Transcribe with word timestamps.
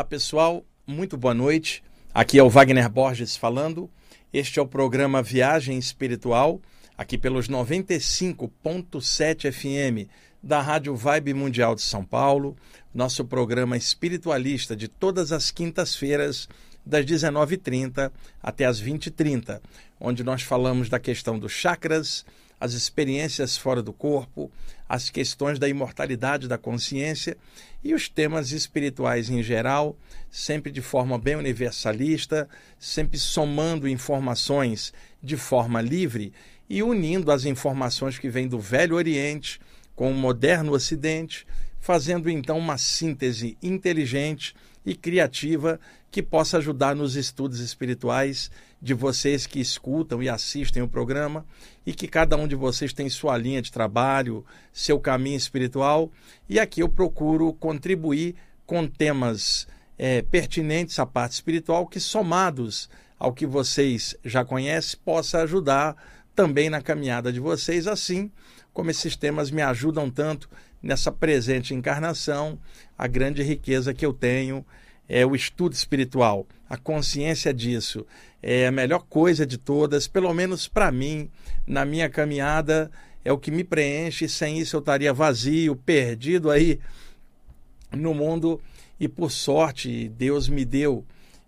Olá 0.00 0.06
pessoal, 0.06 0.64
muito 0.86 1.18
boa 1.18 1.34
noite. 1.34 1.84
Aqui 2.14 2.38
é 2.38 2.42
o 2.42 2.48
Wagner 2.48 2.88
Borges 2.88 3.36
falando. 3.36 3.90
Este 4.32 4.58
é 4.58 4.62
o 4.62 4.66
programa 4.66 5.22
Viagem 5.22 5.76
Espiritual, 5.76 6.58
aqui 6.96 7.18
pelos 7.18 7.50
95.7 7.50 9.52
FM 9.52 10.08
da 10.42 10.62
Rádio 10.62 10.96
Vibe 10.96 11.34
Mundial 11.34 11.74
de 11.74 11.82
São 11.82 12.02
Paulo, 12.02 12.56
nosso 12.94 13.26
programa 13.26 13.76
espiritualista 13.76 14.74
de 14.74 14.88
todas 14.88 15.32
as 15.32 15.50
quintas-feiras, 15.50 16.48
das 16.84 17.04
19h30 17.04 18.10
até 18.42 18.64
as 18.64 18.82
20h30, 18.82 19.60
onde 20.00 20.24
nós 20.24 20.40
falamos 20.40 20.88
da 20.88 20.98
questão 20.98 21.38
dos 21.38 21.52
chakras, 21.52 22.24
as 22.60 22.74
experiências 22.74 23.56
fora 23.56 23.82
do 23.82 23.92
corpo, 23.92 24.50
as 24.86 25.08
questões 25.08 25.58
da 25.58 25.68
imortalidade 25.68 26.46
da 26.46 26.58
consciência 26.58 27.36
e 27.82 27.94
os 27.94 28.08
temas 28.08 28.52
espirituais 28.52 29.30
em 29.30 29.42
geral, 29.42 29.96
sempre 30.30 30.70
de 30.70 30.82
forma 30.82 31.18
bem 31.18 31.36
universalista, 31.36 32.46
sempre 32.78 33.18
somando 33.18 33.88
informações 33.88 34.92
de 35.22 35.36
forma 35.38 35.80
livre 35.80 36.34
e 36.68 36.82
unindo 36.82 37.32
as 37.32 37.46
informações 37.46 38.18
que 38.18 38.28
vêm 38.28 38.46
do 38.46 38.60
Velho 38.60 38.94
Oriente 38.94 39.58
com 39.96 40.10
o 40.10 40.14
moderno 40.14 40.72
Ocidente, 40.72 41.46
fazendo 41.80 42.28
então 42.28 42.58
uma 42.58 42.76
síntese 42.76 43.56
inteligente 43.62 44.54
e 44.84 44.94
criativa 44.94 45.78
que 46.10 46.22
possa 46.22 46.58
ajudar 46.58 46.96
nos 46.96 47.16
estudos 47.16 47.60
espirituais 47.60 48.50
de 48.80 48.94
vocês 48.94 49.46
que 49.46 49.60
escutam 49.60 50.22
e 50.22 50.28
assistem 50.28 50.82
o 50.82 50.88
programa 50.88 51.44
e 51.86 51.92
que 51.92 52.08
cada 52.08 52.36
um 52.36 52.48
de 52.48 52.54
vocês 52.54 52.92
tem 52.92 53.08
sua 53.08 53.36
linha 53.36 53.60
de 53.60 53.70
trabalho, 53.70 54.44
seu 54.72 54.98
caminho 54.98 55.36
espiritual. 55.36 56.10
E 56.48 56.58
aqui 56.58 56.82
eu 56.82 56.88
procuro 56.88 57.52
contribuir 57.52 58.34
com 58.66 58.86
temas 58.86 59.68
é, 59.98 60.22
pertinentes 60.22 60.98
à 60.98 61.06
parte 61.06 61.32
espiritual 61.32 61.86
que, 61.86 62.00
somados 62.00 62.88
ao 63.18 63.32
que 63.32 63.46
vocês 63.46 64.16
já 64.24 64.44
conhecem, 64.44 64.98
possa 65.04 65.42
ajudar 65.42 65.94
também 66.34 66.70
na 66.70 66.80
caminhada 66.80 67.32
de 67.32 67.38
vocês, 67.38 67.86
assim 67.86 68.30
como 68.72 68.90
esses 68.90 69.16
temas 69.16 69.50
me 69.50 69.62
ajudam 69.62 70.10
tanto 70.10 70.48
nessa 70.82 71.12
presente 71.12 71.74
encarnação, 71.74 72.58
a 72.96 73.06
grande 73.06 73.42
riqueza 73.42 73.94
que 73.94 74.04
eu 74.04 74.12
tenho 74.12 74.64
é 75.08 75.26
o 75.26 75.34
estudo 75.34 75.72
espiritual, 75.72 76.46
a 76.68 76.76
consciência 76.76 77.52
disso 77.52 78.06
é 78.42 78.66
a 78.66 78.72
melhor 78.72 79.04
coisa 79.08 79.44
de 79.44 79.58
todas, 79.58 80.06
pelo 80.06 80.32
menos 80.32 80.66
para 80.68 80.90
mim, 80.90 81.28
na 81.66 81.84
minha 81.84 82.08
caminhada, 82.08 82.90
é 83.24 83.32
o 83.32 83.38
que 83.38 83.50
me 83.50 83.64
preenche. 83.64 84.28
Sem 84.28 84.58
isso 84.58 84.76
eu 84.76 84.80
estaria 84.80 85.12
vazio, 85.12 85.76
perdido 85.76 86.50
aí 86.50 86.80
no 87.92 88.14
mundo. 88.14 88.60
E 88.98 89.08
por 89.08 89.30
sorte, 89.30 90.08
Deus 90.08 90.48
me 90.48 90.64
deu 90.64 91.04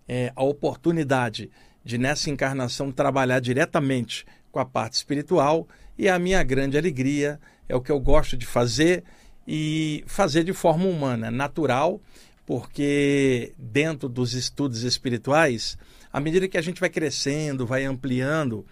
é, 0.07 0.31
a 0.35 0.43
oportunidade 0.43 1.49
de, 1.83 1.97
nessa 1.97 2.29
encarnação, 2.29 2.91
trabalhar 2.91 3.39
diretamente 3.39 4.25
com 4.51 4.59
a 4.59 4.65
parte 4.65 4.93
espiritual. 4.93 5.67
E 5.97 6.09
a 6.09 6.19
minha 6.19 6.43
grande 6.43 6.77
alegria 6.77 7.39
é 7.67 7.75
o 7.75 7.81
que 7.81 7.91
eu 7.91 7.99
gosto 7.99 8.37
de 8.37 8.45
fazer 8.45 9.03
e 9.47 10.03
fazer 10.07 10.43
de 10.43 10.53
forma 10.53 10.85
humana, 10.85 11.29
natural 11.29 12.01
porque 12.45 13.53
dentro 13.57 14.09
dos 14.09 14.33
estudos 14.33 14.83
espirituais, 14.83 15.77
à 16.11 16.19
medida 16.19 16.47
que 16.47 16.57
a 16.57 16.61
gente 16.61 16.79
vai 16.79 16.89
crescendo, 16.89 17.65
vai 17.65 17.85
ampliando, 17.85 18.65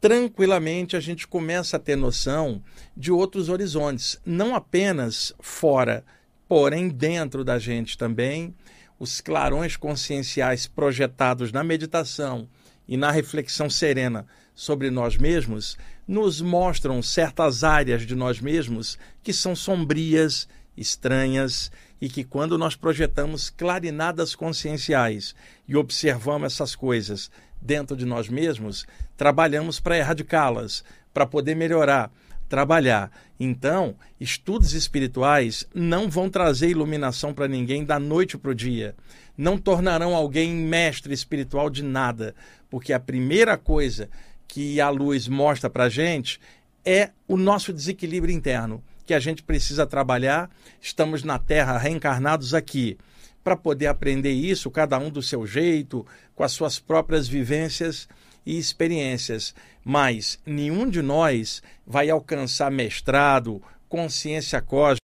tranquilamente 0.00 0.96
a 0.96 1.00
gente 1.00 1.26
começa 1.26 1.76
a 1.76 1.80
ter 1.80 1.96
noção 1.96 2.62
de 2.96 3.10
outros 3.10 3.48
horizontes, 3.48 4.20
não 4.24 4.54
apenas 4.54 5.34
fora, 5.40 6.04
porém 6.48 6.88
dentro 6.88 7.44
da 7.44 7.58
gente 7.58 7.96
também. 7.96 8.54
Os 8.98 9.20
clarões 9.20 9.76
conscienciais 9.76 10.68
projetados 10.68 11.50
na 11.50 11.64
meditação 11.64 12.48
e 12.86 12.96
na 12.96 13.10
reflexão 13.10 13.68
serena 13.68 14.26
sobre 14.54 14.90
nós 14.90 15.16
mesmos 15.16 15.76
nos 16.06 16.40
mostram 16.40 17.02
certas 17.02 17.62
áreas 17.64 18.06
de 18.06 18.14
nós 18.14 18.40
mesmos 18.40 18.98
que 19.22 19.32
são 19.32 19.54
sombrias, 19.54 20.48
estranhas 20.76 21.70
e 22.00 22.08
que 22.08 22.24
quando 22.24 22.58
nós 22.58 22.74
projetamos 22.74 23.50
clarinadas 23.50 24.34
conscienciais 24.34 25.34
e 25.68 25.76
observamos 25.76 26.52
essas 26.52 26.74
coisas 26.74 27.30
dentro 27.60 27.96
de 27.96 28.04
nós 28.04 28.28
mesmos, 28.28 28.84
trabalhamos 29.16 29.78
para 29.78 29.98
erradicá-las, 29.98 30.82
para 31.14 31.26
poder 31.26 31.54
melhorar, 31.54 32.10
trabalhar. 32.48 33.10
Então, 33.38 33.94
estudos 34.20 34.72
espirituais 34.72 35.64
não 35.72 36.10
vão 36.10 36.28
trazer 36.28 36.68
iluminação 36.68 37.32
para 37.32 37.46
ninguém 37.46 37.84
da 37.84 37.98
noite 37.98 38.36
para 38.36 38.50
o 38.50 38.54
dia. 38.54 38.96
Não 39.36 39.56
tornarão 39.56 40.14
alguém 40.14 40.52
mestre 40.52 41.14
espiritual 41.14 41.70
de 41.70 41.82
nada, 41.82 42.34
porque 42.68 42.92
a 42.92 43.00
primeira 43.00 43.56
coisa 43.56 44.10
que 44.52 44.82
a 44.82 44.90
luz 44.90 45.28
mostra 45.28 45.70
para 45.70 45.84
a 45.84 45.88
gente 45.88 46.38
é 46.84 47.10
o 47.26 47.38
nosso 47.38 47.72
desequilíbrio 47.72 48.34
interno 48.34 48.84
que 49.06 49.14
a 49.14 49.18
gente 49.18 49.42
precisa 49.42 49.86
trabalhar. 49.86 50.50
Estamos 50.78 51.22
na 51.22 51.38
Terra 51.38 51.78
reencarnados 51.78 52.52
aqui 52.52 52.98
para 53.42 53.56
poder 53.56 53.86
aprender 53.86 54.32
isso, 54.32 54.70
cada 54.70 54.98
um 54.98 55.08
do 55.08 55.22
seu 55.22 55.46
jeito, 55.46 56.06
com 56.34 56.44
as 56.44 56.52
suas 56.52 56.78
próprias 56.78 57.26
vivências 57.26 58.06
e 58.44 58.58
experiências. 58.58 59.54
Mas 59.82 60.38
nenhum 60.44 60.86
de 60.86 61.00
nós 61.00 61.62
vai 61.86 62.10
alcançar 62.10 62.70
mestrado, 62.70 63.62
consciência 63.88 64.60
cósmica. 64.60 65.00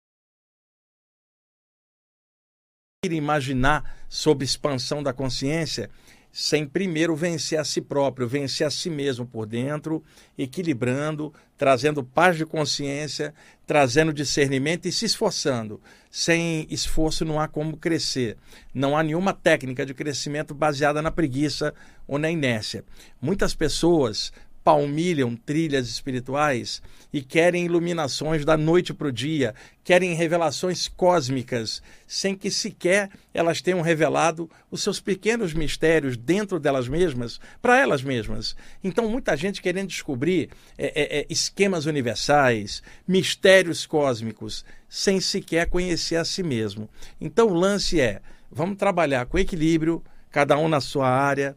Imaginar 3.10 3.98
sobre 4.10 4.44
expansão 4.44 5.02
da 5.02 5.14
consciência 5.14 5.90
sem 6.32 6.68
primeiro 6.68 7.16
vencer 7.16 7.60
a 7.60 7.64
si 7.64 7.82
próprio, 7.82 8.28
vencer 8.28 8.68
a 8.68 8.70
si 8.70 8.90
mesmo 8.90 9.26
por 9.26 9.46
dentro, 9.46 10.04
equilibrando, 10.38 11.34
trazendo 11.58 12.04
paz 12.04 12.38
de 12.38 12.46
consciência, 12.46 13.34
trazendo 13.66 14.14
discernimento 14.14 14.88
e 14.88 14.92
se 14.92 15.06
esforçando. 15.06 15.82
Sem 16.12 16.68
esforço 16.70 17.26
não 17.26 17.40
há 17.40 17.48
como 17.48 17.78
crescer. 17.78 18.38
Não 18.74 18.96
há 18.96 19.04
nenhuma 19.04 19.34
técnica 19.34 19.86
de 19.86 19.94
crescimento 19.94 20.54
baseada 20.54 21.02
na 21.02 21.12
preguiça 21.12 21.74
ou 22.08 22.20
na 22.20 22.30
inércia. 22.30 22.86
Muitas 23.22 23.56
pessoas 23.56 24.32
palmilham 24.68 25.34
trilhas 25.34 25.88
espirituais 25.88 26.82
e 27.14 27.22
querem 27.22 27.64
iluminações 27.64 28.44
da 28.44 28.58
noite 28.58 28.94
para 28.94 29.08
o 29.08 29.12
dia, 29.14 29.56
querem 29.82 30.14
revelações 30.14 30.90
cósmicas, 30.90 31.82
sem 32.06 32.36
que 32.36 32.52
sequer 32.52 33.10
elas 33.34 33.62
tenham 33.62 33.80
revelado 33.80 34.50
os 34.70 34.84
seus 34.84 35.00
pequenos 35.00 35.54
mistérios 35.54 36.18
dentro 36.18 36.60
delas 36.60 36.90
mesmas, 36.90 37.40
para 37.62 37.80
elas 37.80 38.04
mesmas. 38.04 38.58
Então, 38.84 39.08
muita 39.10 39.38
gente 39.38 39.62
querendo 39.62 39.88
descobrir 39.88 40.50
é, 40.78 40.88
é, 40.88 41.20
é, 41.20 41.26
esquemas 41.30 41.86
universais, 41.86 42.84
mistérios 43.08 43.86
cósmicos, 43.86 44.66
sem 44.90 45.22
sequer 45.22 45.70
conhecer 45.70 46.18
a 46.18 46.26
si 46.26 46.44
mesmo. 46.44 46.90
Então, 47.22 47.48
o 47.48 47.54
lance 47.54 48.02
é: 48.02 48.20
vamos 48.52 48.76
trabalhar 48.76 49.28
com 49.28 49.40
equilíbrio, 49.40 50.04
cada 50.30 50.58
um 50.58 50.68
na 50.68 50.82
sua 50.82 51.08
área, 51.08 51.56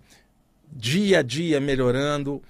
dia 0.73 1.19
a 1.19 1.23
dia 1.23 1.59
melhorando 1.59 2.41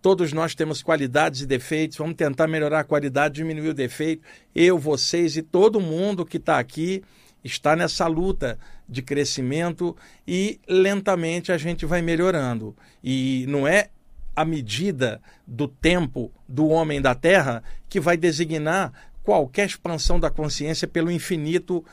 Todos 0.00 0.32
nós 0.32 0.54
temos 0.54 0.82
qualidades 0.82 1.40
e 1.40 1.46
defeitos, 1.46 1.98
vamos 1.98 2.14
tentar 2.14 2.46
melhorar 2.46 2.80
a 2.80 2.84
qualidade, 2.84 3.36
diminuir 3.36 3.70
o 3.70 3.74
defeito. 3.74 4.22
Eu, 4.54 4.78
vocês 4.78 5.36
e 5.36 5.42
todo 5.42 5.80
mundo 5.80 6.24
que 6.24 6.36
está 6.36 6.58
aqui 6.58 7.02
está 7.42 7.74
nessa 7.74 8.06
luta 8.06 8.58
de 8.88 9.02
crescimento 9.02 9.96
e 10.26 10.60
lentamente 10.68 11.50
a 11.50 11.58
gente 11.58 11.84
vai 11.84 12.00
melhorando. 12.00 12.76
E 13.02 13.44
não 13.48 13.66
é 13.66 13.90
a 14.36 14.44
medida 14.44 15.20
do 15.44 15.66
tempo 15.66 16.30
do 16.48 16.68
homem 16.68 17.00
da 17.00 17.14
Terra 17.14 17.62
que 17.88 17.98
vai 17.98 18.16
designar 18.16 18.92
qualquer 19.24 19.66
expansão 19.66 20.18
da 20.18 20.30
consciência 20.30 20.86
pelo 20.86 21.10
infinito 21.10 21.84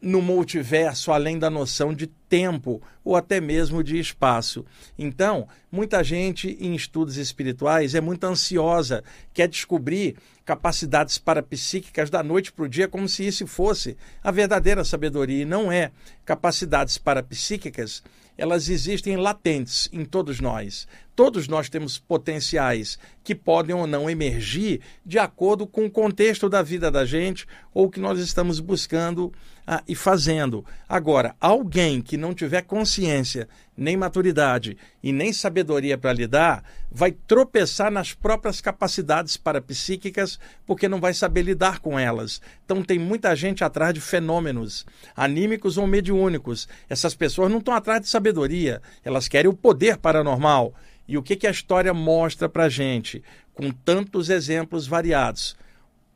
no 0.00 0.22
multiverso, 0.22 1.10
além 1.10 1.38
da 1.38 1.50
noção 1.50 1.92
de 1.92 2.06
tempo 2.06 2.80
ou 3.04 3.16
até 3.16 3.40
mesmo 3.40 3.82
de 3.82 3.98
espaço. 3.98 4.64
Então, 4.96 5.48
muita 5.72 6.04
gente 6.04 6.56
em 6.60 6.74
estudos 6.74 7.16
espirituais 7.16 7.94
é 7.94 8.00
muito 8.00 8.24
ansiosa, 8.24 9.02
quer 9.32 9.48
descobrir 9.48 10.16
capacidades 10.44 11.18
parapsíquicas 11.18 12.08
da 12.08 12.22
noite 12.22 12.52
para 12.52 12.64
o 12.64 12.68
dia, 12.68 12.88
como 12.88 13.08
se 13.08 13.26
isso 13.26 13.46
fosse 13.46 13.96
a 14.22 14.30
verdadeira 14.30 14.84
sabedoria. 14.84 15.42
E 15.42 15.44
não 15.44 15.70
é. 15.70 15.90
Capacidades 16.24 16.96
parapsíquicas, 16.96 18.02
elas 18.36 18.68
existem 18.68 19.16
latentes 19.16 19.88
em 19.92 20.04
todos 20.04 20.40
nós. 20.40 20.86
Todos 21.18 21.48
nós 21.48 21.68
temos 21.68 21.98
potenciais 21.98 22.96
que 23.24 23.34
podem 23.34 23.74
ou 23.74 23.88
não 23.88 24.08
emergir 24.08 24.80
de 25.04 25.18
acordo 25.18 25.66
com 25.66 25.84
o 25.84 25.90
contexto 25.90 26.48
da 26.48 26.62
vida 26.62 26.92
da 26.92 27.04
gente 27.04 27.44
ou 27.74 27.86
o 27.86 27.90
que 27.90 27.98
nós 27.98 28.20
estamos 28.20 28.60
buscando 28.60 29.32
ah, 29.66 29.82
e 29.88 29.96
fazendo. 29.96 30.64
Agora, 30.88 31.34
alguém 31.40 32.00
que 32.00 32.16
não 32.16 32.32
tiver 32.32 32.62
consciência 32.62 33.48
nem 33.76 33.96
maturidade 33.96 34.76
e 35.02 35.12
nem 35.12 35.32
sabedoria 35.32 35.98
para 35.98 36.12
lidar, 36.12 36.62
vai 36.88 37.10
tropeçar 37.10 37.90
nas 37.90 38.14
próprias 38.14 38.60
capacidades 38.60 39.36
parapsíquicas 39.36 40.38
porque 40.64 40.88
não 40.88 41.00
vai 41.00 41.14
saber 41.14 41.42
lidar 41.42 41.80
com 41.80 41.98
elas. 41.98 42.40
Então 42.64 42.80
tem 42.80 42.98
muita 42.98 43.34
gente 43.34 43.64
atrás 43.64 43.92
de 43.92 44.00
fenômenos 44.00 44.86
anímicos 45.16 45.78
ou 45.78 45.86
mediúnicos. 45.86 46.68
Essas 46.88 47.16
pessoas 47.16 47.50
não 47.50 47.58
estão 47.58 47.74
atrás 47.74 48.02
de 48.02 48.08
sabedoria, 48.08 48.80
elas 49.04 49.26
querem 49.26 49.50
o 49.50 49.54
poder 49.54 49.96
paranormal. 49.96 50.72
E 51.08 51.16
o 51.16 51.22
que, 51.22 51.34
que 51.34 51.46
a 51.46 51.50
história 51.50 51.94
mostra 51.94 52.48
para 52.48 52.68
gente, 52.68 53.24
com 53.54 53.70
tantos 53.70 54.28
exemplos 54.28 54.86
variados? 54.86 55.56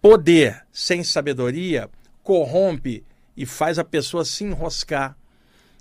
Poder 0.01 0.63
sem 0.71 1.03
sabedoria 1.03 1.89
corrompe 2.23 3.03
e 3.37 3.47
faz 3.47 3.79
a 3.79 3.85
pessoa 3.85 4.25
se 4.25 4.45
enroscar 4.45 5.17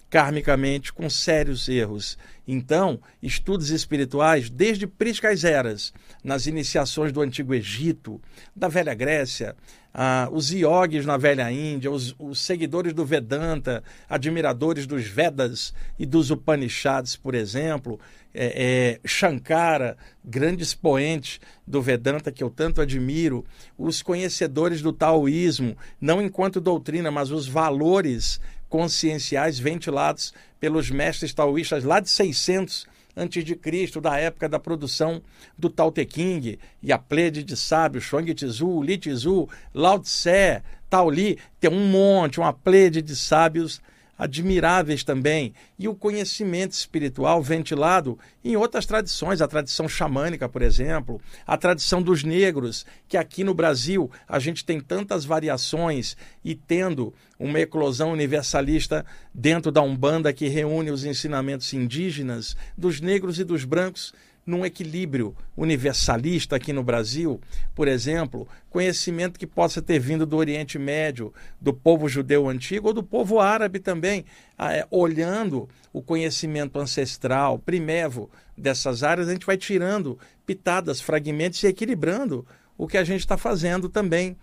karmicamente 0.09 0.91
com 0.91 1.09
sérios 1.09 1.69
erros. 1.69 2.17
Então, 2.45 2.99
estudos 3.23 3.69
espirituais, 3.69 4.49
desde 4.49 4.85
priscas 4.85 5.45
eras, 5.45 5.93
nas 6.21 6.47
iniciações 6.47 7.13
do 7.13 7.21
Antigo 7.21 7.53
Egito, 7.53 8.21
da 8.53 8.67
Velha 8.67 8.93
Grécia, 8.93 9.55
ah, 9.93 10.27
os 10.31 10.51
iogues 10.51 11.05
na 11.05 11.15
Velha 11.15 11.49
Índia, 11.49 11.89
os, 11.89 12.13
os, 12.19 12.41
seguidores 12.41 12.93
do 12.93 13.05
Vedanta, 13.05 13.81
admiradores 14.09 14.85
dos 14.85 15.05
Vedas 15.05 15.73
e 15.97 16.05
dos 16.05 16.29
Upanishads, 16.29 17.15
por 17.15 17.33
exemplo, 17.33 17.97
é, 18.33 18.99
é, 19.03 19.07
Shankara, 19.07 19.97
grande 20.23 20.63
expoente 20.63 21.39
do 21.65 21.81
Vedanta 21.81 22.31
que 22.31 22.43
eu 22.43 22.49
tanto 22.49 22.81
admiro, 22.81 23.45
os 23.77 24.01
conhecedores 24.01 24.81
do 24.81 24.93
taoísmo, 24.93 25.77
não 25.99 26.21
enquanto 26.21 26.61
doutrina, 26.61 27.11
mas 27.11 27.31
os 27.31 27.47
valores 27.47 28.39
conscienciais 28.69 29.59
ventilados 29.59 30.33
pelos 30.59 30.89
mestres 30.89 31.33
taoístas 31.33 31.83
lá 31.83 31.99
de 31.99 32.09
600 32.09 32.87
antes 33.15 33.43
de 33.43 33.55
Cristo, 33.55 33.99
da 33.99 34.17
época 34.17 34.47
da 34.47 34.59
produção 34.59 35.21
do 35.57 35.69
Tao 35.69 35.91
Te 35.91 36.05
King 36.05 36.57
e 36.81 36.91
a 36.91 36.97
plede 36.97 37.43
de 37.43 37.57
sábios, 37.57 38.05
Shuang 38.05 38.33
Tzu, 38.33 38.81
Li 38.81 38.97
Tzu, 38.97 39.49
Lao 39.73 39.99
Tse, 39.99 40.61
Tao 40.89 41.09
Li, 41.09 41.37
tem 41.59 41.69
um 41.69 41.87
monte, 41.87 42.39
uma 42.39 42.53
plede 42.53 43.01
de 43.01 43.15
sábios 43.15 43.81
admiráveis 44.21 45.03
também, 45.03 45.51
e 45.79 45.87
o 45.87 45.95
conhecimento 45.95 46.73
espiritual 46.73 47.41
ventilado 47.41 48.19
em 48.45 48.55
outras 48.55 48.85
tradições, 48.85 49.41
a 49.41 49.47
tradição 49.47 49.89
xamânica, 49.89 50.47
por 50.47 50.61
exemplo, 50.61 51.19
a 51.45 51.57
tradição 51.57 52.03
dos 52.03 52.23
negros, 52.23 52.85
que 53.07 53.17
aqui 53.17 53.43
no 53.43 53.55
Brasil 53.55 54.11
a 54.29 54.37
gente 54.37 54.63
tem 54.63 54.79
tantas 54.79 55.25
variações 55.25 56.15
e 56.45 56.53
tendo 56.53 57.11
uma 57.39 57.61
eclosão 57.61 58.11
universalista 58.11 59.03
dentro 59.33 59.71
da 59.71 59.81
Umbanda 59.81 60.31
que 60.31 60.47
reúne 60.47 60.91
os 60.91 61.03
ensinamentos 61.03 61.73
indígenas, 61.73 62.55
dos 62.77 63.01
negros 63.01 63.39
e 63.39 63.43
dos 63.43 63.65
brancos 63.65 64.13
num 64.45 64.65
equilíbrio 64.65 65.35
universalista 65.55 66.55
aqui 66.55 66.73
no 66.73 66.83
Brasil, 66.83 67.39
por 67.75 67.87
exemplo, 67.87 68.47
conhecimento 68.69 69.39
que 69.39 69.45
possa 69.45 69.81
ter 69.81 69.99
vindo 69.99 70.25
do 70.25 70.37
Oriente 70.37 70.79
Médio, 70.79 71.33
do 71.59 71.73
povo 71.73 72.09
judeu 72.09 72.49
antigo 72.49 72.87
ou 72.87 72.93
do 72.93 73.03
povo 73.03 73.39
árabe 73.39 73.79
também, 73.79 74.25
é, 74.57 74.85
olhando 74.89 75.69
o 75.93 76.01
conhecimento 76.01 76.79
ancestral, 76.79 77.59
primevo 77.59 78.29
dessas 78.57 79.03
áreas, 79.03 79.27
a 79.27 79.33
gente 79.33 79.45
vai 79.45 79.57
tirando 79.57 80.17
pitadas, 80.45 81.01
fragmentos 81.01 81.61
e 81.63 81.67
equilibrando 81.67 82.45
o 82.77 82.87
que 82.87 82.97
a 82.97 83.03
gente 83.03 83.21
está 83.21 83.37
fazendo 83.37 83.89
também 83.89 84.35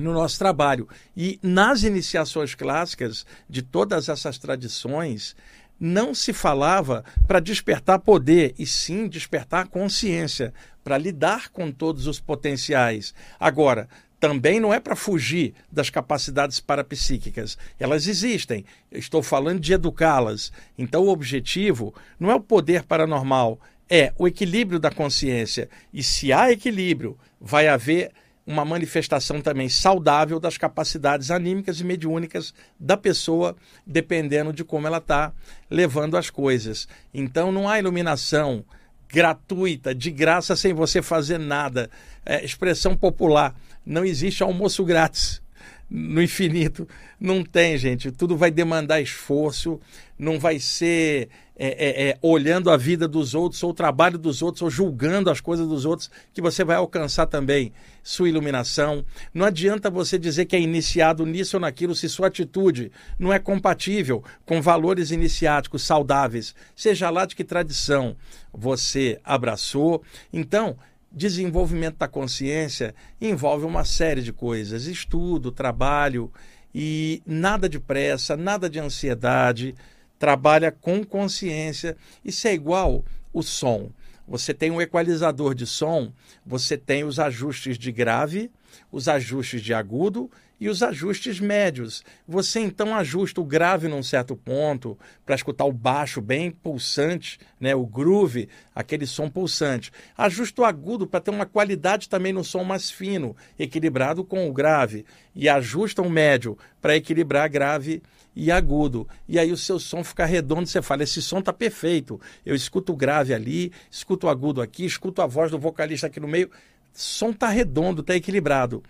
no 0.00 0.12
nosso 0.12 0.38
trabalho. 0.38 0.88
E 1.16 1.38
nas 1.42 1.82
iniciações 1.82 2.54
clássicas 2.54 3.26
de 3.48 3.62
todas 3.62 4.08
essas 4.08 4.38
tradições, 4.38 5.36
não 5.78 6.14
se 6.14 6.32
falava 6.32 7.04
para 7.26 7.40
despertar 7.40 7.98
poder, 7.98 8.54
e 8.58 8.66
sim 8.66 9.08
despertar 9.08 9.68
consciência, 9.68 10.52
para 10.82 10.98
lidar 10.98 11.50
com 11.50 11.70
todos 11.70 12.06
os 12.06 12.20
potenciais. 12.20 13.14
Agora, 13.38 13.88
também 14.20 14.58
não 14.58 14.74
é 14.74 14.80
para 14.80 14.96
fugir 14.96 15.54
das 15.70 15.90
capacidades 15.90 16.58
parapsíquicas. 16.58 17.56
Elas 17.78 18.06
existem. 18.06 18.64
Eu 18.90 18.98
estou 18.98 19.22
falando 19.22 19.60
de 19.60 19.72
educá-las. 19.72 20.52
Então, 20.76 21.04
o 21.04 21.08
objetivo 21.08 21.94
não 22.18 22.30
é 22.30 22.34
o 22.34 22.40
poder 22.40 22.82
paranormal, 22.82 23.60
é 23.88 24.12
o 24.18 24.26
equilíbrio 24.26 24.80
da 24.80 24.90
consciência. 24.90 25.68
E 25.92 26.02
se 26.02 26.32
há 26.32 26.50
equilíbrio, 26.50 27.16
vai 27.40 27.68
haver 27.68 28.10
uma 28.48 28.64
manifestação 28.64 29.42
também 29.42 29.68
saudável 29.68 30.40
das 30.40 30.56
capacidades 30.56 31.30
anímicas 31.30 31.80
e 31.80 31.84
mediúnicas 31.84 32.54
da 32.80 32.96
pessoa, 32.96 33.54
dependendo 33.86 34.54
de 34.54 34.64
como 34.64 34.86
ela 34.86 34.96
está 34.96 35.34
levando 35.68 36.16
as 36.16 36.30
coisas. 36.30 36.88
Então 37.12 37.52
não 37.52 37.68
há 37.68 37.78
iluminação 37.78 38.64
gratuita, 39.06 39.94
de 39.94 40.10
graça, 40.10 40.56
sem 40.56 40.72
você 40.72 41.02
fazer 41.02 41.36
nada. 41.36 41.90
É, 42.24 42.42
expressão 42.42 42.96
popular: 42.96 43.54
não 43.84 44.02
existe 44.02 44.42
almoço 44.42 44.82
grátis 44.82 45.42
no 45.90 46.22
infinito. 46.22 46.88
Não 47.20 47.44
tem, 47.44 47.76
gente. 47.76 48.10
Tudo 48.10 48.34
vai 48.34 48.50
demandar 48.50 49.00
esforço, 49.00 49.78
não 50.18 50.38
vai 50.38 50.58
ser 50.58 51.28
é, 51.56 51.66
é, 51.66 52.08
é, 52.10 52.18
olhando 52.22 52.70
a 52.70 52.76
vida 52.76 53.08
dos 53.08 53.34
outros, 53.34 53.62
ou 53.62 53.70
o 53.70 53.74
trabalho 53.74 54.16
dos 54.16 54.42
outros, 54.42 54.62
ou 54.62 54.70
julgando 54.70 55.28
as 55.28 55.40
coisas 55.40 55.66
dos 55.66 55.84
outros, 55.84 56.10
que 56.32 56.40
você 56.40 56.62
vai 56.64 56.76
alcançar 56.76 57.26
também 57.26 57.72
sua 58.08 58.26
iluminação. 58.26 59.04
Não 59.34 59.44
adianta 59.44 59.90
você 59.90 60.18
dizer 60.18 60.46
que 60.46 60.56
é 60.56 60.60
iniciado 60.60 61.26
nisso 61.26 61.58
ou 61.58 61.60
naquilo 61.60 61.94
se 61.94 62.08
sua 62.08 62.28
atitude 62.28 62.90
não 63.18 63.30
é 63.30 63.38
compatível 63.38 64.24
com 64.46 64.62
valores 64.62 65.10
iniciáticos 65.10 65.82
saudáveis, 65.82 66.54
seja 66.74 67.10
lá 67.10 67.26
de 67.26 67.36
que 67.36 67.44
tradição 67.44 68.16
você 68.50 69.20
abraçou. 69.22 70.02
Então, 70.32 70.74
desenvolvimento 71.12 71.98
da 71.98 72.08
consciência 72.08 72.94
envolve 73.20 73.66
uma 73.66 73.84
série 73.84 74.22
de 74.22 74.32
coisas: 74.32 74.86
estudo, 74.86 75.52
trabalho 75.52 76.32
e 76.74 77.22
nada 77.26 77.68
de 77.68 77.78
pressa, 77.78 78.38
nada 78.38 78.70
de 78.70 78.80
ansiedade 78.80 79.74
trabalha 80.18 80.72
com 80.72 81.04
consciência. 81.04 81.94
Isso 82.24 82.48
é 82.48 82.54
igual 82.54 83.04
o 83.34 83.42
som. 83.42 83.90
Você 84.28 84.52
tem 84.52 84.70
um 84.70 84.80
equalizador 84.80 85.54
de 85.54 85.66
som, 85.66 86.12
você 86.44 86.76
tem 86.76 87.02
os 87.02 87.18
ajustes 87.18 87.78
de 87.78 87.90
grave, 87.90 88.50
os 88.92 89.08
ajustes 89.08 89.62
de 89.62 89.72
agudo 89.72 90.30
e 90.60 90.68
os 90.68 90.82
ajustes 90.82 91.38
médios. 91.40 92.04
Você 92.26 92.60
então 92.60 92.94
ajusta 92.94 93.40
o 93.40 93.44
grave 93.44 93.88
num 93.88 94.02
certo 94.02 94.36
ponto 94.36 94.98
para 95.24 95.34
escutar 95.34 95.64
o 95.64 95.72
baixo 95.72 96.20
bem 96.20 96.50
pulsante, 96.50 97.38
né, 97.60 97.74
o 97.74 97.86
groove, 97.86 98.48
aquele 98.74 99.06
som 99.06 99.30
pulsante. 99.30 99.92
Ajusta 100.16 100.62
o 100.62 100.64
agudo 100.64 101.06
para 101.06 101.20
ter 101.20 101.30
uma 101.30 101.46
qualidade 101.46 102.08
também 102.08 102.32
no 102.32 102.44
som 102.44 102.64
mais 102.64 102.90
fino, 102.90 103.36
equilibrado 103.58 104.24
com 104.24 104.48
o 104.48 104.52
grave, 104.52 105.04
e 105.34 105.48
ajusta 105.48 106.02
o 106.02 106.10
médio 106.10 106.58
para 106.80 106.96
equilibrar 106.96 107.48
grave 107.48 108.02
e 108.34 108.50
agudo. 108.50 109.06
E 109.28 109.38
aí 109.38 109.52
o 109.52 109.56
seu 109.56 109.78
som 109.78 110.02
fica 110.02 110.24
redondo, 110.24 110.66
você 110.66 110.82
fala, 110.82 111.02
esse 111.02 111.20
som 111.22 111.38
está 111.38 111.52
perfeito. 111.52 112.20
Eu 112.44 112.54
escuto 112.54 112.92
o 112.92 112.96
grave 112.96 113.34
ali, 113.34 113.72
escuto 113.90 114.26
o 114.26 114.30
agudo 114.30 114.60
aqui, 114.60 114.84
escuto 114.84 115.22
a 115.22 115.26
voz 115.26 115.50
do 115.50 115.58
vocalista 115.58 116.06
aqui 116.06 116.20
no 116.20 116.28
meio. 116.28 116.50
Som 116.92 117.30
está 117.30 117.48
redondo, 117.48 118.00
está 118.00 118.14
equilibrado 118.16 118.82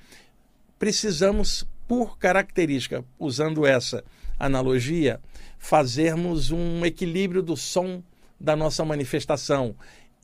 precisamos, 0.79 1.67
por 1.87 2.19
característica, 2.19 3.05
usando 3.19 3.67
essa 3.67 4.05
analogia, 4.39 5.21
fazermos 5.59 6.51
um 6.51 6.85
equilíbrio 6.85 7.43
do 7.43 7.57
som 7.57 8.03
da 8.39 8.55
nossa 8.55 8.85
manifestação, 8.85 9.75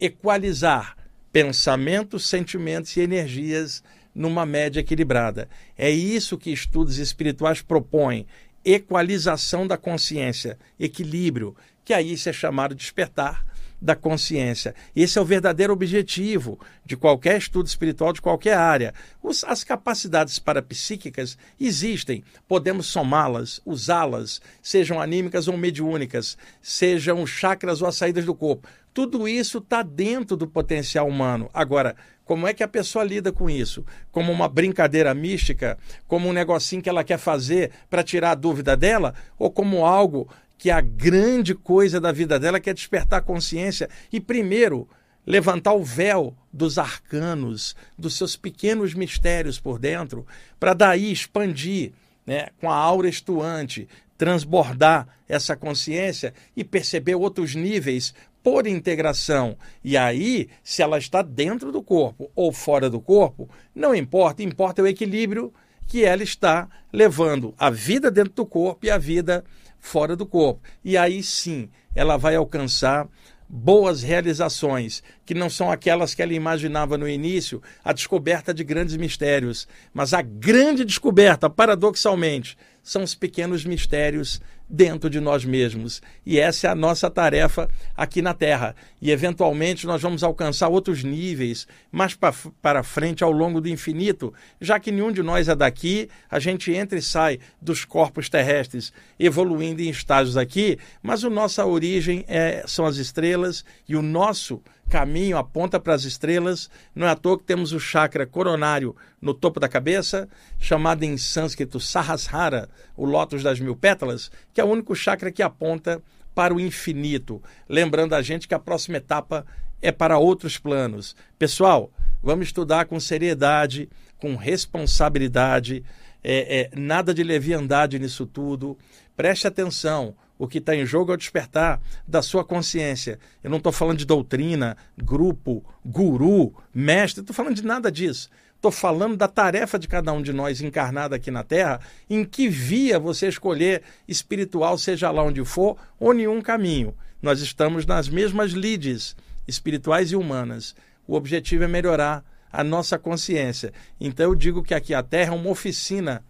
equalizar 0.01 0.97
pensamentos, 1.33 2.29
sentimentos 2.29 2.97
e 2.97 3.01
energias 3.01 3.83
numa 4.15 4.47
média 4.47 4.81
equilibrada. 4.81 5.49
É 5.77 5.91
isso 5.91 6.39
que 6.39 6.53
estudos 6.53 6.99
espirituais 6.99 7.61
propõem: 7.61 8.27
equalização 8.65 9.67
da 9.67 9.77
consciência, 9.77 10.59
equilíbrio, 10.79 11.57
que 11.85 11.93
aí 11.93 12.13
isso 12.13 12.29
é 12.29 12.33
chamado 12.33 12.75
de 12.75 12.83
despertar 12.83 13.45
da 13.85 13.95
consciência. 13.95 14.75
Esse 14.97 15.19
é 15.19 15.21
o 15.21 15.27
verdadeiro 15.27 15.73
objetivo 15.73 16.59
de 16.87 16.97
qualquer 16.97 17.37
estudo 17.37 17.67
espiritual, 17.67 18.15
de 18.15 18.23
qualquer 18.23 18.57
área. 18.57 18.95
Os, 19.23 19.45
as 19.45 19.63
capacidades 19.63 20.39
parapsíquicas 20.39 21.37
existem, 21.61 22.25
podemos 22.49 22.87
somá-las, 22.87 23.61
usá-las, 23.65 24.41
sejam 24.63 24.99
anímicas 24.99 25.49
ou 25.49 25.59
mediúnicas, 25.59 26.39
sejam 26.63 27.27
chakras 27.27 27.83
ou 27.83 27.89
as 27.89 27.97
saídas 27.97 28.25
do 28.25 28.35
corpo. 28.35 28.67
Tudo 28.95 29.29
isso 29.29 29.59
está 29.59 29.83
dentro 29.83 30.37
do 30.37 30.47
potencial 30.47 31.07
humano. 31.07 31.51
Agora, 31.53 31.97
como 32.25 32.47
é 32.47 32.55
que 32.55 32.63
a 32.63 32.69
pessoa 32.69 33.05
lida 33.05 33.31
com 33.31 33.51
isso? 33.51 33.85
Como 34.11 34.33
uma 34.33 34.49
brincadeira 34.49 35.13
mística? 35.13 35.77
Como 36.07 36.29
um 36.29 36.33
negocinho 36.33 36.81
que 36.81 36.89
ela 36.89 37.05
quer 37.05 37.19
fazer 37.19 37.73
para 37.91 38.03
tirar 38.03 38.31
a 38.31 38.35
dúvida 38.37 38.77
dela? 38.77 39.13
Ou 39.39 39.51
como 39.51 39.85
algo 39.85 40.27
que 40.57 40.71
a 40.71 40.81
grande 40.81 41.55
coisa 41.55 42.01
da 42.01 42.13
vida 42.13 42.39
dela 42.39 42.61
que 42.61 42.71
é 42.71 42.75
despertar 42.75 43.19
a 43.19 43.23
consciência 43.23 43.89
e, 44.13 44.21
primeiro, 44.21 44.89
levantar 45.27 45.73
o 45.73 45.83
véu 45.83 46.37
dos 46.53 46.79
arcanos, 46.79 47.75
dos 47.99 48.17
seus 48.17 48.37
pequenos 48.37 48.95
mistérios 48.95 49.59
por 49.59 49.79
dentro, 49.79 50.27
para 50.61 50.75
daí 50.75 51.11
expandir 51.11 51.93
né, 52.27 52.49
com 52.61 52.71
a 52.71 52.77
aura 52.77 53.09
estuante, 53.09 53.89
transbordar 54.17 55.09
essa 55.29 55.57
consciência 55.57 56.33
e 56.57 56.63
perceber 56.63 57.15
outros 57.15 57.55
níveis 57.55 58.15
por 58.43 58.67
integração. 58.67 59.57
E 59.83 59.97
aí, 59.97 60.49
se 60.63 60.83
ela 60.83 60.99
está 60.99 61.23
dentro 61.23 61.73
do 61.73 61.83
corpo 61.83 62.31
ou 62.35 62.53
fora 62.53 62.91
do 62.91 63.01
corpo, 63.01 63.49
não 63.75 63.95
importa, 63.95 64.43
importa 64.43 64.83
o 64.83 64.87
equilíbrio 64.87 65.53
que 65.87 66.05
ela 66.05 66.23
está 66.23 66.69
levando 66.93 67.55
a 67.59 67.71
vida 67.71 68.11
dentro 68.11 68.35
do 68.35 68.47
corpo 68.47 68.87
e 68.87 68.91
a 68.91 68.99
vida 68.99 69.45
fora 69.85 70.17
do 70.17 70.25
corpo. 70.25 70.63
E 70.83 70.97
aí 70.97 71.23
sim, 71.23 71.69
ela 71.95 72.17
vai 72.17 72.35
alcançar 72.35 73.07
boas 73.47 74.03
realizações, 74.03 75.03
que 75.27 75.35
não 75.35 75.51
são 75.51 75.71
aquelas 75.71 76.15
que 76.15 76.23
ela 76.23 76.33
imaginava 76.33 76.97
no 76.97 77.07
início, 77.07 77.63
a 77.85 77.93
descoberta 77.93 78.55
de 78.55 78.65
grandes 78.65 78.97
mistérios, 78.97 79.69
mas 79.93 80.15
a 80.15 80.23
grande 80.23 80.87
descoberta, 80.87 81.51
paradoxalmente, 81.51 82.57
são 82.83 83.03
os 83.03 83.15
pequenos 83.15 83.65
mistérios 83.65 84.41
dentro 84.69 85.11
de 85.11 85.21
nós 85.21 85.45
mesmos. 85.45 86.03
E 86.25 86.39
essa 86.39 86.67
é 86.67 86.71
a 86.71 86.75
nossa 86.75 87.11
tarefa 87.11 87.69
aqui 87.97 88.23
na 88.23 88.35
Terra. 88.35 88.75
E 89.01 89.11
eventualmente 89.11 89.87
nós 89.87 90.03
vamos 90.03 90.23
alcançar 90.23 90.69
outros 90.69 91.05
níveis 91.05 91.67
mais 91.93 92.15
para 92.15 92.83
frente 92.83 93.23
ao 93.23 93.31
longo 93.31 93.61
do 93.61 93.69
infinito, 93.69 94.33
já 94.61 94.81
que 94.81 94.91
nenhum 94.91 95.13
de 95.13 95.23
nós 95.23 95.49
é 95.49 95.55
daqui, 95.55 96.09
a 96.31 96.39
gente 96.39 96.73
entra 96.73 96.99
e 96.99 97.03
sai 97.03 97.39
dos 97.61 97.85
corpos 97.85 98.29
terrestres, 98.29 98.93
evoluindo 99.19 99.83
em 99.83 99.91
estágios 99.91 100.37
aqui, 100.37 100.79
mas 101.03 101.25
a 101.25 101.31
nossa 101.31 101.65
origem 101.65 102.25
é, 102.27 102.65
são 102.67 102.87
as 102.87 102.97
estrelas 102.97 103.65
e 103.89 103.95
o 103.95 104.03
nosso 104.03 104.63
caminho 104.89 105.37
aponta 105.37 105.81
para 105.81 105.95
as 105.95 106.05
estrelas. 106.05 106.71
Não 106.95 107.07
é 107.07 107.11
à 107.11 107.17
toa 107.17 107.39
que 107.39 107.45
temos 107.45 107.73
o 107.73 107.81
chakra 107.81 108.27
coronário 108.27 108.95
no 109.21 109.35
topo 109.35 109.59
da 109.59 109.69
cabeça, 109.69 110.29
chamado 110.59 111.03
em 111.03 111.17
sânscrito 111.17 111.81
Sahasrara, 111.81 112.69
o 112.97 113.05
lótus 113.05 113.43
das 113.43 113.61
mil 113.61 113.75
pétalas, 113.75 114.31
que 114.53 114.61
é 114.61 114.65
o 114.65 114.69
único 114.69 114.95
chakra 114.95 115.33
que 115.33 115.43
aponta 115.43 116.03
para 116.35 116.55
o 116.55 116.61
infinito. 116.61 117.43
Lembrando 117.69 118.15
a 118.15 118.23
gente 118.23 118.49
que 118.49 118.55
a 118.55 118.59
próxima 118.59 118.97
etapa 118.97 119.47
é 119.81 119.93
para 119.93 120.19
outros 120.19 120.59
planos. 120.59 121.15
Pessoal, 121.39 121.93
vamos 122.23 122.47
estudar 122.47 122.87
com 122.87 122.99
seriedade, 122.99 123.89
com 124.19 124.35
responsabilidade, 124.35 125.85
é, 126.23 126.71
é, 126.73 126.79
nada 126.79 127.13
de 127.13 127.23
leviandade 127.23 127.99
nisso 127.99 128.25
tudo. 128.25 128.79
Preste 129.15 129.47
atenção. 129.47 130.17
O 130.39 130.49
que 130.49 130.59
está 130.59 130.75
em 130.75 130.85
jogo 130.85 131.13
é 131.13 131.15
o 131.15 131.19
despertar 131.19 131.81
da 132.07 132.21
sua 132.21 132.45
consciência. 132.45 133.19
Eu 133.43 133.51
não 133.51 133.59
estou 133.59 133.73
falando 133.73 133.99
de 133.99 134.05
doutrina, 134.05 134.77
grupo, 134.97 135.65
guru, 135.85 136.53
mestre, 136.75 137.21
estou 137.21 137.35
falando 137.35 137.55
de 137.55 137.65
nada 137.65 137.91
disso. 137.91 138.29
Estou 138.57 138.73
falando 138.73 139.17
da 139.17 139.29
tarefa 139.29 139.79
de 139.79 139.87
cada 139.87 140.13
um 140.13 140.23
de 140.23 140.33
nós 140.33 140.61
encarnado 140.61 141.15
aqui 141.15 141.31
na 141.31 141.45
Terra, 141.45 141.81
em 142.09 142.25
que 142.25 142.49
via 142.49 142.99
você 142.99 143.29
escolher 143.29 143.83
espiritual, 144.09 144.79
seja 144.79 145.11
lá 145.11 145.23
onde 145.23 145.45
for, 145.45 145.77
ou 146.01 146.15
nenhum 146.15 146.41
caminho. 146.41 146.95
Nós 147.21 147.41
estamos 147.41 147.87
nas 147.87 148.09
mesmas 148.09 148.53
lides 148.53 149.15
espirituais 149.47 150.13
e 150.13 150.17
humanas. 150.17 150.75
O 151.07 151.15
objetivo 151.15 151.65
é 151.65 151.69
melhorar 151.69 152.25
a 152.51 152.65
nossa 152.65 152.99
consciência. 152.99 153.73
Então 154.01 154.27
eu 154.31 154.35
digo 154.35 154.63
que 154.63 154.75
aqui 154.75 154.95
a 154.95 155.03
Terra 155.03 155.35
é 155.35 155.37
uma 155.37 155.51
oficina 155.51 156.25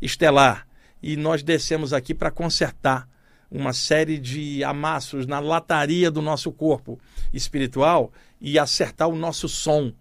estelar 0.00 0.66
e 1.02 1.16
nós 1.16 1.42
descemos 1.42 1.92
aqui 1.92 2.14
para 2.14 2.30
consertar 2.30 3.08
uma 3.50 3.72
série 3.72 4.18
de 4.18 4.62
amassos 4.64 5.26
na 5.26 5.38
lataria 5.38 6.10
do 6.10 6.20
nosso 6.20 6.50
corpo 6.52 6.98
espiritual 7.32 8.12
e 8.40 8.58
acertar 8.58 9.08
o 9.08 9.16
nosso 9.16 9.48
som, 9.48 9.92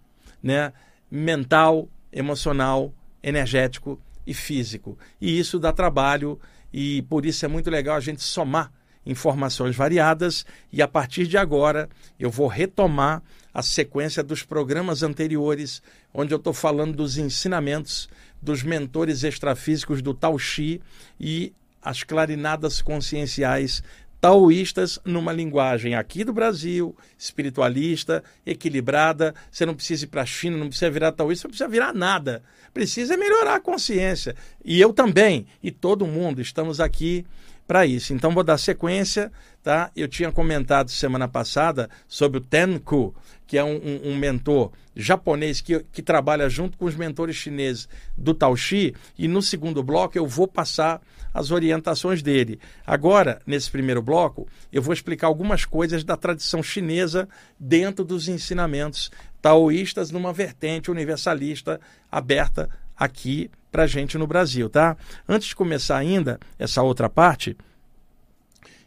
né? 0.42 0.74
Mental, 1.10 1.88
emocional, 2.12 2.94
energético 3.22 4.00
e 4.26 4.34
físico. 4.34 4.98
E 5.22 5.38
isso 5.38 5.60
dá 5.60 5.72
trabalho 5.72 6.40
e 6.74 7.04
por 7.04 7.26
isso 7.26 7.46
é 7.46 7.48
muito 7.48 7.70
legal 7.70 7.96
a 7.96 8.02
gente 8.02 8.22
somar 8.22 8.72
informações 9.06 9.76
variadas 9.76 10.46
e 10.72 10.82
a 10.82 10.88
partir 10.88 11.28
de 11.28 11.38
agora 11.38 11.88
eu 12.20 12.30
vou 12.30 12.48
retomar 12.48 13.22
a 13.54 13.62
sequência 13.62 14.24
dos 14.24 14.44
programas 14.44 15.04
anteriores, 15.04 15.82
onde 16.14 16.34
eu 16.34 16.38
estou 16.38 16.54
falando 16.54 16.96
dos 16.96 17.18
ensinamentos 17.18 18.10
dos 18.42 18.64
mentores 18.64 19.24
extrafísicos 19.24 20.02
do 20.02 20.14
Tao 20.14 20.38
Xi 20.38 20.82
e 21.20 21.54
as 21.86 22.04
clarinadas 22.04 22.82
conscienciais 22.82 23.84
taoístas 24.20 25.00
numa 25.06 25.32
linguagem 25.32 25.94
aqui 25.94 26.24
do 26.24 26.34
Brasil, 26.34 26.96
espiritualista, 27.16 28.24
equilibrada. 28.44 29.36
Você 29.52 29.68
não 29.68 29.76
precisa 29.76 30.06
ir 30.06 30.08
para 30.08 30.24
a 30.24 30.26
China, 30.26 30.58
não 30.58 30.68
precisa 30.68 30.90
virar 30.90 31.12
taoísta, 31.12 31.48
não 31.48 31.52
precisa 31.52 31.70
virar 31.70 31.94
nada. 31.94 32.42
Precisa 32.74 33.16
melhorar 33.16 33.56
a 33.56 33.60
consciência. 33.60 34.36
E 34.64 34.82
eu 34.82 34.92
também, 34.92 35.46
e 35.62 35.70
todo 35.70 36.08
mundo, 36.08 36.42
estamos 36.42 36.80
aqui 36.80 37.24
para 37.68 37.86
isso. 37.86 38.14
Então 38.14 38.32
vou 38.32 38.44
dar 38.44 38.58
sequência, 38.58 39.32
tá? 39.64 39.92
Eu 39.96 40.08
tinha 40.08 40.32
comentado 40.32 40.90
semana 40.90 41.28
passada 41.28 41.90
sobre 42.08 42.38
o 42.38 42.42
Tenku, 42.42 43.16
que 43.48 43.58
é 43.58 43.64
um, 43.64 43.76
um, 43.76 44.12
um, 44.12 44.16
mentor 44.16 44.72
japonês 44.96 45.62
que, 45.62 45.84
que 45.92 46.02
trabalha 46.02 46.50
junto 46.50 46.78
com 46.78 46.86
os 46.86 46.96
mentores 46.96 47.36
chineses 47.36 47.88
do 48.18 48.34
Tao 48.34 48.56
Xi, 48.56 48.94
e 49.18 49.28
no 49.28 49.42
segundo 49.42 49.84
bloco 49.84 50.18
eu 50.18 50.26
vou 50.26 50.48
passar 50.48 51.02
as 51.34 51.52
orientações 51.52 52.24
dele. 52.24 52.60
Agora, 52.88 53.42
nesse 53.46 53.70
primeiro 53.70 54.02
bloco, 54.02 54.48
eu 54.72 54.82
vou 54.82 54.94
explicar 54.94 55.28
algumas 55.28 55.66
coisas 55.66 56.04
da 56.04 56.16
tradição 56.16 56.64
chinesa 56.64 57.28
dentro 57.60 58.06
dos 58.06 58.30
ensinamentos 58.30 59.12
taoístas 59.42 60.12
numa 60.12 60.32
vertente 60.32 60.90
universalista 60.90 61.80
aberta 62.10 62.70
aqui 62.96 63.52
para 63.76 63.88
gente 63.88 64.18
no 64.18 64.26
Brasil, 64.26 64.70
tá? 64.70 64.96
Antes 65.28 65.50
de 65.50 65.56
começar 65.56 65.98
ainda 65.98 66.40
essa 66.58 66.82
outra 66.82 67.10
parte, 67.10 67.58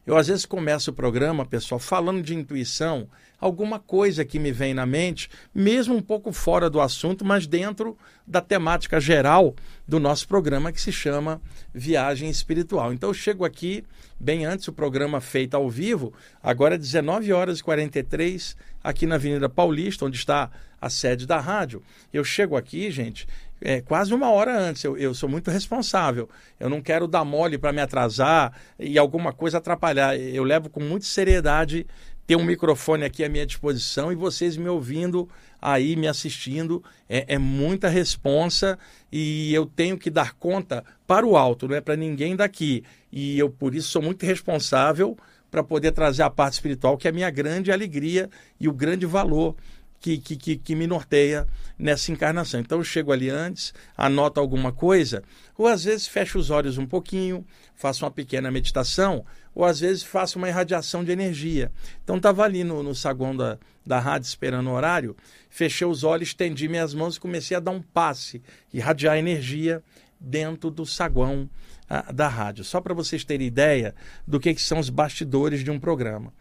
eu 0.06 0.16
às 0.16 0.28
vezes 0.28 0.46
começo 0.46 0.90
o 0.90 0.94
programa, 0.94 1.44
pessoal, 1.44 1.78
falando 1.78 2.22
de 2.22 2.34
intuição, 2.34 3.06
alguma 3.38 3.78
coisa 3.78 4.24
que 4.24 4.38
me 4.38 4.50
vem 4.50 4.72
na 4.72 4.86
mente, 4.86 5.28
mesmo 5.54 5.94
um 5.94 6.00
pouco 6.00 6.32
fora 6.32 6.70
do 6.70 6.80
assunto, 6.80 7.22
mas 7.22 7.46
dentro 7.46 7.98
da 8.26 8.40
temática 8.40 8.98
geral 8.98 9.54
do 9.86 10.00
nosso 10.00 10.26
programa 10.26 10.72
que 10.72 10.80
se 10.80 10.90
chama 10.90 11.38
Viagem 11.74 12.30
Espiritual. 12.30 12.90
Então 12.90 13.10
eu 13.10 13.14
chego 13.14 13.44
aqui 13.44 13.84
bem 14.18 14.46
antes 14.46 14.68
o 14.68 14.72
programa 14.72 15.20
feito 15.20 15.54
ao 15.54 15.68
vivo, 15.68 16.14
agora 16.42 16.76
é 16.76 16.78
19 16.78 17.30
horas 17.30 17.58
e 17.58 17.62
43 17.62 18.56
aqui 18.82 19.04
na 19.04 19.16
Avenida 19.16 19.50
Paulista, 19.50 20.06
onde 20.06 20.16
está 20.16 20.50
a 20.80 20.88
sede 20.88 21.26
da 21.26 21.38
rádio. 21.40 21.82
Eu 22.12 22.24
chego 22.24 22.56
aqui, 22.56 22.90
gente, 22.90 23.26
é, 23.60 23.80
quase 23.80 24.14
uma 24.14 24.30
hora 24.30 24.56
antes. 24.58 24.84
Eu, 24.84 24.96
eu 24.96 25.14
sou 25.14 25.28
muito 25.28 25.50
responsável. 25.50 26.28
Eu 26.58 26.68
não 26.68 26.80
quero 26.80 27.06
dar 27.06 27.24
mole 27.24 27.58
para 27.58 27.72
me 27.72 27.80
atrasar 27.80 28.52
e 28.78 28.98
alguma 28.98 29.32
coisa 29.32 29.58
atrapalhar. 29.58 30.18
Eu 30.18 30.44
levo 30.44 30.68
com 30.70 30.80
muita 30.80 31.06
seriedade 31.06 31.86
ter 32.26 32.36
um 32.36 32.44
microfone 32.44 33.04
aqui 33.04 33.24
à 33.24 33.28
minha 33.28 33.46
disposição 33.46 34.12
e 34.12 34.14
vocês 34.14 34.56
me 34.56 34.68
ouvindo 34.68 35.28
aí, 35.60 35.96
me 35.96 36.06
assistindo. 36.06 36.84
É, 37.08 37.34
é 37.34 37.38
muita 37.38 37.88
responsa 37.88 38.78
e 39.10 39.52
eu 39.54 39.64
tenho 39.64 39.96
que 39.96 40.10
dar 40.10 40.34
conta 40.34 40.84
para 41.06 41.26
o 41.26 41.36
alto, 41.36 41.66
não 41.66 41.74
é 41.74 41.80
para 41.80 41.96
ninguém 41.96 42.36
daqui. 42.36 42.84
E 43.10 43.38
eu, 43.38 43.48
por 43.48 43.74
isso, 43.74 43.88
sou 43.88 44.02
muito 44.02 44.26
responsável 44.26 45.16
para 45.50 45.64
poder 45.64 45.92
trazer 45.92 46.22
a 46.22 46.28
parte 46.28 46.54
espiritual, 46.54 46.98
que 46.98 47.08
é 47.08 47.10
a 47.10 47.14
minha 47.14 47.30
grande 47.30 47.72
alegria 47.72 48.28
e 48.60 48.68
o 48.68 48.72
grande 48.72 49.06
valor 49.06 49.56
que, 50.00 50.18
que, 50.18 50.56
que, 50.56 50.74
me 50.74 50.86
norteia 50.86 51.46
nessa 51.78 52.12
encarnação. 52.12 52.60
Então 52.60 52.78
eu 52.78 52.84
chego 52.84 53.12
ali 53.12 53.28
antes, 53.28 53.74
anoto 53.96 54.40
alguma 54.40 54.72
coisa, 54.72 55.22
ou 55.56 55.66
às 55.66 55.84
vezes 55.84 56.06
fecho 56.06 56.38
os 56.38 56.50
olhos 56.50 56.78
um 56.78 56.86
pouquinho, 56.86 57.44
faço 57.74 58.04
uma 58.04 58.10
pequena 58.10 58.50
meditação, 58.50 59.24
ou 59.54 59.64
às 59.64 59.80
vezes 59.80 60.02
faço 60.02 60.38
uma 60.38 60.48
irradiação 60.48 61.04
de 61.04 61.10
energia. 61.10 61.72
Então 62.04 62.16
estava 62.16 62.44
ali 62.44 62.62
no, 62.62 62.82
no 62.82 62.94
saguão 62.94 63.36
da, 63.36 63.58
da 63.84 63.98
rádio 63.98 64.28
esperando 64.28 64.70
o 64.70 64.72
horário, 64.72 65.16
fechei 65.50 65.86
os 65.86 66.04
olhos, 66.04 66.28
estendi 66.28 66.68
minhas 66.68 66.94
mãos 66.94 67.16
e 67.16 67.20
comecei 67.20 67.56
a 67.56 67.60
dar 67.60 67.72
um 67.72 67.82
passe, 67.82 68.40
irradiar 68.72 69.16
energia 69.16 69.82
dentro 70.20 70.70
do 70.70 70.84
saguão 70.84 71.48
a, 71.88 72.12
da 72.12 72.28
rádio. 72.28 72.64
Só 72.64 72.80
para 72.80 72.94
vocês 72.94 73.24
terem 73.24 73.46
ideia 73.46 73.94
do 74.26 74.38
que, 74.38 74.54
que 74.54 74.62
são 74.62 74.78
os 74.78 74.90
bastidores 74.90 75.64
de 75.64 75.70
um 75.70 75.78
programa. 75.78 76.32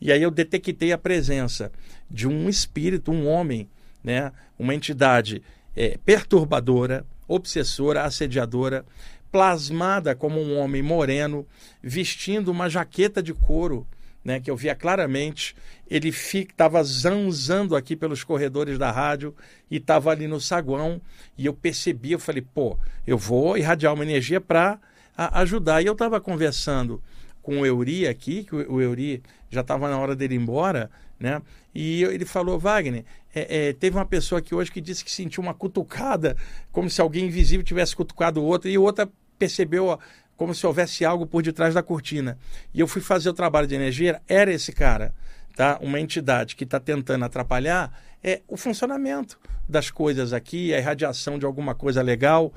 E 0.00 0.12
aí 0.12 0.22
eu 0.22 0.30
detectei 0.30 0.92
a 0.92 0.98
presença 0.98 1.72
de 2.10 2.26
um 2.26 2.48
espírito, 2.48 3.10
um 3.10 3.26
homem, 3.26 3.68
né, 4.02 4.32
uma 4.58 4.74
entidade 4.74 5.42
é, 5.74 5.98
perturbadora, 6.04 7.04
obsessora, 7.26 8.02
assediadora, 8.02 8.84
plasmada 9.30 10.14
como 10.14 10.40
um 10.40 10.58
homem 10.58 10.82
moreno, 10.82 11.46
vestindo 11.82 12.50
uma 12.50 12.68
jaqueta 12.68 13.22
de 13.22 13.34
couro, 13.34 13.86
né, 14.24 14.40
que 14.40 14.50
eu 14.50 14.56
via 14.56 14.74
claramente. 14.74 15.54
Ele 15.88 16.08
estava 16.08 16.82
zanzando 16.82 17.76
aqui 17.76 17.94
pelos 17.94 18.24
corredores 18.24 18.78
da 18.78 18.90
rádio 18.90 19.34
e 19.70 19.76
estava 19.76 20.10
ali 20.10 20.26
no 20.26 20.40
saguão. 20.40 21.00
E 21.38 21.46
eu 21.46 21.52
percebi, 21.52 22.12
eu 22.12 22.18
falei, 22.18 22.42
pô, 22.42 22.78
eu 23.06 23.16
vou 23.16 23.56
irradiar 23.56 23.94
uma 23.94 24.04
energia 24.04 24.40
para 24.40 24.80
ajudar. 25.16 25.82
E 25.82 25.86
eu 25.86 25.92
estava 25.92 26.20
conversando 26.20 27.02
com 27.42 27.60
o 27.60 27.66
Euri 27.66 28.08
aqui, 28.08 28.42
que 28.42 28.56
o 28.56 28.80
Euri 28.80 29.22
já 29.48 29.60
estava 29.60 29.88
na 29.88 29.96
hora 29.96 30.16
dele 30.16 30.34
ir 30.34 30.38
embora, 30.38 30.90
né? 31.18 31.40
E 31.72 32.02
ele 32.02 32.24
falou, 32.24 32.58
Wagner, 32.58 33.04
é, 33.34 33.68
é, 33.68 33.72
teve 33.72 33.96
uma 33.96 34.04
pessoa 34.04 34.40
aqui 34.40 34.54
hoje 34.54 34.72
que 34.72 34.80
disse 34.80 35.04
que 35.04 35.12
sentiu 35.12 35.42
uma 35.42 35.54
cutucada, 35.54 36.36
como 36.72 36.90
se 36.90 37.00
alguém 37.00 37.26
invisível 37.26 37.64
tivesse 37.64 37.94
cutucado 37.94 38.40
o 38.40 38.44
outro, 38.44 38.68
e 38.68 38.76
o 38.76 38.82
outro 38.82 39.08
percebeu 39.38 39.98
como 40.36 40.54
se 40.54 40.66
houvesse 40.66 41.04
algo 41.04 41.26
por 41.26 41.42
detrás 41.42 41.74
da 41.74 41.82
cortina. 41.82 42.38
E 42.74 42.80
eu 42.80 42.88
fui 42.88 43.00
fazer 43.00 43.28
o 43.28 43.34
trabalho 43.34 43.66
de 43.66 43.74
energia, 43.74 44.20
era 44.28 44.52
esse 44.52 44.72
cara, 44.72 45.14
tá? 45.56 45.78
Uma 45.80 45.98
entidade 45.98 46.54
que 46.54 46.64
está 46.64 46.78
tentando 46.78 47.24
atrapalhar 47.24 47.90
é 48.22 48.42
o 48.46 48.56
funcionamento 48.56 49.40
das 49.68 49.90
coisas 49.90 50.32
aqui, 50.32 50.72
a 50.72 50.78
irradiação 50.78 51.38
de 51.38 51.46
alguma 51.46 51.74
coisa 51.74 52.02
legal, 52.02 52.52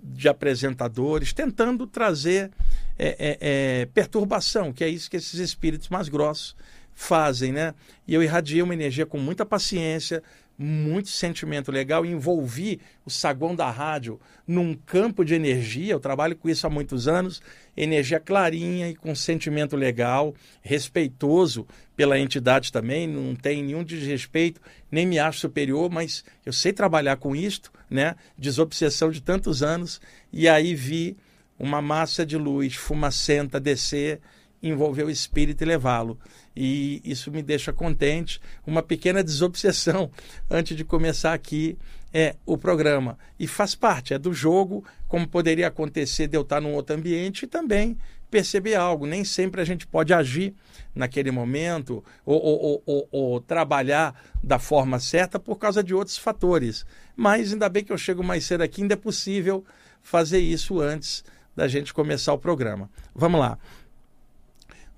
de 0.00 0.28
apresentadores, 0.28 1.32
tentando 1.32 1.86
trazer 1.86 2.50
é, 2.98 3.08
é, 3.08 3.38
é, 3.40 3.86
perturbação, 3.86 4.72
que 4.72 4.84
é 4.84 4.88
isso 4.88 5.10
que 5.10 5.16
esses 5.16 5.40
espíritos 5.40 5.88
mais 5.88 6.08
grossos 6.08 6.56
fazem, 6.94 7.52
né? 7.52 7.74
E 8.06 8.14
eu 8.14 8.22
irradiei 8.22 8.62
uma 8.62 8.72
energia 8.72 9.04
com 9.04 9.18
muita 9.18 9.44
paciência, 9.44 10.22
muito 10.56 11.08
sentimento 11.08 11.72
legal, 11.72 12.06
envolvi 12.06 12.80
o 13.04 13.10
saguão 13.10 13.54
da 13.54 13.70
rádio 13.70 14.20
num 14.46 14.74
campo 14.74 15.24
de 15.24 15.34
energia, 15.34 15.92
eu 15.92 16.00
trabalho 16.00 16.36
com 16.36 16.48
isso 16.48 16.66
há 16.66 16.70
muitos 16.70 17.08
anos, 17.08 17.42
energia 17.76 18.20
clarinha 18.20 18.88
e 18.88 18.94
com 18.94 19.14
sentimento 19.14 19.76
legal, 19.76 20.34
respeitoso 20.62 21.66
pela 21.96 22.18
entidade 22.18 22.70
também, 22.72 23.06
não 23.08 23.34
tem 23.34 23.62
nenhum 23.62 23.82
desrespeito, 23.82 24.60
nem 24.90 25.06
me 25.06 25.18
acho 25.18 25.40
superior, 25.40 25.90
mas 25.90 26.24
eu 26.46 26.52
sei 26.52 26.72
trabalhar 26.72 27.16
com 27.16 27.34
isto, 27.34 27.72
né? 27.90 28.14
Desobsessão 28.38 29.10
de 29.10 29.20
tantos 29.20 29.62
anos, 29.62 30.00
e 30.32 30.48
aí 30.48 30.74
vi 30.74 31.16
uma 31.58 31.80
massa 31.80 32.24
de 32.24 32.36
luz 32.36 32.74
fumacenta 32.74 33.60
descer, 33.60 34.20
envolver 34.68 35.04
o 35.04 35.10
espírito 35.10 35.62
e 35.62 35.66
levá-lo 35.66 36.18
e 36.56 37.00
isso 37.04 37.30
me 37.30 37.42
deixa 37.42 37.72
contente. 37.72 38.40
Uma 38.66 38.82
pequena 38.82 39.24
desobsessão 39.24 40.10
antes 40.48 40.76
de 40.76 40.84
começar 40.84 41.32
aqui 41.32 41.76
é 42.12 42.36
o 42.46 42.56
programa. 42.56 43.18
E 43.38 43.46
faz 43.46 43.74
parte, 43.74 44.14
é 44.14 44.18
do 44.18 44.32
jogo, 44.32 44.84
como 45.08 45.26
poderia 45.26 45.66
acontecer 45.66 46.28
de 46.28 46.36
eu 46.36 46.42
estar 46.42 46.60
num 46.60 46.74
outro 46.74 46.94
ambiente 46.94 47.42
e 47.42 47.48
também 47.48 47.98
perceber 48.30 48.76
algo. 48.76 49.04
Nem 49.04 49.24
sempre 49.24 49.60
a 49.60 49.64
gente 49.64 49.86
pode 49.86 50.14
agir 50.14 50.54
naquele 50.94 51.32
momento 51.32 52.04
ou, 52.24 52.40
ou, 52.40 52.82
ou, 52.86 53.08
ou, 53.10 53.40
trabalhar 53.40 54.14
da 54.42 54.60
forma 54.60 55.00
certa 55.00 55.40
por 55.40 55.56
causa 55.56 55.82
de 55.82 55.92
outros 55.92 56.16
fatores. 56.16 56.86
Mas 57.16 57.52
ainda 57.52 57.68
bem 57.68 57.82
que 57.82 57.92
eu 57.92 57.98
chego 57.98 58.22
mais 58.22 58.44
cedo 58.44 58.62
aqui, 58.62 58.82
ainda 58.82 58.94
é 58.94 58.96
possível 58.96 59.64
fazer 60.00 60.38
isso 60.38 60.80
antes 60.80 61.24
da 61.56 61.66
gente 61.66 61.94
começar 61.94 62.32
o 62.32 62.38
programa. 62.38 62.90
Vamos 63.14 63.40
lá. 63.40 63.58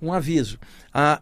Um 0.01 0.13
aviso. 0.13 0.59
A 0.93 1.21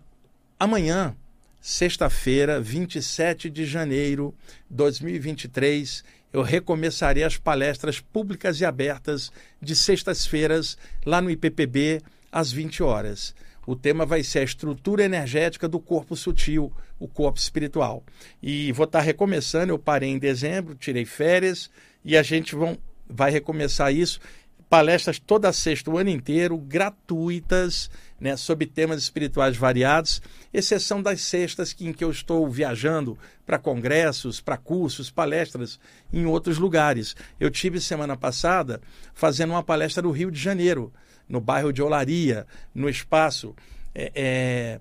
Amanhã, 0.59 1.15
sexta-feira, 1.61 2.61
27 2.61 3.51
de 3.51 3.67
janeiro 3.67 4.33
de 4.71 4.77
2023, 4.77 6.05
eu 6.33 6.43
recomeçarei 6.43 7.25
as 7.25 7.37
palestras 7.37 8.01
públicas 8.01 8.61
e 8.61 8.65
abertas 8.65 9.33
de 9.61 9.75
sextas-feiras 9.75 10.79
lá 11.05 11.21
no 11.21 11.31
IPPB 11.31 12.01
às 12.31 12.53
20 12.53 12.83
horas. 12.83 13.35
O 13.67 13.75
tema 13.75 14.07
vai 14.07 14.23
ser 14.23 14.39
a 14.39 14.45
estrutura 14.45 15.05
energética 15.05 15.69
do 15.69 15.81
corpo 15.81 16.17
sutil, 16.17 16.73
o 16.99 17.09
corpo 17.09 17.39
espiritual. 17.39 18.03
E 18.43 18.73
vou 18.73 18.85
estar 18.85 19.01
recomeçando, 19.01 19.73
eu 19.73 19.79
parei 19.79 20.11
em 20.11 20.19
dezembro, 20.19 20.75
tirei 20.75 21.05
férias 21.05 21.69
e 22.05 22.17
a 22.17 22.23
gente 22.23 22.55
vão, 22.55 22.79
vai 23.09 23.31
recomeçar 23.31 23.93
isso. 23.93 24.21
Palestras 24.69 25.19
toda 25.19 25.53
sexta, 25.53 25.91
o 25.91 25.99
ano 25.99 26.11
inteiro, 26.11 26.57
gratuitas 26.57 27.91
né, 28.21 28.37
sobre 28.37 28.67
temas 28.67 29.03
espirituais 29.03 29.57
variados, 29.57 30.23
exceção 30.53 31.03
das 31.03 31.21
sextas 31.21 31.77
em 31.81 31.93
que 31.93 32.03
eu 32.03 32.11
estou 32.11 32.49
viajando 32.49 33.19
para 33.45 33.59
congressos, 33.59 34.41
para 34.41 34.57
cursos, 34.57 35.11
palestras 35.11 35.79
em 36.13 36.25
outros 36.25 36.59
lugares. 36.59 37.15
Eu 37.39 37.51
tive 37.51 37.81
semana 37.81 38.17
passada 38.17 38.81
fazendo 39.13 39.51
uma 39.51 39.63
palestra 39.63 40.03
no 40.03 40.11
Rio 40.11 40.31
de 40.31 40.41
Janeiro, 40.41 40.93
no 41.29 41.41
bairro 41.41 41.73
de 41.73 41.83
Olaria, 41.83 42.47
no 42.75 42.89
espaço 42.89 43.55
é, 43.95 44.11
é, 44.15 44.81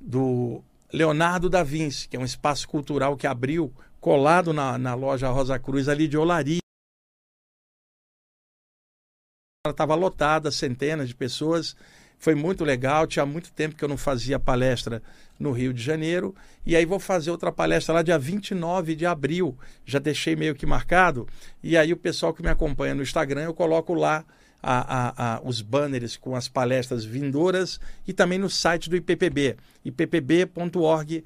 do 0.00 0.62
Leonardo 0.92 1.48
da 1.48 1.62
Vinci, 1.62 2.08
que 2.08 2.16
é 2.16 2.20
um 2.20 2.24
espaço 2.24 2.68
cultural 2.68 3.16
que 3.16 3.26
abriu 3.26 3.72
colado 4.00 4.52
na, 4.52 4.78
na 4.78 4.94
loja 4.94 5.28
Rosa 5.28 5.58
Cruz 5.58 5.88
ali 5.88 6.08
de 6.08 6.16
Olaria. 6.16 6.60
Ela 9.62 9.72
estava 9.72 9.94
lotada, 9.94 10.50
centenas 10.50 11.06
de 11.06 11.14
pessoas 11.14 11.76
foi 12.18 12.34
muito 12.34 12.64
legal. 12.64 13.06
Tinha 13.06 13.26
muito 13.26 13.52
tempo 13.52 13.76
que 13.76 13.84
eu 13.84 13.88
não 13.90 13.98
fazia 13.98 14.38
palestra 14.38 15.02
no 15.38 15.52
Rio 15.52 15.74
de 15.74 15.82
Janeiro. 15.82 16.34
E 16.64 16.74
aí 16.74 16.86
vou 16.86 16.98
fazer 16.98 17.30
outra 17.30 17.52
palestra 17.52 17.96
lá 17.96 18.00
dia 18.00 18.18
29 18.18 18.96
de 18.96 19.04
abril. 19.04 19.58
Já 19.84 19.98
deixei 19.98 20.34
meio 20.34 20.54
que 20.54 20.64
marcado. 20.64 21.28
E 21.62 21.76
aí 21.76 21.92
o 21.92 21.96
pessoal 21.98 22.32
que 22.32 22.40
me 22.40 22.48
acompanha 22.48 22.94
no 22.94 23.02
Instagram, 23.02 23.42
eu 23.42 23.52
coloco 23.52 23.92
lá 23.92 24.24
a, 24.62 24.78
a, 24.80 25.36
a, 25.36 25.40
os 25.42 25.60
banners 25.60 26.16
com 26.16 26.34
as 26.34 26.48
palestras 26.48 27.04
vindouras 27.04 27.78
e 28.08 28.14
também 28.14 28.38
no 28.38 28.48
site 28.48 28.88
do 28.88 28.96
IPPB, 28.96 29.58
ippb.org.br. 29.84 31.24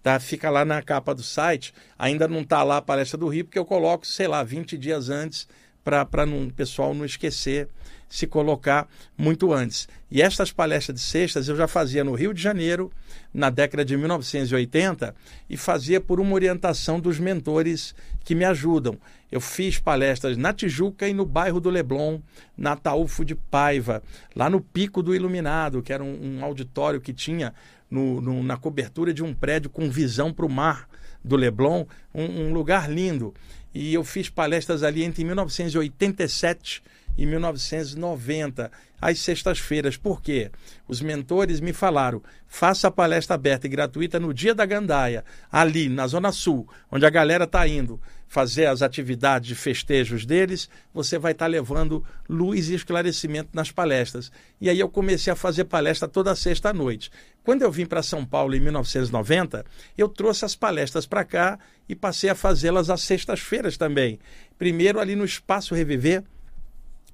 Tá? 0.00 0.20
Fica 0.20 0.48
lá 0.48 0.64
na 0.64 0.80
capa 0.80 1.12
do 1.12 1.24
site. 1.24 1.74
Ainda 1.98 2.28
não 2.28 2.42
está 2.42 2.62
lá 2.62 2.76
a 2.76 2.82
palestra 2.82 3.18
do 3.18 3.26
Rio, 3.26 3.46
porque 3.46 3.58
eu 3.58 3.64
coloco, 3.64 4.06
sei 4.06 4.28
lá, 4.28 4.44
20 4.44 4.78
dias 4.78 5.10
antes 5.10 5.48
para 5.88 6.26
o 6.26 6.52
pessoal 6.52 6.92
não 6.92 7.06
esquecer 7.06 7.68
se 8.08 8.26
colocar 8.26 8.86
muito 9.16 9.52
antes. 9.52 9.88
E 10.10 10.20
estas 10.20 10.52
palestras 10.52 10.98
de 10.98 11.02
sextas 11.02 11.48
eu 11.48 11.56
já 11.56 11.66
fazia 11.66 12.04
no 12.04 12.14
Rio 12.14 12.34
de 12.34 12.42
Janeiro, 12.42 12.90
na 13.32 13.50
década 13.50 13.84
de 13.84 13.96
1980, 13.96 15.14
e 15.48 15.56
fazia 15.56 16.00
por 16.00 16.20
uma 16.20 16.34
orientação 16.34 17.00
dos 17.00 17.18
mentores 17.18 17.94
que 18.24 18.34
me 18.34 18.44
ajudam. 18.44 18.98
Eu 19.30 19.40
fiz 19.40 19.78
palestras 19.78 20.36
na 20.36 20.52
Tijuca 20.52 21.08
e 21.08 21.12
no 21.12 21.26
bairro 21.26 21.60
do 21.60 21.70
Leblon, 21.70 22.20
na 22.56 22.76
Taúfo 22.76 23.24
de 23.24 23.34
Paiva, 23.34 24.02
lá 24.34 24.48
no 24.48 24.60
Pico 24.60 25.02
do 25.02 25.14
Iluminado, 25.14 25.82
que 25.82 25.92
era 25.92 26.04
um, 26.04 26.38
um 26.38 26.44
auditório 26.44 27.00
que 27.00 27.12
tinha 27.12 27.54
no, 27.90 28.20
no, 28.20 28.42
na 28.42 28.56
cobertura 28.56 29.12
de 29.12 29.22
um 29.22 29.34
prédio 29.34 29.70
com 29.70 29.90
visão 29.90 30.32
para 30.32 30.46
o 30.46 30.50
mar 30.50 30.88
do 31.22 31.36
Leblon, 31.36 31.84
um, 32.14 32.24
um 32.24 32.52
lugar 32.52 32.90
lindo. 32.90 33.34
E 33.74 33.94
eu 33.94 34.02
fiz 34.04 34.28
palestras 34.28 34.82
ali 34.82 35.04
entre 35.04 35.24
1987 35.24 36.82
em 37.16 37.26
1990, 37.26 38.70
às 39.00 39.18
sextas-feiras. 39.18 39.96
Por 39.96 40.22
quê? 40.22 40.50
Os 40.86 41.00
mentores 41.00 41.60
me 41.60 41.72
falaram: 41.72 42.22
faça 42.46 42.88
a 42.88 42.90
palestra 42.90 43.34
aberta 43.34 43.66
e 43.66 43.70
gratuita 43.70 44.20
no 44.20 44.32
dia 44.32 44.54
da 44.54 44.64
gandaia, 44.64 45.24
ali 45.50 45.88
na 45.88 46.06
Zona 46.06 46.30
Sul, 46.30 46.68
onde 46.90 47.04
a 47.04 47.10
galera 47.10 47.44
está 47.44 47.66
indo 47.66 48.00
fazer 48.28 48.66
as 48.66 48.82
atividades 48.82 49.48
de 49.48 49.54
festejos 49.54 50.26
deles, 50.26 50.68
você 50.92 51.18
vai 51.18 51.32
estar 51.32 51.46
tá 51.46 51.50
levando 51.50 52.04
luz 52.28 52.68
e 52.68 52.74
esclarecimento 52.74 53.50
nas 53.54 53.72
palestras. 53.72 54.30
E 54.60 54.68
aí 54.68 54.78
eu 54.78 54.88
comecei 54.88 55.32
a 55.32 55.36
fazer 55.36 55.64
palestra 55.64 56.06
toda 56.06 56.36
sexta 56.36 56.72
noite. 56.72 57.10
Quando 57.42 57.62
eu 57.62 57.72
vim 57.72 57.86
para 57.86 58.02
São 58.02 58.24
Paulo 58.24 58.54
em 58.54 58.60
1990, 58.60 59.64
eu 59.96 60.08
trouxe 60.08 60.44
as 60.44 60.54
palestras 60.54 61.06
para 61.06 61.24
cá 61.24 61.58
e 61.88 61.94
passei 61.94 62.28
a 62.28 62.34
fazê-las 62.34 62.90
às 62.90 63.00
sextas-feiras 63.00 63.78
também. 63.78 64.18
Primeiro 64.58 65.00
ali 65.00 65.16
no 65.16 65.24
Espaço 65.24 65.74
Reviver, 65.74 66.22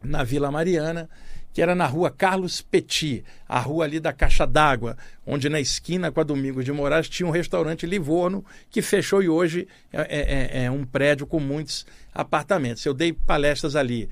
na 0.03 0.25
Vila 0.25 0.51
Mariana, 0.51 1.09
que 1.55 1.63
era 1.63 1.75
na 1.75 1.87
rua 1.87 2.11
Carlos 2.11 2.61
Petit, 2.61 3.25
a 3.49 3.61
rua 3.61 3.85
ali 3.85 4.01
da 4.01 4.13
Caixa 4.13 4.45
d'Água, 4.45 4.97
onde 5.25 5.49
na 5.49 5.61
esquina 5.61 6.11
com 6.11 6.21
a 6.21 6.25
Domingos 6.25 6.65
de 6.65 6.73
Moraes 6.73 7.09
tinha 7.09 7.27
um 7.27 7.31
restaurante 7.31 7.87
Livorno, 7.87 8.45
que 8.69 8.83
fechou 8.83 9.23
e 9.23 9.29
hoje 9.29 9.69
é, 9.93 10.01
é, 10.01 10.63
é, 10.63 10.65
é 10.65 10.71
um 10.71 10.85
prédio 10.85 11.29
com 11.29 11.39
muitos 11.39 11.87
apartamentos. 12.13 12.85
Eu 12.85 12.93
dei 12.93 13.13
palestras 13.13 13.77
ali 13.77 14.11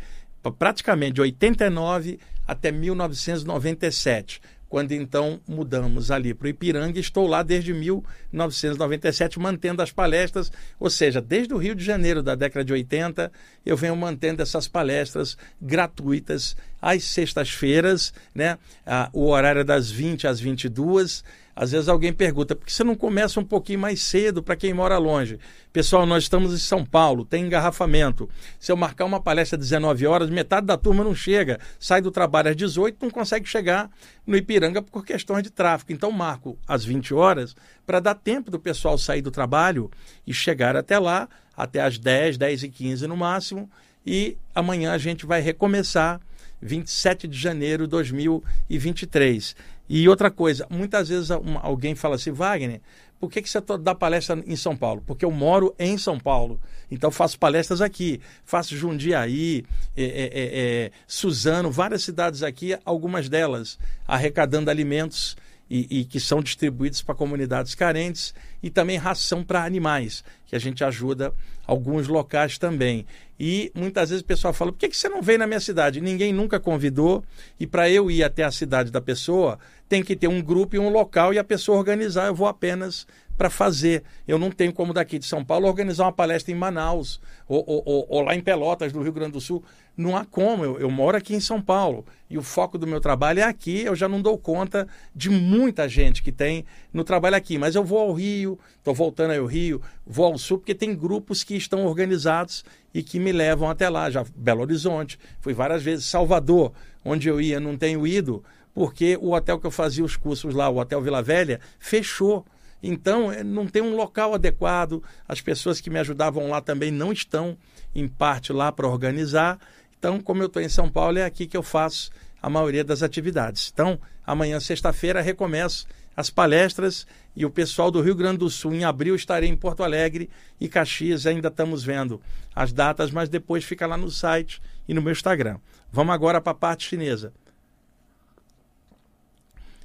praticamente 0.56 1.14
de 1.14 1.20
89 1.20 2.20
até 2.46 2.70
1997 2.70 4.40
quando 4.72 4.92
então 4.92 5.38
mudamos 5.46 6.10
ali 6.10 6.32
para 6.32 6.46
o 6.46 6.48
Ipiranga. 6.48 6.98
Estou 6.98 7.26
lá 7.26 7.42
desde 7.42 7.74
1997 7.74 9.38
mantendo 9.38 9.82
as 9.82 9.92
palestras, 9.92 10.50
ou 10.80 10.88
seja, 10.88 11.20
desde 11.20 11.52
o 11.52 11.58
Rio 11.58 11.74
de 11.74 11.84
Janeiro 11.84 12.22
da 12.22 12.34
década 12.34 12.64
de 12.64 12.72
80, 12.72 13.30
eu 13.66 13.76
venho 13.76 13.94
mantendo 13.94 14.40
essas 14.40 14.66
palestras 14.66 15.36
gratuitas 15.60 16.56
às 16.80 17.04
sextas-feiras, 17.04 18.14
né? 18.34 18.58
Ah, 18.86 19.10
o 19.12 19.26
horário 19.26 19.60
é 19.60 19.64
das 19.64 19.90
20 19.90 20.26
às 20.26 20.40
22 20.40 21.22
às 21.54 21.72
vezes 21.72 21.88
alguém 21.88 22.12
pergunta, 22.12 22.56
por 22.56 22.64
que 22.64 22.72
você 22.72 22.82
não 22.82 22.94
começa 22.94 23.38
um 23.38 23.44
pouquinho 23.44 23.78
mais 23.78 24.00
cedo 24.00 24.42
para 24.42 24.56
quem 24.56 24.72
mora 24.72 24.96
longe? 24.96 25.38
Pessoal, 25.72 26.06
nós 26.06 26.24
estamos 26.24 26.54
em 26.54 26.58
São 26.58 26.84
Paulo, 26.84 27.24
tem 27.24 27.44
engarrafamento. 27.44 28.28
Se 28.58 28.72
eu 28.72 28.76
marcar 28.76 29.04
uma 29.04 29.20
palestra 29.20 29.58
às 29.58 29.64
19 29.64 30.06
horas, 30.06 30.30
metade 30.30 30.66
da 30.66 30.78
turma 30.78 31.04
não 31.04 31.14
chega. 31.14 31.60
Sai 31.78 32.00
do 32.00 32.10
trabalho 32.10 32.50
às 32.50 32.56
18, 32.56 32.98
não 33.02 33.10
consegue 33.10 33.46
chegar 33.46 33.90
no 34.26 34.36
Ipiranga 34.36 34.80
por 34.80 35.04
questões 35.04 35.42
de 35.42 35.50
tráfego. 35.50 35.92
Então 35.92 36.10
marco 36.10 36.58
às 36.66 36.84
20 36.84 37.12
horas 37.12 37.54
para 37.86 38.00
dar 38.00 38.14
tempo 38.14 38.50
do 38.50 38.58
pessoal 38.58 38.96
sair 38.96 39.20
do 39.20 39.30
trabalho 39.30 39.90
e 40.26 40.32
chegar 40.32 40.74
até 40.74 40.98
lá, 40.98 41.28
até 41.54 41.82
às 41.82 41.98
10, 41.98 42.38
10 42.38 42.62
e 42.62 42.68
15 42.70 43.06
no 43.06 43.16
máximo. 43.16 43.70
E 44.06 44.38
amanhã 44.54 44.92
a 44.92 44.98
gente 44.98 45.26
vai 45.26 45.40
recomeçar 45.40 46.20
27 46.62 47.26
de 47.26 47.36
janeiro 47.36 47.84
de 47.84 47.90
2023. 47.90 49.56
E 49.88 50.08
outra 50.08 50.30
coisa, 50.30 50.66
muitas 50.70 51.08
vezes 51.08 51.30
alguém 51.30 51.94
fala 51.94 52.14
assim, 52.14 52.30
Wagner, 52.30 52.80
por 53.22 53.30
que, 53.30 53.40
que 53.40 53.48
você 53.48 53.60
dá 53.80 53.94
palestra 53.94 54.42
em 54.44 54.56
São 54.56 54.76
Paulo? 54.76 55.00
Porque 55.06 55.24
eu 55.24 55.30
moro 55.30 55.72
em 55.78 55.96
São 55.96 56.18
Paulo. 56.18 56.60
Então 56.90 57.08
faço 57.08 57.38
palestras 57.38 57.80
aqui. 57.80 58.20
Faço 58.44 58.76
Jundiaí, 58.76 59.64
é, 59.96 60.02
é, 60.02 60.30
é, 60.34 60.90
Suzano, 61.06 61.70
várias 61.70 62.02
cidades 62.02 62.42
aqui, 62.42 62.76
algumas 62.84 63.28
delas 63.28 63.78
arrecadando 64.08 64.70
alimentos 64.70 65.36
e, 65.72 66.00
e 66.00 66.04
que 66.04 66.20
são 66.20 66.42
distribuídos 66.42 67.00
para 67.00 67.14
comunidades 67.14 67.74
carentes 67.74 68.34
e 68.62 68.68
também 68.68 68.98
ração 68.98 69.42
para 69.42 69.64
animais, 69.64 70.22
que 70.44 70.54
a 70.54 70.58
gente 70.58 70.84
ajuda 70.84 71.32
alguns 71.66 72.08
locais 72.08 72.58
também. 72.58 73.06
E 73.40 73.72
muitas 73.74 74.10
vezes 74.10 74.22
o 74.22 74.26
pessoal 74.26 74.52
fala: 74.52 74.70
por 74.70 74.78
que, 74.78 74.90
que 74.90 74.96
você 74.96 75.08
não 75.08 75.22
veio 75.22 75.38
na 75.38 75.46
minha 75.46 75.60
cidade? 75.60 75.98
Ninguém 75.98 76.30
nunca 76.30 76.60
convidou, 76.60 77.24
e 77.58 77.66
para 77.66 77.88
eu 77.88 78.10
ir 78.10 78.22
até 78.22 78.44
a 78.44 78.50
cidade 78.50 78.90
da 78.90 79.00
pessoa, 79.00 79.58
tem 79.88 80.02
que 80.02 80.14
ter 80.14 80.28
um 80.28 80.42
grupo 80.42 80.76
e 80.76 80.78
um 80.78 80.90
local 80.90 81.32
e 81.32 81.38
a 81.38 81.44
pessoa 81.44 81.78
organizar. 81.78 82.26
Eu 82.26 82.34
vou 82.34 82.46
apenas 82.46 83.06
para 83.42 83.50
fazer. 83.50 84.04
Eu 84.26 84.38
não 84.38 84.52
tenho 84.52 84.72
como 84.72 84.94
daqui 84.94 85.18
de 85.18 85.26
São 85.26 85.44
Paulo 85.44 85.66
organizar 85.66 86.04
uma 86.04 86.12
palestra 86.12 86.52
em 86.52 86.54
Manaus 86.54 87.20
ou, 87.48 87.64
ou, 87.66 87.82
ou, 87.84 88.06
ou 88.08 88.20
lá 88.20 88.36
em 88.36 88.40
Pelotas, 88.40 88.92
no 88.92 89.02
Rio 89.02 89.12
Grande 89.12 89.32
do 89.32 89.40
Sul. 89.40 89.64
Não 89.96 90.16
há 90.16 90.24
como. 90.24 90.64
Eu, 90.64 90.78
eu, 90.78 90.88
moro 90.88 91.16
aqui 91.16 91.34
em 91.34 91.40
São 91.40 91.60
Paulo 91.60 92.06
e 92.30 92.38
o 92.38 92.42
foco 92.42 92.78
do 92.78 92.86
meu 92.86 93.00
trabalho 93.00 93.40
é 93.40 93.42
aqui. 93.42 93.82
Eu 93.82 93.96
já 93.96 94.08
não 94.08 94.22
dou 94.22 94.38
conta 94.38 94.86
de 95.12 95.28
muita 95.28 95.88
gente 95.88 96.22
que 96.22 96.30
tem 96.30 96.64
no 96.92 97.02
trabalho 97.02 97.34
aqui. 97.34 97.58
Mas 97.58 97.74
eu 97.74 97.82
vou 97.82 97.98
ao 97.98 98.12
Rio, 98.12 98.60
estou 98.78 98.94
voltando 98.94 99.32
ao 99.32 99.44
Rio, 99.44 99.82
vou 100.06 100.26
ao 100.26 100.38
Sul, 100.38 100.58
porque 100.58 100.72
tem 100.72 100.94
grupos 100.94 101.42
que 101.42 101.56
estão 101.56 101.84
organizados 101.84 102.64
e 102.94 103.02
que 103.02 103.18
me 103.18 103.32
levam 103.32 103.68
até 103.68 103.88
lá. 103.88 104.08
Já 104.08 104.24
Belo 104.36 104.60
Horizonte, 104.60 105.18
fui 105.40 105.52
várias 105.52 105.82
vezes. 105.82 106.06
Salvador, 106.06 106.72
onde 107.04 107.28
eu 107.28 107.40
ia, 107.40 107.58
não 107.58 107.76
tenho 107.76 108.06
ido, 108.06 108.44
porque 108.72 109.18
o 109.20 109.32
hotel 109.32 109.58
que 109.58 109.66
eu 109.66 109.70
fazia 109.72 110.04
os 110.04 110.16
cursos 110.16 110.54
lá, 110.54 110.68
o 110.68 110.78
Hotel 110.78 111.02
Vila 111.02 111.20
Velha, 111.20 111.58
fechou. 111.80 112.46
Então, 112.82 113.30
é, 113.30 113.44
não 113.44 113.66
tem 113.66 113.80
um 113.80 113.94
local 113.94 114.34
adequado, 114.34 115.02
as 115.28 115.40
pessoas 115.40 115.80
que 115.80 115.90
me 115.90 115.98
ajudavam 115.98 116.48
lá 116.48 116.60
também 116.60 116.90
não 116.90 117.12
estão, 117.12 117.56
em 117.94 118.08
parte, 118.08 118.52
lá 118.52 118.72
para 118.72 118.88
organizar. 118.88 119.58
Então, 119.98 120.20
como 120.20 120.42
eu 120.42 120.46
estou 120.46 120.60
em 120.60 120.68
São 120.68 120.90
Paulo, 120.90 121.18
é 121.18 121.24
aqui 121.24 121.46
que 121.46 121.56
eu 121.56 121.62
faço 121.62 122.10
a 122.42 122.50
maioria 122.50 122.82
das 122.82 123.02
atividades. 123.02 123.70
Então, 123.72 123.98
amanhã, 124.26 124.58
sexta-feira, 124.58 125.20
recomeço 125.20 125.86
as 126.16 126.28
palestras 126.28 127.06
e 127.34 127.46
o 127.46 127.50
pessoal 127.50 127.90
do 127.90 128.00
Rio 128.00 128.14
Grande 128.14 128.38
do 128.38 128.50
Sul, 128.50 128.74
em 128.74 128.84
abril, 128.84 129.14
estarei 129.14 129.48
em 129.48 129.56
Porto 129.56 129.82
Alegre 129.82 130.28
e 130.60 130.68
Caxias. 130.68 131.26
Ainda 131.26 131.48
estamos 131.48 131.84
vendo 131.84 132.20
as 132.54 132.72
datas, 132.72 133.10
mas 133.10 133.28
depois 133.28 133.64
fica 133.64 133.86
lá 133.86 133.96
no 133.96 134.10
site 134.10 134.60
e 134.86 134.92
no 134.92 135.00
meu 135.00 135.12
Instagram. 135.12 135.58
Vamos 135.90 136.14
agora 136.14 136.40
para 136.40 136.52
a 136.52 136.56
parte 136.56 136.88
chinesa. 136.88 137.32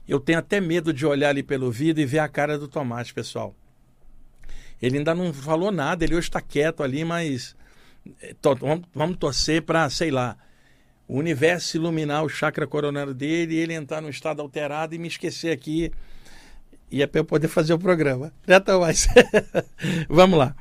Eu 0.07 0.19
tenho 0.19 0.39
até 0.39 0.61
medo 0.61 0.93
de 0.93 1.05
olhar 1.05 1.29
ali 1.29 1.43
pelo 1.43 1.69
vidro 1.69 2.01
e 2.01 2.05
ver 2.05 2.19
a 2.19 2.27
cara 2.29 2.57
do 2.57 2.67
Tomate, 2.67 3.13
pessoal. 3.13 3.53
Ele 4.81 4.99
ainda 4.99 5.13
não 5.13 5.33
falou 5.33 5.71
nada, 5.71 6.03
ele 6.03 6.15
hoje 6.15 6.27
está 6.27 6.39
quieto 6.39 6.83
ali, 6.83 7.03
mas 7.03 7.55
eh, 8.21 8.35
vamos, 8.93 9.17
torcer 9.17 9.63
para, 9.63 9.89
sei 9.89 10.11
lá, 10.11 10.37
o 11.07 11.17
universo 11.17 11.77
iluminar 11.77 12.23
o 12.23 12.29
chakra 12.29 12.67
coronário 12.67 13.13
dele, 13.13 13.55
ele 13.55 13.73
entrar 13.73 14.01
num 14.01 14.09
estado 14.09 14.41
alterado 14.41 14.93
e 14.93 14.99
me 14.99 15.07
esquecer 15.07 15.51
aqui. 15.51 15.91
E 16.89 17.01
é 17.01 17.07
para 17.07 17.19
eu 17.19 17.25
poder 17.25 17.47
fazer 17.47 17.73
o 17.73 17.79
programa. 17.79 18.31
Já 18.47 18.59
Tomás? 18.59 19.07
vamos 20.07 20.37
lá. 20.37 20.55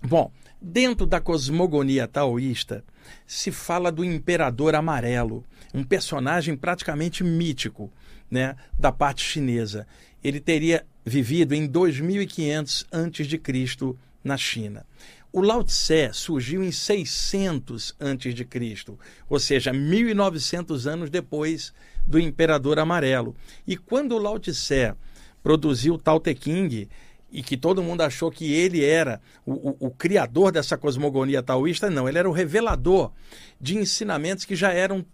Bom, 0.00 0.32
dentro 0.62 1.04
da 1.06 1.20
cosmogonia 1.20 2.06
taoísta, 2.06 2.84
se 3.26 3.50
fala 3.50 3.90
do 3.90 4.04
imperador 4.04 4.74
amarelo, 4.74 5.44
um 5.74 5.82
personagem 5.84 6.56
praticamente 6.56 7.22
mítico 7.22 7.92
né, 8.30 8.56
da 8.78 8.92
parte 8.92 9.22
chinesa. 9.22 9.86
Ele 10.22 10.40
teria 10.40 10.84
vivido 11.04 11.54
em 11.54 11.66
2500 11.66 12.86
a.C. 12.90 13.94
na 14.22 14.36
China. 14.36 14.84
O 15.32 15.40
Lao 15.40 15.62
Tse 15.62 16.10
surgiu 16.12 16.62
em 16.62 16.72
600 16.72 17.94
a.C., 18.00 18.96
ou 19.28 19.38
seja, 19.38 19.72
1900 19.72 20.86
anos 20.86 21.10
depois 21.10 21.72
do 22.06 22.18
Imperador 22.18 22.78
Amarelo. 22.78 23.36
E 23.66 23.76
quando 23.76 24.12
o 24.12 24.18
Lao 24.18 24.38
Tse 24.38 24.94
produziu 25.42 25.94
o 25.94 25.98
Tao 25.98 26.18
Te 26.18 26.34
King, 26.34 26.88
e 27.30 27.42
que 27.42 27.56
todo 27.56 27.82
mundo 27.82 28.00
achou 28.00 28.30
que 28.30 28.52
ele 28.52 28.84
era 28.84 29.20
o, 29.44 29.52
o, 29.52 29.76
o, 29.88 29.90
criador 29.90 30.50
dessa 30.50 30.78
cosmogonia 30.78 31.42
taoísta, 31.42 31.90
não, 31.90 32.08
ele 32.08 32.18
era 32.18 32.28
o 32.28 32.32
revelador 32.32 33.12
de 33.60 33.76
ensinamentos 33.76 34.44
que 34.44 34.56
já 34.56 34.72
eram 34.72 35.04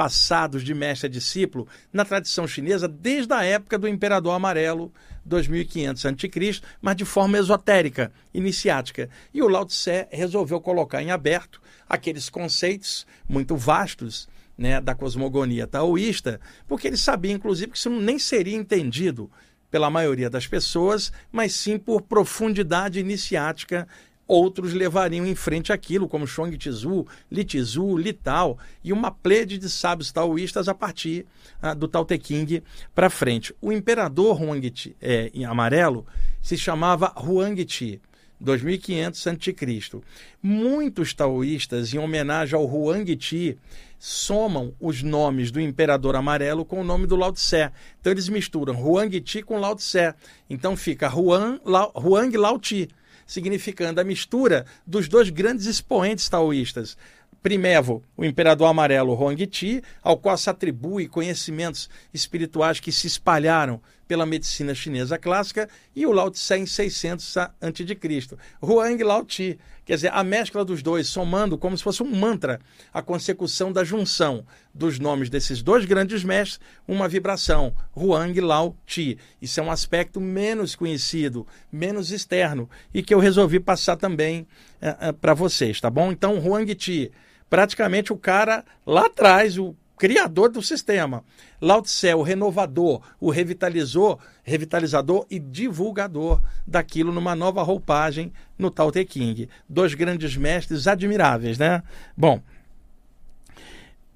passados 0.00 0.64
de 0.64 0.72
mestre 0.72 1.08
a 1.08 1.10
discípulo 1.10 1.68
na 1.92 2.06
tradição 2.06 2.48
chinesa 2.48 2.88
desde 2.88 3.34
a 3.34 3.44
época 3.44 3.76
do 3.76 3.86
Imperador 3.86 4.32
Amarelo, 4.32 4.90
2500 5.26 6.06
a.C., 6.06 6.62
mas 6.80 6.96
de 6.96 7.04
forma 7.04 7.36
esotérica, 7.36 8.10
iniciática. 8.32 9.10
E 9.34 9.42
o 9.42 9.48
Lao 9.48 9.66
Tse 9.66 10.08
resolveu 10.10 10.58
colocar 10.58 11.02
em 11.02 11.10
aberto 11.10 11.60
aqueles 11.86 12.30
conceitos 12.30 13.06
muito 13.28 13.58
vastos 13.58 14.26
né, 14.56 14.80
da 14.80 14.94
cosmogonia 14.94 15.66
taoísta, 15.66 16.40
porque 16.66 16.86
ele 16.86 16.96
sabia, 16.96 17.32
inclusive, 17.32 17.72
que 17.72 17.76
isso 17.76 17.90
nem 17.90 18.18
seria 18.18 18.56
entendido 18.56 19.30
pela 19.70 19.90
maioria 19.90 20.30
das 20.30 20.46
pessoas, 20.46 21.12
mas 21.30 21.52
sim 21.52 21.78
por 21.78 22.00
profundidade 22.00 22.98
iniciática 22.98 23.86
outros 24.30 24.72
levariam 24.72 25.26
em 25.26 25.34
frente 25.34 25.72
aquilo, 25.72 26.08
como 26.08 26.26
Chong 26.26 26.56
Tzu, 26.56 27.04
Li 27.30 27.44
Tzu, 27.44 27.96
Li 27.96 28.12
Tao, 28.12 28.56
e 28.82 28.92
uma 28.92 29.10
plede 29.10 29.58
de 29.58 29.68
sábios 29.68 30.12
taoístas 30.12 30.68
a 30.68 30.74
partir 30.74 31.26
ah, 31.60 31.74
do 31.74 31.88
Tao 31.88 32.04
Te 32.04 32.16
King 32.16 32.62
para 32.94 33.10
frente. 33.10 33.52
O 33.60 33.72
imperador 33.72 34.40
Huang 34.40 34.70
Ti, 34.70 34.96
é, 35.00 35.30
em 35.34 35.44
amarelo 35.44 36.06
se 36.40 36.56
chamava 36.56 37.12
Huang 37.16 37.64
Ti. 37.64 38.00
2500 38.42 39.26
a.C. 39.26 40.00
Muitos 40.42 41.12
taoístas, 41.12 41.92
em 41.92 41.98
homenagem 41.98 42.58
ao 42.58 42.64
Huang 42.64 43.14
Ti, 43.14 43.58
somam 43.98 44.72
os 44.80 45.02
nomes 45.02 45.50
do 45.50 45.60
imperador 45.60 46.16
amarelo 46.16 46.64
com 46.64 46.80
o 46.80 46.84
nome 46.84 47.06
do 47.06 47.16
Lao 47.16 47.32
Tse. 47.32 47.70
Então 48.00 48.10
eles 48.10 48.30
misturam 48.30 48.74
Huang 48.74 49.20
Ti 49.20 49.42
com 49.42 49.58
Lao 49.58 49.74
Tse. 49.74 50.14
Então 50.48 50.74
fica 50.74 51.06
Huang 51.08 51.60
Lao, 51.66 51.92
Huang 51.94 52.34
Lao 52.38 52.58
Ti 52.58 52.88
significando 53.30 54.00
a 54.00 54.04
mistura 54.04 54.66
dos 54.84 55.08
dois 55.08 55.30
grandes 55.30 55.66
expoentes 55.66 56.28
taoístas. 56.28 56.96
Primevo, 57.40 58.02
o 58.16 58.24
imperador 58.24 58.66
amarelo 58.66 59.14
Huang 59.14 59.46
Ti, 59.46 59.84
ao 60.02 60.18
qual 60.18 60.36
se 60.36 60.50
atribui 60.50 61.06
conhecimentos 61.06 61.88
espirituais 62.12 62.80
que 62.80 62.90
se 62.90 63.06
espalharam 63.06 63.80
pela 64.10 64.26
medicina 64.26 64.74
chinesa 64.74 65.16
clássica, 65.16 65.68
e 65.94 66.04
o 66.04 66.10
Lao 66.10 66.32
Tse 66.32 66.56
em 66.56 66.66
600 66.66 67.36
a.C. 67.36 68.36
Huang 68.60 69.04
Lao 69.04 69.24
Ti, 69.24 69.56
quer 69.84 69.94
dizer, 69.94 70.10
a 70.12 70.24
mescla 70.24 70.64
dos 70.64 70.82
dois, 70.82 71.06
somando 71.06 71.56
como 71.56 71.78
se 71.78 71.84
fosse 71.84 72.02
um 72.02 72.10
mantra, 72.10 72.58
a 72.92 73.00
consecução 73.02 73.72
da 73.72 73.84
junção 73.84 74.44
dos 74.74 74.98
nomes 74.98 75.30
desses 75.30 75.62
dois 75.62 75.84
grandes 75.84 76.24
mestres, 76.24 76.58
uma 76.88 77.06
vibração, 77.06 77.72
Huang 77.96 78.40
Lao 78.40 78.76
Ti. 78.84 79.16
Isso 79.40 79.60
é 79.60 79.62
um 79.62 79.70
aspecto 79.70 80.20
menos 80.20 80.74
conhecido, 80.74 81.46
menos 81.70 82.10
externo, 82.10 82.68
e 82.92 83.04
que 83.04 83.14
eu 83.14 83.20
resolvi 83.20 83.60
passar 83.60 83.94
também 83.94 84.44
eh, 84.82 84.96
eh, 85.02 85.12
para 85.12 85.34
vocês, 85.34 85.80
tá 85.80 85.88
bom? 85.88 86.10
Então, 86.10 86.36
Huang 86.36 86.74
Ti, 86.74 87.12
praticamente 87.48 88.12
o 88.12 88.16
cara 88.16 88.64
lá 88.84 89.06
atrás, 89.06 89.56
o 89.56 89.76
criador 90.00 90.48
do 90.48 90.62
sistema. 90.62 91.22
Lao 91.60 91.82
Tse, 91.82 92.14
o 92.14 92.22
renovador, 92.22 93.02
o 93.20 93.28
revitalizou, 93.28 94.18
revitalizador 94.42 95.26
e 95.30 95.38
divulgador 95.38 96.40
daquilo 96.66 97.12
numa 97.12 97.36
nova 97.36 97.62
roupagem 97.62 98.32
no 98.58 98.70
Tao 98.70 98.90
Te 98.90 99.04
King. 99.04 99.46
Dois 99.68 99.92
grandes 99.92 100.38
mestres 100.38 100.86
admiráveis, 100.86 101.58
né? 101.58 101.82
Bom, 102.16 102.40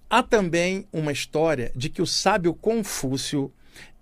há 0.08 0.22
também 0.22 0.88
uma 0.90 1.12
história 1.12 1.70
de 1.76 1.90
que 1.90 2.00
o 2.00 2.06
sábio 2.06 2.54
Confúcio 2.54 3.52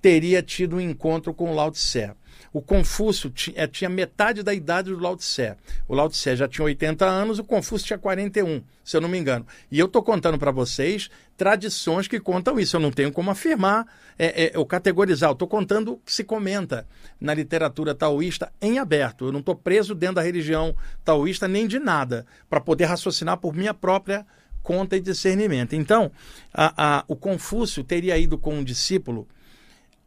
teria 0.00 0.40
tido 0.40 0.76
um 0.76 0.80
encontro 0.80 1.34
com 1.34 1.52
Lao 1.52 1.72
Tse. 1.72 2.12
O 2.52 2.60
Confúcio 2.60 3.32
eh, 3.54 3.66
tinha 3.66 3.88
metade 3.88 4.42
da 4.42 4.52
idade 4.52 4.90
do 4.90 5.00
Lao 5.00 5.16
Tse. 5.16 5.54
O 5.88 5.94
Lao 5.94 6.08
Tse 6.08 6.36
já 6.36 6.46
tinha 6.46 6.64
80 6.64 7.04
anos, 7.04 7.38
o 7.38 7.44
Confúcio 7.44 7.86
tinha 7.86 7.98
41, 7.98 8.62
se 8.84 8.96
eu 8.96 9.00
não 9.00 9.08
me 9.08 9.18
engano. 9.18 9.46
E 9.70 9.78
eu 9.78 9.86
estou 9.86 10.02
contando 10.02 10.38
para 10.38 10.50
vocês 10.50 11.08
tradições 11.36 12.06
que 12.06 12.20
contam 12.20 12.60
isso. 12.60 12.76
Eu 12.76 12.80
não 12.80 12.90
tenho 12.90 13.10
como 13.10 13.30
afirmar 13.30 13.86
é, 14.18 14.52
é, 14.54 14.58
ou 14.58 14.66
categorizar. 14.66 15.30
Eu 15.30 15.34
estou 15.34 15.48
contando 15.48 15.94
o 15.94 15.96
que 15.98 16.12
se 16.12 16.24
comenta 16.24 16.86
na 17.18 17.32
literatura 17.32 17.94
taoísta 17.94 18.52
em 18.60 18.78
aberto. 18.78 19.26
Eu 19.26 19.32
não 19.32 19.40
estou 19.40 19.54
preso 19.54 19.94
dentro 19.94 20.16
da 20.16 20.22
religião 20.22 20.76
taoísta 21.02 21.48
nem 21.48 21.66
de 21.66 21.78
nada, 21.78 22.26
para 22.50 22.60
poder 22.60 22.84
raciocinar 22.84 23.38
por 23.38 23.54
minha 23.54 23.72
própria 23.72 24.26
conta 24.62 24.96
e 24.96 25.00
discernimento. 25.00 25.74
Então, 25.74 26.12
a, 26.52 26.98
a, 26.98 27.04
o 27.08 27.16
Confúcio 27.16 27.82
teria 27.82 28.16
ido 28.16 28.38
com 28.38 28.54
um 28.54 28.64
discípulo 28.64 29.26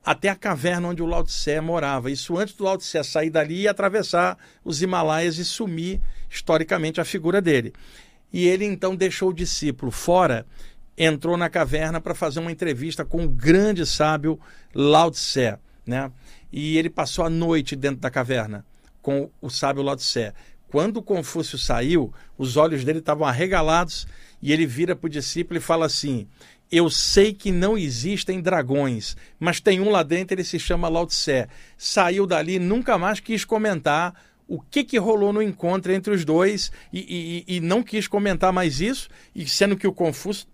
até 0.06 0.30
a 0.30 0.36
caverna 0.36 0.89
onde 0.89 1.02
o 1.02 1.06
Lao 1.08 1.24
Tse 1.24 1.60
morava. 1.60 2.12
Isso 2.12 2.38
antes 2.38 2.54
do 2.54 2.63
Lao 2.63 2.78
Tse 2.78 3.04
sair 3.04 3.32
dali 3.32 3.62
e 3.62 3.68
atravessar 3.68 4.38
os 4.63 4.82
Himalaias 4.82 5.39
e 5.39 5.44
sumir 5.44 6.00
historicamente 6.30 7.02
a 7.02 7.06
figura 7.06 7.41
dele. 7.41 7.74
E 8.32 8.48
ele 8.48 8.65
então 8.65 8.96
deixou 8.96 9.30
o 9.30 9.34
discípulo 9.34 9.91
fora, 9.91 10.46
entrou 10.96 11.36
na 11.36 11.50
caverna 11.50 12.00
para 12.00 12.13
fazer 12.13 12.39
uma 12.39 12.52
entrevista 12.52 13.04
com 13.04 13.26
o 13.26 13.30
grande 13.30 13.86
sábio 13.86 14.39
Lao 14.74 15.10
Tse, 15.10 15.58
né? 15.86 16.12
e 16.52 16.78
ele 16.78 16.89
passou 16.89 17.26
a 17.26 17.30
noite 17.30 17.76
dentro 17.76 18.00
da 18.00 18.10
caverna 18.10 18.65
com 19.02 19.30
o 19.41 19.50
sábio 19.50 19.84
Lao 19.84 19.96
Tse. 19.96 20.34
Quando 20.68 21.02
Confúcio 21.02 21.58
saiu, 21.58 22.13
os 22.38 22.58
olhos 22.58 22.84
dele 22.84 23.00
estavam 23.00 23.26
arregalados 23.28 24.08
e 24.41 24.52
ele 24.52 24.65
vira 24.65 24.96
para 24.96 25.08
o 25.08 25.10
discípulo 25.10 25.58
e 25.58 25.62
fala 25.62 25.86
assim: 25.86 26.28
Eu 26.71 26.89
sei 26.89 27.34
que 27.34 27.51
não 27.51 27.78
existem 27.78 28.41
dragões, 28.41 29.15
mas 29.39 29.60
tem 29.60 29.80
um 29.80 29.89
lá 29.89 30.04
dentro, 30.04 30.36
ele 30.36 30.43
se 30.43 30.60
chama 30.60 30.89
Lao 30.89 31.06
Tse. 31.06 31.47
Saiu 31.78 32.25
dali, 32.25 32.60
nunca 32.60 32.97
mais 32.97 33.19
quis 33.19 33.45
comentar 33.45 34.13
o 34.47 34.60
que, 34.60 34.84
que 34.84 34.97
rolou 34.97 35.34
no 35.34 35.41
encontro 35.41 35.91
entre 35.91 36.13
os 36.13 36.23
dois 36.23 36.71
e, 36.93 37.43
e, 37.47 37.56
e 37.56 37.60
não 37.60 37.82
quis 37.82 38.08
comentar 38.08 38.54
mais 38.54 38.80
isso, 38.80 39.10
e 39.34 39.47
sendo 39.47 39.75
que 39.75 39.88
o 39.88 39.93
Confúcio 39.93 40.47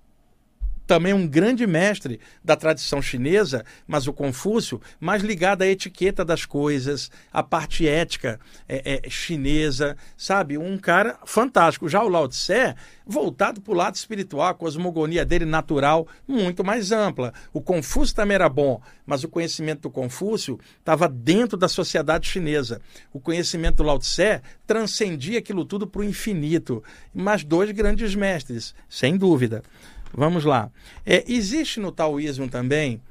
também 0.86 1.14
um 1.14 1.28
grande 1.28 1.66
mestre 1.66 2.20
da 2.44 2.56
tradição 2.56 3.02
chinesa, 3.02 3.64
mas 3.88 4.08
o 4.08 4.14
Confúcio, 4.14 4.82
mais 5.00 5.24
ligado 5.24 5.62
à 5.62 5.68
etiqueta 5.68 6.26
das 6.26 6.46
coisas, 6.46 7.10
à 7.32 7.42
parte 7.42 7.88
ética 7.88 8.40
é, 8.68 9.02
é, 9.06 9.10
chinesa, 9.10 9.96
sabe? 10.18 10.58
Um 10.58 10.78
cara 10.78 11.18
fantástico. 11.26 11.88
Já 11.88 12.04
o 12.04 12.10
Lao 12.10 12.28
Tse, 12.28 12.76
voltado 13.06 13.62
para 13.62 13.72
o 13.72 13.76
lado 13.76 13.96
espiritual, 13.96 14.48
a 14.48 14.54
cosmogonia 14.54 15.26
dele 15.26 15.46
natural, 15.46 16.08
muito 16.28 16.64
mais 16.64 16.92
ampla. 16.92 17.34
O 17.54 17.62
Confúcio 17.62 18.16
também 18.16 18.36
era 18.36 18.50
bom, 18.50 18.82
mas 19.06 19.24
o 19.24 19.30
conhecimento 19.30 19.82
do 19.82 19.90
Confúcio 19.90 20.60
estava 20.80 21.08
dentro 21.08 21.58
da 21.58 21.68
sociedade 21.68 22.28
chinesa. 22.28 22.82
O 23.14 23.20
conhecimento 23.20 23.78
do 23.78 23.84
Lao 23.84 24.00
Tse 24.00 24.42
transcendia 24.68 25.40
aquilo 25.40 25.66
tudo 25.66 25.88
para 25.88 26.02
o 26.02 26.06
infinito. 26.06 26.84
Mas 27.14 27.44
dois 27.44 27.72
grandes 27.72 28.16
mestres, 28.16 28.74
sem 28.90 29.18
dúvida. 29.18 29.64
Vamos 30.14 30.46
lá. 30.46 30.72
É, 31.06 31.24
existe 31.28 31.80
no 31.80 31.92
taoísmo 31.92 32.50
também 32.50 33.02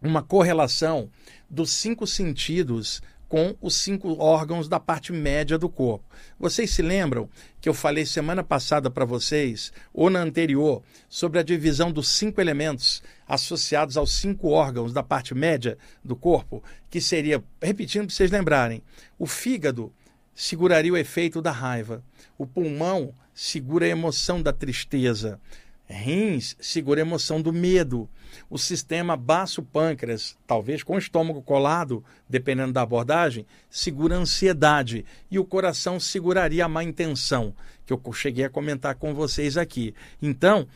uma 0.00 0.22
correlação 0.22 1.10
dos 1.48 1.70
cinco 1.70 2.06
sentidos 2.06 3.02
com 3.28 3.56
os 3.60 3.74
cinco 3.74 4.16
órgãos 4.22 4.68
da 4.68 4.78
parte 4.78 5.12
média 5.12 5.58
do 5.58 5.68
corpo. 5.68 6.04
Vocês 6.38 6.70
se 6.70 6.82
lembram 6.82 7.28
que 7.60 7.68
eu 7.68 7.74
falei 7.74 8.06
semana 8.06 8.44
passada 8.44 8.90
para 8.90 9.04
vocês, 9.04 9.72
ou 9.92 10.08
na 10.08 10.20
anterior, 10.20 10.82
sobre 11.08 11.40
a 11.40 11.42
divisão 11.42 11.90
dos 11.90 12.08
cinco 12.08 12.40
elementos 12.40 13.02
associados 13.26 13.96
aos 13.96 14.12
cinco 14.12 14.50
órgãos 14.50 14.92
da 14.92 15.02
parte 15.02 15.34
média 15.34 15.76
do 16.04 16.14
corpo, 16.14 16.62
que 16.88 17.00
seria, 17.00 17.42
repetindo 17.60 18.06
para 18.06 18.14
vocês 18.14 18.30
lembrarem, 18.30 18.82
o 19.18 19.26
fígado 19.26 19.92
seguraria 20.34 20.92
o 20.92 20.96
efeito 20.96 21.42
da 21.42 21.50
raiva, 21.50 22.04
o 22.38 22.46
pulmão 22.46 23.12
segura 23.34 23.86
a 23.86 23.88
emoção 23.88 24.40
da 24.40 24.52
tristeza, 24.52 25.40
Rins 25.86 26.56
segura 26.60 27.00
a 27.00 27.06
emoção 27.06 27.40
do 27.40 27.52
medo. 27.52 28.08
O 28.48 28.58
sistema 28.58 29.16
baço-pâncreas, 29.16 30.36
talvez 30.46 30.82
com 30.82 30.94
o 30.94 30.98
estômago 30.98 31.42
colado, 31.42 32.02
dependendo 32.28 32.72
da 32.72 32.82
abordagem, 32.82 33.46
segura 33.68 34.16
a 34.16 34.18
ansiedade. 34.18 35.04
E 35.30 35.38
o 35.38 35.44
coração 35.44 36.00
seguraria 36.00 36.64
a 36.64 36.68
má 36.68 36.82
intenção, 36.82 37.54
que 37.84 37.92
eu 37.92 38.00
cheguei 38.12 38.44
a 38.44 38.50
comentar 38.50 38.94
com 38.94 39.14
vocês 39.14 39.56
aqui. 39.56 39.94
Então, 40.20 40.66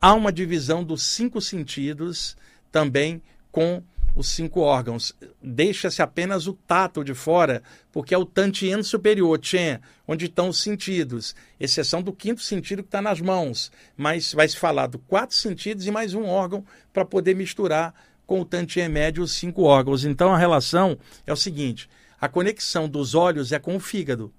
há 0.00 0.12
uma 0.12 0.32
divisão 0.32 0.84
dos 0.84 1.02
cinco 1.02 1.40
sentidos 1.40 2.36
também 2.70 3.22
com 3.50 3.82
os 4.16 4.28
cinco 4.28 4.60
órgãos. 4.60 5.14
Deixa-se 5.42 6.00
apenas 6.00 6.46
o 6.46 6.54
tato 6.54 7.04
de 7.04 7.14
fora, 7.14 7.62
porque 7.92 8.14
é 8.14 8.18
o 8.18 8.24
tantien 8.24 8.82
superior, 8.82 9.38
tchen, 9.38 9.78
onde 10.08 10.24
estão 10.24 10.48
os 10.48 10.58
sentidos, 10.58 11.36
exceção 11.60 12.02
do 12.02 12.12
quinto 12.12 12.40
sentido 12.40 12.82
que 12.82 12.88
está 12.88 13.02
nas 13.02 13.20
mãos. 13.20 13.70
Mas 13.96 14.32
vai 14.32 14.48
se 14.48 14.56
falar 14.56 14.86
do 14.86 14.98
quatro 14.98 15.36
sentidos 15.36 15.86
e 15.86 15.90
mais 15.90 16.14
um 16.14 16.24
órgão 16.24 16.64
para 16.92 17.04
poder 17.04 17.36
misturar 17.36 17.94
com 18.26 18.40
o 18.40 18.44
tantien 18.44 18.88
médio 18.88 19.22
os 19.22 19.32
cinco 19.32 19.62
órgãos. 19.62 20.04
Então 20.04 20.32
a 20.32 20.38
relação 20.38 20.98
é 21.26 21.32
o 21.32 21.36
seguinte: 21.36 21.88
a 22.18 22.26
conexão 22.26 22.88
dos 22.88 23.14
olhos 23.14 23.52
é 23.52 23.58
com 23.58 23.76
o 23.76 23.80
fígado, 23.80 24.32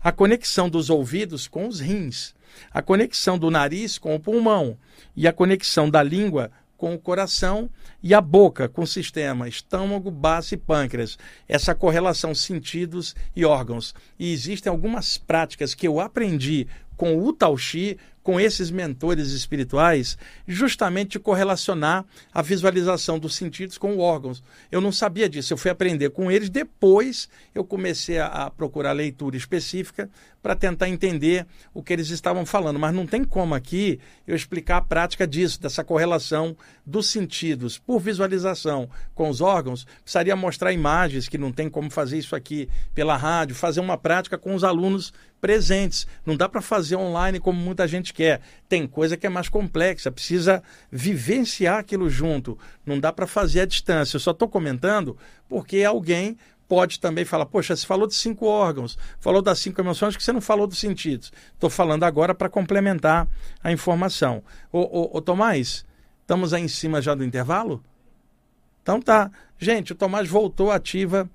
a 0.00 0.12
conexão 0.12 0.70
dos 0.70 0.88
ouvidos 0.88 1.48
com 1.48 1.66
os 1.66 1.80
rins, 1.80 2.34
a 2.70 2.80
conexão 2.80 3.36
do 3.36 3.50
nariz 3.50 3.98
com 3.98 4.14
o 4.14 4.20
pulmão 4.20 4.78
e 5.16 5.26
a 5.26 5.32
conexão 5.32 5.90
da 5.90 6.02
língua 6.02 6.52
com 6.78 6.94
o 6.94 6.98
coração 6.98 7.68
e 8.02 8.14
a 8.14 8.20
boca 8.20 8.68
com 8.68 8.82
o 8.82 8.86
sistema 8.86 9.48
estômago, 9.48 10.10
base 10.10 10.54
e 10.54 10.58
pâncreas. 10.58 11.18
Essa 11.46 11.74
correlação 11.74 12.34
sentidos 12.34 13.14
e 13.36 13.44
órgãos. 13.44 13.94
E 14.18 14.32
existem 14.32 14.70
algumas 14.70 15.18
práticas 15.18 15.74
que 15.74 15.86
eu 15.86 16.00
aprendi 16.00 16.66
com 16.96 17.18
o 17.18 17.32
Tao 17.32 17.56
Chi, 17.58 17.98
com 18.28 18.38
esses 18.38 18.70
mentores 18.70 19.30
espirituais, 19.30 20.18
justamente 20.46 21.18
correlacionar 21.18 22.04
a 22.30 22.42
visualização 22.42 23.18
dos 23.18 23.34
sentidos 23.34 23.78
com 23.78 23.96
órgãos. 23.96 24.42
Eu 24.70 24.82
não 24.82 24.92
sabia 24.92 25.30
disso, 25.30 25.54
eu 25.54 25.56
fui 25.56 25.70
aprender 25.70 26.10
com 26.10 26.30
eles, 26.30 26.50
depois 26.50 27.26
eu 27.54 27.64
comecei 27.64 28.18
a, 28.18 28.26
a 28.26 28.50
procurar 28.50 28.92
leitura 28.92 29.34
específica 29.34 30.10
para 30.42 30.54
tentar 30.54 30.88
entender 30.88 31.46
o 31.74 31.82
que 31.82 31.92
eles 31.92 32.10
estavam 32.10 32.44
falando. 32.46 32.78
Mas 32.78 32.94
não 32.94 33.06
tem 33.06 33.24
como 33.24 33.54
aqui 33.54 33.98
eu 34.26 34.36
explicar 34.36 34.76
a 34.76 34.82
prática 34.82 35.26
disso, 35.26 35.60
dessa 35.60 35.82
correlação 35.82 36.56
dos 36.86 37.06
sentidos 37.06 37.78
por 37.78 37.98
visualização 37.98 38.88
com 39.14 39.28
os 39.28 39.40
órgãos. 39.40 39.86
Precisaria 40.02 40.36
mostrar 40.36 40.72
imagens, 40.72 41.28
que 41.28 41.38
não 41.38 41.50
tem 41.50 41.68
como 41.68 41.90
fazer 41.90 42.18
isso 42.18 42.36
aqui 42.36 42.68
pela 42.94 43.16
rádio, 43.16 43.56
fazer 43.56 43.80
uma 43.80 43.98
prática 43.98 44.38
com 44.38 44.54
os 44.54 44.64
alunos 44.64 45.12
presentes. 45.40 46.06
Não 46.24 46.36
dá 46.36 46.48
para 46.48 46.60
fazer 46.60 46.96
online 46.96 47.40
como 47.40 47.60
muita 47.60 47.86
gente 47.86 48.12
quer. 48.12 48.40
Tem 48.68 48.86
coisa 48.86 49.16
que 49.16 49.26
é 49.26 49.30
mais 49.30 49.48
complexa, 49.48 50.10
precisa 50.10 50.62
vivenciar 50.90 51.78
aquilo 51.78 52.08
junto. 52.10 52.58
Não 52.84 52.98
dá 52.98 53.12
para 53.12 53.26
fazer 53.26 53.60
à 53.60 53.66
distância. 53.66 54.16
Eu 54.16 54.20
só 54.20 54.32
estou 54.32 54.48
comentando 54.48 55.16
porque 55.48 55.82
alguém 55.84 56.36
pode 56.68 57.00
também 57.00 57.24
falar: 57.24 57.46
Poxa, 57.46 57.74
você 57.74 57.86
falou 57.86 58.06
de 58.06 58.14
cinco 58.14 58.46
órgãos, 58.46 58.98
falou 59.18 59.40
das 59.40 59.58
cinco 59.58 59.80
emoções, 59.80 60.16
que 60.16 60.22
você 60.22 60.32
não 60.32 60.40
falou 60.40 60.66
dos 60.66 60.78
sentidos. 60.78 61.32
Estou 61.54 61.70
falando 61.70 62.04
agora 62.04 62.34
para 62.34 62.48
complementar 62.48 63.26
a 63.62 63.72
informação. 63.72 64.42
Ô, 64.70 64.80
ô, 64.80 65.16
ô, 65.16 65.20
Tomás, 65.20 65.84
estamos 66.20 66.52
aí 66.52 66.62
em 66.62 66.68
cima 66.68 67.00
já 67.00 67.14
do 67.14 67.24
intervalo? 67.24 67.82
Então 68.82 69.00
tá. 69.00 69.30
Gente, 69.58 69.92
o 69.92 69.96
Tomás 69.96 70.28
voltou 70.28 70.70
ativa 70.70 71.28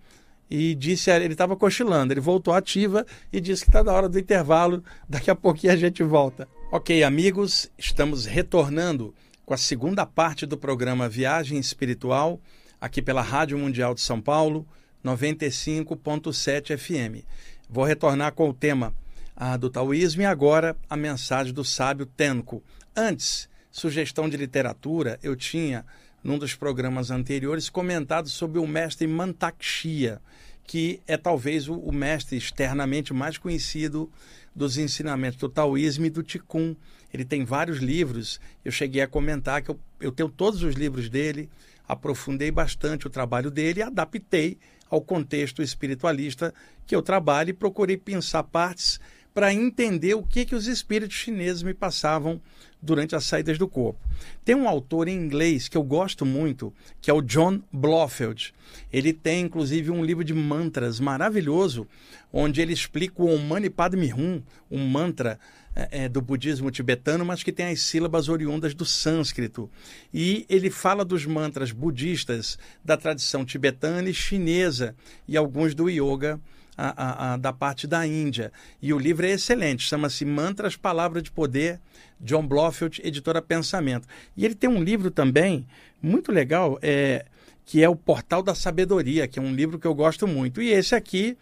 e 0.49 0.75
disse, 0.75 1.09
ele 1.09 1.33
estava 1.33 1.55
cochilando, 1.55 2.13
ele 2.13 2.21
voltou 2.21 2.53
ativa 2.53 3.05
e 3.31 3.39
disse 3.39 3.63
que 3.63 3.69
está 3.69 3.83
na 3.83 3.91
hora 3.91 4.07
do 4.07 4.19
intervalo, 4.19 4.83
daqui 5.07 5.31
a 5.31 5.35
pouquinho 5.35 5.73
a 5.73 5.77
gente 5.77 6.03
volta. 6.03 6.47
Ok, 6.71 7.03
amigos, 7.03 7.71
estamos 7.77 8.25
retornando 8.25 9.13
com 9.45 9.53
a 9.53 9.57
segunda 9.57 10.05
parte 10.05 10.45
do 10.45 10.57
programa 10.57 11.09
Viagem 11.09 11.57
Espiritual, 11.57 12.39
aqui 12.79 13.01
pela 13.01 13.21
Rádio 13.21 13.57
Mundial 13.57 13.93
de 13.93 14.01
São 14.01 14.21
Paulo, 14.21 14.67
95.7 15.03 16.77
FM. 16.77 17.25
Vou 17.69 17.83
retornar 17.83 18.33
com 18.33 18.49
o 18.49 18.53
tema 18.53 18.93
ah, 19.35 19.57
do 19.57 19.69
taoísmo 19.69 20.21
e 20.21 20.25
agora 20.25 20.75
a 20.89 20.95
mensagem 20.95 21.53
do 21.53 21.65
sábio 21.65 22.05
Tenko. 22.05 22.63
Antes, 22.95 23.49
sugestão 23.71 24.29
de 24.29 24.37
literatura, 24.37 25.19
eu 25.23 25.35
tinha, 25.35 25.85
num 26.23 26.37
dos 26.37 26.55
programas 26.55 27.11
anteriores, 27.11 27.69
comentado 27.69 28.29
sobre 28.29 28.59
o 28.59 28.65
mestre 28.65 29.05
Mantakshia, 29.07 30.21
que 30.65 31.01
é 31.05 31.17
talvez 31.17 31.67
o, 31.67 31.91
mestre 31.91 32.37
externamente 32.37 33.13
mais 33.13 33.37
conhecido 33.37 34.09
dos 34.55 34.77
ensinamentos 34.77 35.37
do 35.37 35.49
taoísmo 35.49 36.05
e 36.05 36.09
do 36.09 36.23
Tikkun. 36.23 36.75
Ele 37.13 37.25
tem 37.25 37.43
vários 37.43 37.79
livros, 37.79 38.39
eu 38.63 38.71
cheguei 38.71 39.01
a 39.01 39.07
comentar 39.07 39.61
que 39.61 39.71
eu, 39.71 39.79
eu 39.99 40.11
tenho 40.11 40.29
todos 40.29 40.63
os 40.63 40.75
livros 40.75 41.09
dele, 41.09 41.49
aprofundei 41.87 42.49
bastante 42.49 43.05
o 43.05 43.09
trabalho 43.09 43.51
dele 43.51 43.81
e 43.81 43.83
adaptei 43.83 44.57
ao 44.89 45.01
contexto 45.01 45.61
espiritualista 45.61 46.53
que 46.85 46.95
eu 46.95 47.01
trabalho 47.01 47.49
e 47.49 47.53
procurei 47.53 47.97
pensar 47.97 48.43
partes 48.43 48.99
para 49.33 49.53
entender 49.53 50.13
o 50.13 50.23
que, 50.23 50.45
que 50.45 50.55
os 50.55 50.67
espíritos 50.67 51.17
chineses 51.17 51.63
me 51.63 51.73
passavam 51.73 52.39
durante 52.81 53.15
as 53.15 53.23
saídas 53.23 53.57
do 53.57 53.67
corpo. 53.67 53.99
Tem 54.43 54.53
um 54.53 54.67
autor 54.67 55.07
em 55.07 55.15
inglês 55.15 55.67
que 55.67 55.77
eu 55.77 55.83
gosto 55.83 56.25
muito, 56.25 56.73
que 57.01 57.09
é 57.09 57.13
o 57.13 57.21
John 57.21 57.61
Blofeld. 57.71 58.53
Ele 58.91 59.13
tem, 59.13 59.45
inclusive, 59.45 59.89
um 59.89 60.03
livro 60.03 60.23
de 60.23 60.33
mantras 60.33 60.99
maravilhoso, 60.99 61.87
onde 62.31 62.61
ele 62.61 62.73
explica 62.73 63.23
o 63.23 63.39
Mani 63.39 63.69
Padme 63.69 64.13
Hum, 64.13 64.41
um 64.69 64.85
mantra 64.85 65.39
é, 65.75 66.03
é, 66.03 66.09
do 66.09 66.21
budismo 66.21 66.69
tibetano, 66.69 67.25
mas 67.25 67.41
que 67.41 67.51
tem 67.51 67.67
as 67.67 67.81
sílabas 67.81 68.27
oriundas 68.27 68.75
do 68.75 68.85
sânscrito. 68.85 69.69
E 70.13 70.45
ele 70.49 70.69
fala 70.69 71.05
dos 71.05 71.25
mantras 71.25 71.71
budistas 71.71 72.59
da 72.83 72.97
tradição 72.97 73.45
tibetana 73.45 74.09
e 74.09 74.13
chinesa 74.13 74.93
e 75.27 75.37
alguns 75.37 75.73
do 75.73 75.89
yoga 75.89 76.39
a, 76.77 77.33
a, 77.33 77.37
da 77.37 77.53
parte 77.53 77.87
da 77.87 78.05
Índia. 78.05 78.51
E 78.81 78.93
o 78.93 78.99
livro 78.99 79.25
é 79.25 79.31
excelente, 79.31 79.83
chama-se 79.83 80.25
Mantras, 80.25 80.75
Palavra 80.75 81.21
de 81.21 81.31
Poder, 81.31 81.79
John 82.19 82.45
Blofeld, 82.45 83.01
editora 83.03 83.41
Pensamento. 83.41 84.07
E 84.35 84.45
ele 84.45 84.55
tem 84.55 84.69
um 84.69 84.83
livro 84.83 85.11
também 85.11 85.67
muito 86.01 86.31
legal, 86.31 86.77
é, 86.81 87.25
que 87.65 87.83
é 87.83 87.89
o 87.89 87.95
Portal 87.95 88.41
da 88.41 88.55
Sabedoria, 88.55 89.27
que 89.27 89.39
é 89.39 89.41
um 89.41 89.53
livro 89.53 89.79
que 89.79 89.87
eu 89.87 89.93
gosto 89.93 90.27
muito. 90.27 90.61
E 90.61 90.69
esse 90.69 90.95
aqui, 90.95 91.37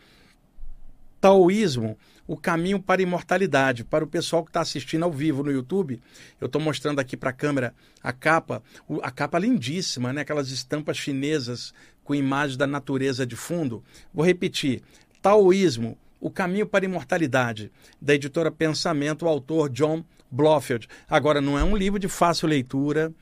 Taoísmo, 1.20 1.98
o 2.28 2.38
caminho 2.38 2.80
para 2.82 3.02
a 3.02 3.04
imortalidade. 3.04 3.84
Para 3.84 4.04
o 4.04 4.08
pessoal 4.08 4.44
que 4.44 4.50
está 4.50 4.62
assistindo 4.62 5.04
ao 5.04 5.12
vivo 5.12 5.44
no 5.44 5.52
YouTube, 5.52 6.02
eu 6.39 6.46
estou 6.46 6.62
mostrando 6.62 7.00
aqui 7.00 7.17
para 7.17 7.32
a 7.32 7.34
câmera 7.34 7.74
a 8.02 8.13
capa, 8.13 8.63
a 9.02 9.12
capa 9.12 9.38
lindíssima, 9.38 10.13
né? 10.13 10.22
aquelas 10.22 10.50
estampas 10.50 10.98
chinesas 10.98 11.74
com 12.04 12.15
imagens 12.15 12.58
da 12.58 12.65
natureza 12.65 13.26
de 13.26 13.36
fundo. 13.36 13.84
Vou 14.13 14.26
repetir: 14.26 14.82
Taoísmo, 15.21 15.97
O 16.19 16.31
Caminho 16.31 16.65
para 16.65 16.84
a 16.84 16.88
Imortalidade, 16.88 17.71
da 18.01 18.15
editora 18.15 18.51
Pensamento, 18.51 19.25
o 19.25 19.27
autor 19.27 19.69
John 19.69 20.03
Blofeld. 20.31 20.88
Agora, 21.10 21.39
não 21.39 21.57
é 21.57 21.63
um 21.63 21.75
livro 21.75 21.99
de 21.99 22.07
fácil 22.07 22.47
leitura, 22.47 23.13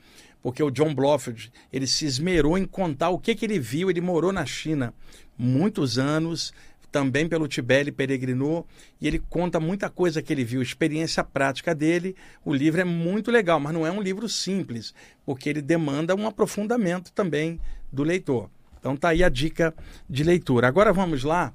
porque 0.42 0.62
o 0.62 0.70
John 0.70 0.94
Blofeld 0.94 1.52
ele 1.72 1.86
se 1.86 2.06
esmerou 2.06 2.56
em 2.56 2.64
contar 2.64 3.10
o 3.10 3.18
que, 3.18 3.34
que 3.34 3.44
ele 3.44 3.58
viu. 3.58 3.90
Ele 3.90 4.00
morou 4.00 4.32
na 4.32 4.46
China 4.46 4.94
muitos 5.36 5.98
anos, 5.98 6.52
também 6.90 7.28
pelo 7.28 7.46
Tibete 7.46 7.82
ele 7.82 7.92
peregrinou 7.92 8.66
e 9.00 9.06
ele 9.06 9.18
conta 9.18 9.60
muita 9.60 9.88
coisa 9.88 10.22
que 10.22 10.32
ele 10.32 10.44
viu, 10.44 10.60
experiência 10.60 11.22
prática 11.22 11.74
dele. 11.74 12.16
O 12.44 12.52
livro 12.52 12.80
é 12.80 12.84
muito 12.84 13.30
legal, 13.30 13.60
mas 13.60 13.72
não 13.72 13.86
é 13.86 13.90
um 13.90 14.00
livro 14.00 14.28
simples, 14.28 14.94
porque 15.24 15.48
ele 15.48 15.62
demanda 15.62 16.14
um 16.14 16.26
aprofundamento 16.26 17.12
também 17.12 17.60
do 17.92 18.02
leitor. 18.02 18.50
Então 18.78 18.96
tá 18.96 19.10
aí 19.10 19.22
a 19.22 19.28
dica 19.28 19.74
de 20.08 20.24
leitura. 20.24 20.66
Agora 20.66 20.92
vamos 20.92 21.22
lá 21.22 21.52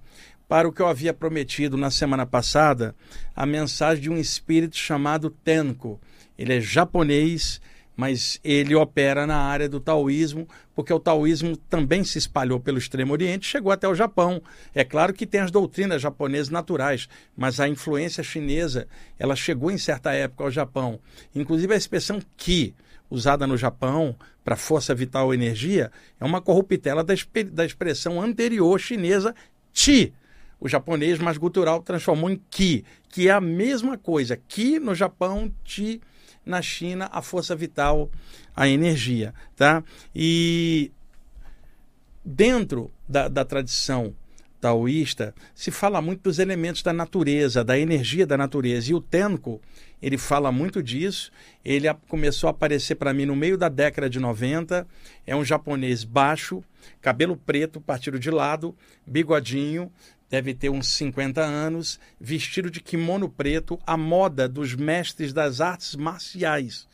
para 0.48 0.68
o 0.68 0.72
que 0.72 0.82
eu 0.82 0.88
havia 0.88 1.14
prometido 1.14 1.78
na 1.78 1.90
semana 1.90 2.26
passada, 2.26 2.96
a 3.36 3.46
mensagem 3.46 4.04
de 4.04 4.10
um 4.10 4.18
espírito 4.18 4.78
chamado 4.78 5.30
Tenko. 5.30 6.00
Ele 6.38 6.54
é 6.54 6.62
japonês, 6.62 7.60
mas 7.96 8.40
ele 8.44 8.76
opera 8.76 9.26
na 9.26 9.38
área 9.38 9.70
do 9.70 9.80
taoísmo, 9.80 10.48
porque 10.76 10.94
o 10.94 11.00
taoísmo 11.00 11.56
também 11.56 12.04
se 12.04 12.18
espalhou 12.18 12.60
pelo 12.60 12.78
Extremo 12.78 13.14
Oriente, 13.14 13.48
chegou 13.48 13.72
até 13.72 13.88
o 13.88 13.96
Japão. 13.96 14.42
É 14.74 14.84
claro 14.84 15.14
que 15.14 15.26
tem 15.26 15.40
as 15.40 15.52
doutrinas 15.52 16.02
japonesas 16.02 16.50
naturais, 16.50 17.08
mas 17.36 17.60
a 17.60 17.68
influência 17.68 18.24
chinesa, 18.24 18.88
ela 19.18 19.36
chegou 19.36 19.72
em 19.72 19.78
certa 19.78 20.12
época 20.12 20.44
ao 20.44 20.52
Japão. 20.52 21.00
Inclusive 21.34 21.74
a 21.74 21.78
expressão 21.78 22.20
ki, 22.36 22.76
usada 23.10 23.48
no 23.48 23.58
Japão 23.58 24.16
para 24.44 24.58
força 24.58 24.94
vital 24.94 25.28
ou 25.28 25.34
energia, 25.34 25.92
é 26.20 26.26
uma 26.26 26.42
corruptela 26.42 27.04
da, 27.04 27.14
da 27.52 27.66
expressão 27.66 28.22
anterior 28.22 28.78
chinesa 28.80 29.34
chi. 29.74 30.14
O 30.60 30.68
japonês 30.68 31.20
mais 31.20 31.38
gutural 31.38 31.82
transformou 31.82 32.30
em 32.30 32.42
ki, 32.50 32.86
que 33.10 33.28
é 33.28 33.32
a 33.32 33.42
mesma 33.42 33.98
coisa. 33.98 34.38
Ki 34.38 34.80
no 34.80 34.96
Japão, 34.96 35.52
chi 35.64 36.02
na 36.46 36.62
China 36.62 37.10
a 37.12 37.22
força 37.22 37.56
vital, 37.56 38.10
a 38.56 38.68
energia. 38.68 39.34
Tá? 39.56 39.84
E 40.14 40.92
dentro 42.24 42.92
da, 43.08 43.28
da 43.28 43.44
tradição 43.44 44.14
taoísta, 44.62 45.36
se 45.54 45.70
fala 45.70 46.02
muito 46.02 46.24
dos 46.24 46.40
elementos 46.40 46.82
da 46.82 46.92
natureza, 46.92 47.64
da 47.64 47.78
energia 47.78 48.26
da 48.26 48.36
natureza. 48.36 48.90
E 48.90 48.96
o 48.96 49.02
Tenko, 49.02 49.62
ele 50.02 50.18
fala 50.18 50.52
muito 50.52 50.82
disso. 50.82 51.32
Ele 51.64 51.92
começou 52.08 52.48
a 52.48 52.52
aparecer 52.52 52.96
para 52.96 53.14
mim 53.14 53.26
no 53.26 53.36
meio 53.36 53.58
da 53.58 53.70
década 53.70 54.10
de 54.10 54.20
90. 54.20 54.88
É 55.26 55.36
um 55.36 55.46
japonês 55.46 56.04
baixo, 56.04 56.64
cabelo 57.00 57.38
preto, 57.38 57.80
partido 57.80 58.18
de 58.18 58.32
lado, 58.32 58.76
bigodinho, 59.06 59.92
deve 60.30 60.54
ter 60.54 60.70
uns 60.70 60.88
50 60.90 61.42
anos, 61.42 62.00
vestido 62.20 62.70
de 62.70 62.82
kimono 62.82 63.30
preto, 63.30 63.80
a 63.86 63.96
moda 63.96 64.48
dos 64.48 64.76
mestres 64.76 65.32
das 65.32 65.62
artes 65.62 65.96
marciais 65.96 66.88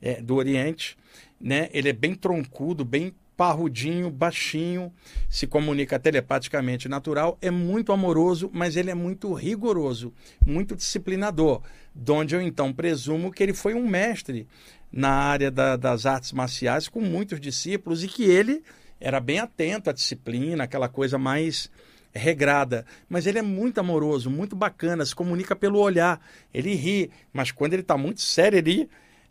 é, 0.00 0.20
do 0.20 0.36
Oriente. 0.36 0.96
Né? 1.40 1.68
Ele 1.72 1.88
é 1.88 1.92
bem 1.92 2.14
troncudo, 2.14 2.84
bem 2.84 3.12
parrudinho, 3.36 4.10
baixinho, 4.10 4.90
se 5.28 5.46
comunica 5.46 5.98
telepaticamente 5.98 6.88
natural, 6.88 7.36
é 7.42 7.50
muito 7.50 7.92
amoroso, 7.92 8.50
mas 8.52 8.76
ele 8.76 8.90
é 8.90 8.94
muito 8.94 9.32
rigoroso, 9.34 10.12
muito 10.44 10.74
disciplinador, 10.74 11.60
donde 11.94 12.34
eu 12.34 12.40
então 12.40 12.72
presumo 12.72 13.30
que 13.30 13.42
ele 13.42 13.52
foi 13.52 13.74
um 13.74 13.86
mestre 13.86 14.48
na 14.90 15.10
área 15.10 15.50
da, 15.50 15.76
das 15.76 16.06
artes 16.06 16.32
marciais 16.32 16.88
com 16.88 17.00
muitos 17.00 17.38
discípulos 17.38 18.02
e 18.02 18.08
que 18.08 18.24
ele 18.24 18.62
era 18.98 19.20
bem 19.20 19.38
atento 19.38 19.90
à 19.90 19.92
disciplina, 19.92 20.64
aquela 20.64 20.88
coisa 20.88 21.18
mais 21.18 21.70
regrada, 22.16 22.84
mas 23.08 23.26
ele 23.26 23.38
é 23.38 23.42
muito 23.42 23.78
amoroso, 23.78 24.30
muito 24.30 24.56
bacana, 24.56 25.04
se 25.04 25.14
comunica 25.14 25.54
pelo 25.54 25.78
olhar. 25.78 26.20
Ele 26.52 26.74
ri, 26.74 27.10
mas 27.32 27.50
quando 27.50 27.74
ele 27.74 27.82
está 27.82 27.96
muito 27.96 28.20
sério, 28.20 28.58
ele 28.58 28.88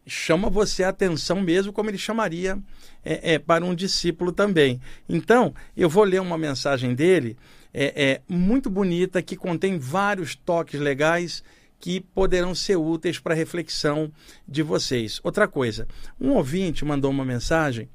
chama 0.07 0.49
você 0.49 0.83
a 0.83 0.89
atenção 0.89 1.41
mesmo, 1.41 1.73
como 1.73 1.89
ele 1.89 1.97
chamaria 1.97 2.57
é, 3.03 3.33
é, 3.33 3.39
para 3.39 3.65
um 3.65 3.73
discípulo 3.73 4.31
também. 4.31 4.79
Então, 5.09 5.53
eu 5.75 5.89
vou 5.89 6.03
ler 6.03 6.21
uma 6.21 6.37
mensagem 6.37 6.93
dele, 6.93 7.37
é, 7.73 8.03
é 8.03 8.21
muito 8.27 8.69
bonita, 8.69 9.21
que 9.21 9.35
contém 9.35 9.77
vários 9.77 10.35
toques 10.35 10.79
legais 10.79 11.43
que 11.79 11.99
poderão 11.99 12.55
ser 12.55 12.77
úteis 12.77 13.19
para 13.19 13.33
a 13.33 13.37
reflexão 13.37 14.11
de 14.47 14.63
vocês. 14.63 15.19
Outra 15.23 15.47
coisa, 15.47 15.87
um 16.19 16.31
ouvinte 16.31 16.85
mandou 16.85 17.11
uma 17.11 17.25
mensagem 17.25 17.89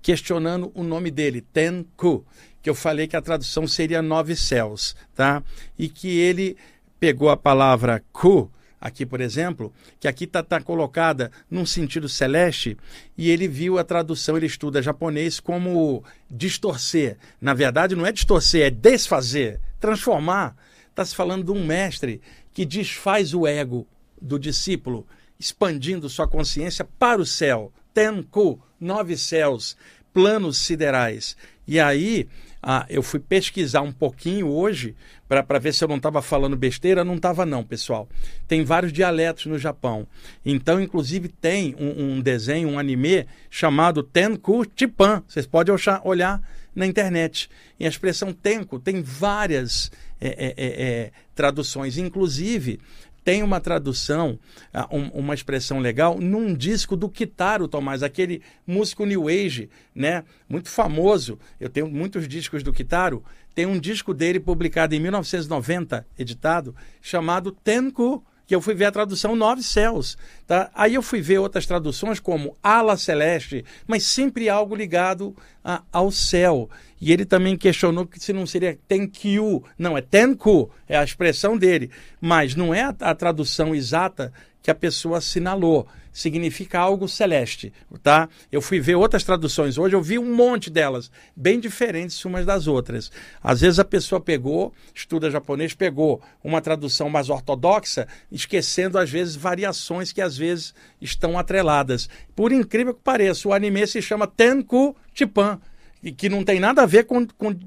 questionando 0.00 0.70
o 0.74 0.82
nome 0.82 1.10
dele, 1.10 1.40
Tenku 1.40 2.24
que 2.64 2.70
eu 2.70 2.74
falei 2.74 3.06
que 3.06 3.14
a 3.14 3.20
tradução 3.20 3.68
seria 3.68 4.00
nove 4.00 4.34
céus, 4.34 4.96
tá? 5.14 5.42
E 5.78 5.86
que 5.86 6.18
ele 6.18 6.56
pegou 6.98 7.28
a 7.28 7.36
palavra 7.36 8.02
ku, 8.10 8.50
aqui 8.80 9.04
por 9.04 9.20
exemplo, 9.20 9.70
que 10.00 10.08
aqui 10.08 10.24
está 10.24 10.42
tá 10.42 10.58
colocada 10.62 11.30
num 11.50 11.66
sentido 11.66 12.08
celeste, 12.08 12.74
e 13.18 13.28
ele 13.28 13.46
viu 13.46 13.78
a 13.78 13.84
tradução, 13.84 14.38
ele 14.38 14.46
estuda 14.46 14.80
japonês 14.80 15.38
como 15.38 16.02
distorcer. 16.30 17.18
Na 17.38 17.52
verdade, 17.52 17.94
não 17.94 18.06
é 18.06 18.10
distorcer, 18.10 18.62
é 18.62 18.70
desfazer, 18.70 19.60
transformar. 19.78 20.56
Está 20.88 21.04
se 21.04 21.14
falando 21.14 21.44
de 21.44 21.50
um 21.50 21.66
mestre 21.66 22.22
que 22.54 22.64
desfaz 22.64 23.34
o 23.34 23.46
ego 23.46 23.86
do 24.18 24.38
discípulo, 24.38 25.06
expandindo 25.38 26.08
sua 26.08 26.26
consciência 26.26 26.88
para 26.98 27.20
o 27.20 27.26
céu. 27.26 27.70
Tenku, 27.92 28.58
nove 28.80 29.18
céus, 29.18 29.76
planos 30.14 30.56
siderais. 30.56 31.36
E 31.66 31.80
aí 31.80 32.28
ah, 32.66 32.86
eu 32.88 33.02
fui 33.02 33.20
pesquisar 33.20 33.82
um 33.82 33.92
pouquinho 33.92 34.48
hoje 34.48 34.96
para 35.28 35.58
ver 35.58 35.74
se 35.74 35.84
eu 35.84 35.88
não 35.88 35.98
estava 35.98 36.22
falando 36.22 36.56
besteira. 36.56 37.04
Não 37.04 37.16
estava, 37.16 37.44
não, 37.44 37.62
pessoal. 37.62 38.08
Tem 38.48 38.64
vários 38.64 38.90
dialetos 38.90 39.44
no 39.44 39.58
Japão. 39.58 40.06
Então, 40.44 40.80
inclusive, 40.80 41.28
tem 41.28 41.76
um, 41.78 42.14
um 42.14 42.20
desenho, 42.22 42.70
um 42.70 42.78
anime 42.78 43.26
chamado 43.50 44.02
Tenku 44.02 44.64
Chipan. 44.74 45.22
Vocês 45.28 45.46
podem 45.46 45.74
olhar 46.04 46.40
na 46.74 46.86
internet. 46.86 47.50
E 47.78 47.84
a 47.84 47.88
expressão 47.88 48.32
Tenku 48.32 48.78
tem 48.78 49.02
várias 49.02 49.92
é, 50.18 50.28
é, 50.28 50.54
é, 50.56 51.10
traduções. 51.34 51.98
Inclusive, 51.98 52.80
tem 53.24 53.42
uma 53.42 53.58
tradução, 53.58 54.38
ah, 54.72 54.86
uma 54.90 55.32
expressão 55.32 55.78
legal, 55.78 56.20
num 56.20 56.54
disco 56.54 56.94
do 56.94 57.08
Kitaro 57.08 57.66
Tomás, 57.66 58.02
aquele 58.02 58.42
músico 58.66 59.06
New 59.06 59.28
Age, 59.28 59.70
né? 59.94 60.24
Muito 60.48 60.68
famoso. 60.68 61.38
Eu 61.58 61.70
tenho 61.70 61.88
muitos 61.88 62.28
discos 62.28 62.62
do 62.62 62.72
Kitaro. 62.72 63.24
Tem 63.54 63.64
um 63.64 63.78
disco 63.78 64.12
dele 64.12 64.38
publicado 64.38 64.94
em 64.94 65.00
1990, 65.00 66.06
editado, 66.18 66.76
chamado 67.00 67.50
Tenku 67.50 68.22
que 68.46 68.54
eu 68.54 68.60
fui 68.60 68.74
ver 68.74 68.86
a 68.86 68.92
tradução 68.92 69.34
Nove 69.34 69.62
Céus. 69.62 70.16
Tá? 70.46 70.70
Aí 70.74 70.94
eu 70.94 71.02
fui 71.02 71.20
ver 71.20 71.38
outras 71.38 71.66
traduções 71.66 72.20
como 72.20 72.56
Ala 72.62 72.96
Celeste, 72.96 73.64
mas 73.86 74.04
sempre 74.04 74.48
algo 74.48 74.74
ligado 74.74 75.34
a, 75.64 75.82
ao 75.90 76.10
céu. 76.10 76.68
E 77.00 77.12
ele 77.12 77.24
também 77.24 77.56
questionou 77.56 78.06
que 78.06 78.18
se 78.20 78.32
não 78.32 78.46
seria 78.46 78.78
Tenkyu. 78.88 79.64
Não, 79.78 79.96
é 79.96 80.00
Tenku, 80.00 80.70
é 80.88 80.96
a 80.96 81.04
expressão 81.04 81.56
dele. 81.56 81.90
Mas 82.20 82.54
não 82.54 82.74
é 82.74 82.82
a, 82.82 82.94
a 83.00 83.14
tradução 83.14 83.74
exata 83.74 84.32
que 84.62 84.70
a 84.70 84.74
pessoa 84.74 85.18
assinalou. 85.18 85.86
Significa 86.14 86.78
algo 86.78 87.08
celeste, 87.08 87.72
tá? 88.00 88.28
Eu 88.50 88.62
fui 88.62 88.78
ver 88.78 88.94
outras 88.94 89.24
traduções 89.24 89.76
hoje, 89.76 89.96
eu 89.96 90.00
vi 90.00 90.16
um 90.16 90.32
monte 90.32 90.70
delas, 90.70 91.10
bem 91.34 91.58
diferentes 91.58 92.24
umas 92.24 92.46
das 92.46 92.68
outras. 92.68 93.10
Às 93.42 93.62
vezes 93.62 93.80
a 93.80 93.84
pessoa 93.84 94.20
pegou, 94.20 94.72
estuda 94.94 95.28
japonês, 95.28 95.74
pegou 95.74 96.22
uma 96.42 96.60
tradução 96.60 97.10
mais 97.10 97.28
ortodoxa, 97.28 98.06
esquecendo 98.30 98.96
às 98.96 99.10
vezes 99.10 99.34
variações 99.34 100.12
que 100.12 100.22
às 100.22 100.36
vezes 100.36 100.72
estão 101.00 101.36
atreladas. 101.36 102.08
Por 102.36 102.52
incrível 102.52 102.94
que 102.94 103.02
pareça, 103.02 103.48
o 103.48 103.52
anime 103.52 103.84
se 103.84 104.00
chama 104.00 104.28
Tenku 104.28 104.94
Chipan, 105.12 105.60
e 106.00 106.12
que 106.12 106.28
não 106.28 106.44
tem 106.44 106.60
nada 106.60 106.82
a 106.82 106.86
ver 106.86 107.06
com, 107.06 107.26
com 107.26 107.58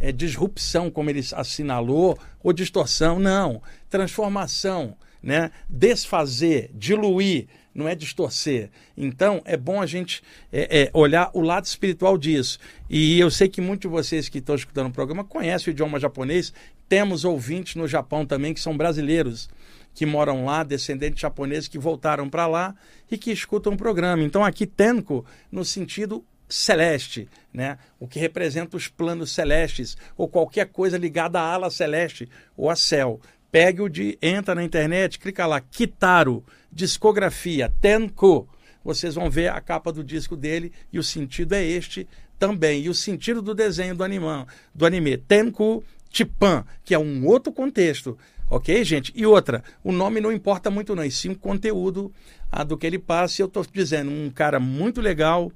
é, 0.00 0.10
disrupção, 0.10 0.90
como 0.90 1.10
ele 1.10 1.24
assinalou, 1.32 2.18
ou 2.42 2.52
distorção. 2.52 3.20
Não. 3.20 3.62
Transformação, 3.88 4.96
né? 5.22 5.50
desfazer, 5.68 6.70
diluir, 6.74 7.46
não 7.74 7.88
é 7.88 7.94
distorcer. 7.94 8.70
Então, 8.96 9.42
é 9.44 9.56
bom 9.56 9.82
a 9.82 9.86
gente 9.86 10.22
é, 10.52 10.82
é, 10.82 10.90
olhar 10.92 11.30
o 11.34 11.40
lado 11.40 11.64
espiritual 11.64 12.16
disso. 12.16 12.58
E 12.88 13.18
eu 13.18 13.30
sei 13.30 13.48
que 13.48 13.60
muitos 13.60 13.90
de 13.90 13.94
vocês 13.94 14.28
que 14.28 14.38
estão 14.38 14.54
escutando 14.54 14.88
o 14.88 14.92
programa 14.92 15.24
conhecem 15.24 15.70
o 15.70 15.72
idioma 15.72 15.98
japonês. 15.98 16.52
Temos 16.88 17.24
ouvintes 17.24 17.74
no 17.74 17.88
Japão 17.88 18.24
também 18.24 18.54
que 18.54 18.60
são 18.60 18.76
brasileiros 18.76 19.48
que 19.94 20.04
moram 20.04 20.44
lá, 20.44 20.64
descendentes 20.64 21.20
japoneses 21.20 21.68
que 21.68 21.78
voltaram 21.78 22.28
para 22.28 22.46
lá 22.46 22.74
e 23.10 23.16
que 23.16 23.30
escutam 23.30 23.72
o 23.72 23.76
programa. 23.76 24.22
Então, 24.22 24.44
aqui 24.44 24.66
Tenko, 24.66 25.24
no 25.50 25.64
sentido 25.64 26.24
celeste, 26.48 27.28
né? 27.52 27.78
o 27.98 28.06
que 28.06 28.18
representa 28.18 28.76
os 28.76 28.88
planos 28.88 29.30
celestes, 29.30 29.96
ou 30.16 30.28
qualquer 30.28 30.66
coisa 30.66 30.98
ligada 30.98 31.40
à 31.40 31.52
ala 31.54 31.70
celeste 31.70 32.28
ou 32.56 32.68
a 32.68 32.76
céu. 32.76 33.20
Pegue 33.54 33.82
o 33.82 33.88
de, 33.88 34.18
entra 34.20 34.52
na 34.52 34.64
internet, 34.64 35.16
clica 35.16 35.46
lá, 35.46 35.60
Kitaro, 35.60 36.44
discografia, 36.72 37.72
Tenko. 37.80 38.48
Vocês 38.84 39.14
vão 39.14 39.30
ver 39.30 39.46
a 39.46 39.60
capa 39.60 39.92
do 39.92 40.02
disco 40.02 40.36
dele 40.36 40.72
e 40.92 40.98
o 40.98 41.04
sentido 41.04 41.52
é 41.52 41.62
este, 41.62 42.04
também. 42.36 42.82
E 42.82 42.88
o 42.88 42.94
sentido 42.94 43.40
do 43.40 43.54
desenho 43.54 43.94
do, 43.94 44.02
anima, 44.02 44.44
do 44.74 44.84
anime, 44.84 45.16
Tenku 45.16 45.84
Chipan, 46.10 46.64
que 46.84 46.94
é 46.94 46.98
um 46.98 47.24
outro 47.28 47.52
contexto. 47.52 48.18
Ok, 48.50 48.82
gente? 48.82 49.12
E 49.14 49.24
outra, 49.24 49.62
o 49.84 49.92
nome 49.92 50.20
não 50.20 50.32
importa 50.32 50.68
muito, 50.68 50.96
não, 50.96 51.04
e 51.04 51.10
sim 51.12 51.30
o 51.30 51.38
conteúdo 51.38 52.12
ah, 52.50 52.64
do 52.64 52.76
que 52.76 52.84
ele 52.84 52.98
passa. 52.98 53.40
E 53.40 53.42
eu 53.44 53.46
estou 53.46 53.64
dizendo, 53.72 54.10
um 54.10 54.30
cara 54.30 54.58
muito 54.58 55.00
legal, 55.00 55.52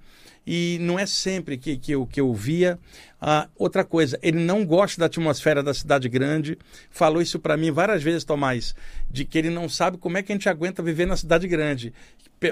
e 0.46 0.78
não 0.80 0.98
é 0.98 1.04
sempre 1.04 1.58
que, 1.58 1.76
que, 1.76 1.92
eu, 1.92 2.06
que 2.06 2.20
eu 2.20 2.32
via. 2.32 2.78
Ah, 3.20 3.48
outra 3.56 3.84
coisa, 3.84 4.18
ele 4.22 4.38
não 4.38 4.64
gosta 4.64 5.00
da 5.00 5.06
atmosfera 5.06 5.62
da 5.62 5.74
cidade 5.74 6.08
grande. 6.08 6.56
Falou 6.90 7.20
isso 7.20 7.38
para 7.38 7.56
mim 7.56 7.70
várias 7.70 8.02
vezes, 8.02 8.24
Tomás, 8.24 8.74
de 9.10 9.24
que 9.24 9.36
ele 9.36 9.50
não 9.50 9.68
sabe 9.68 9.98
como 9.98 10.16
é 10.16 10.22
que 10.22 10.30
a 10.30 10.34
gente 10.34 10.48
aguenta 10.48 10.82
viver 10.82 11.06
na 11.06 11.16
cidade 11.16 11.48
grande. 11.48 11.92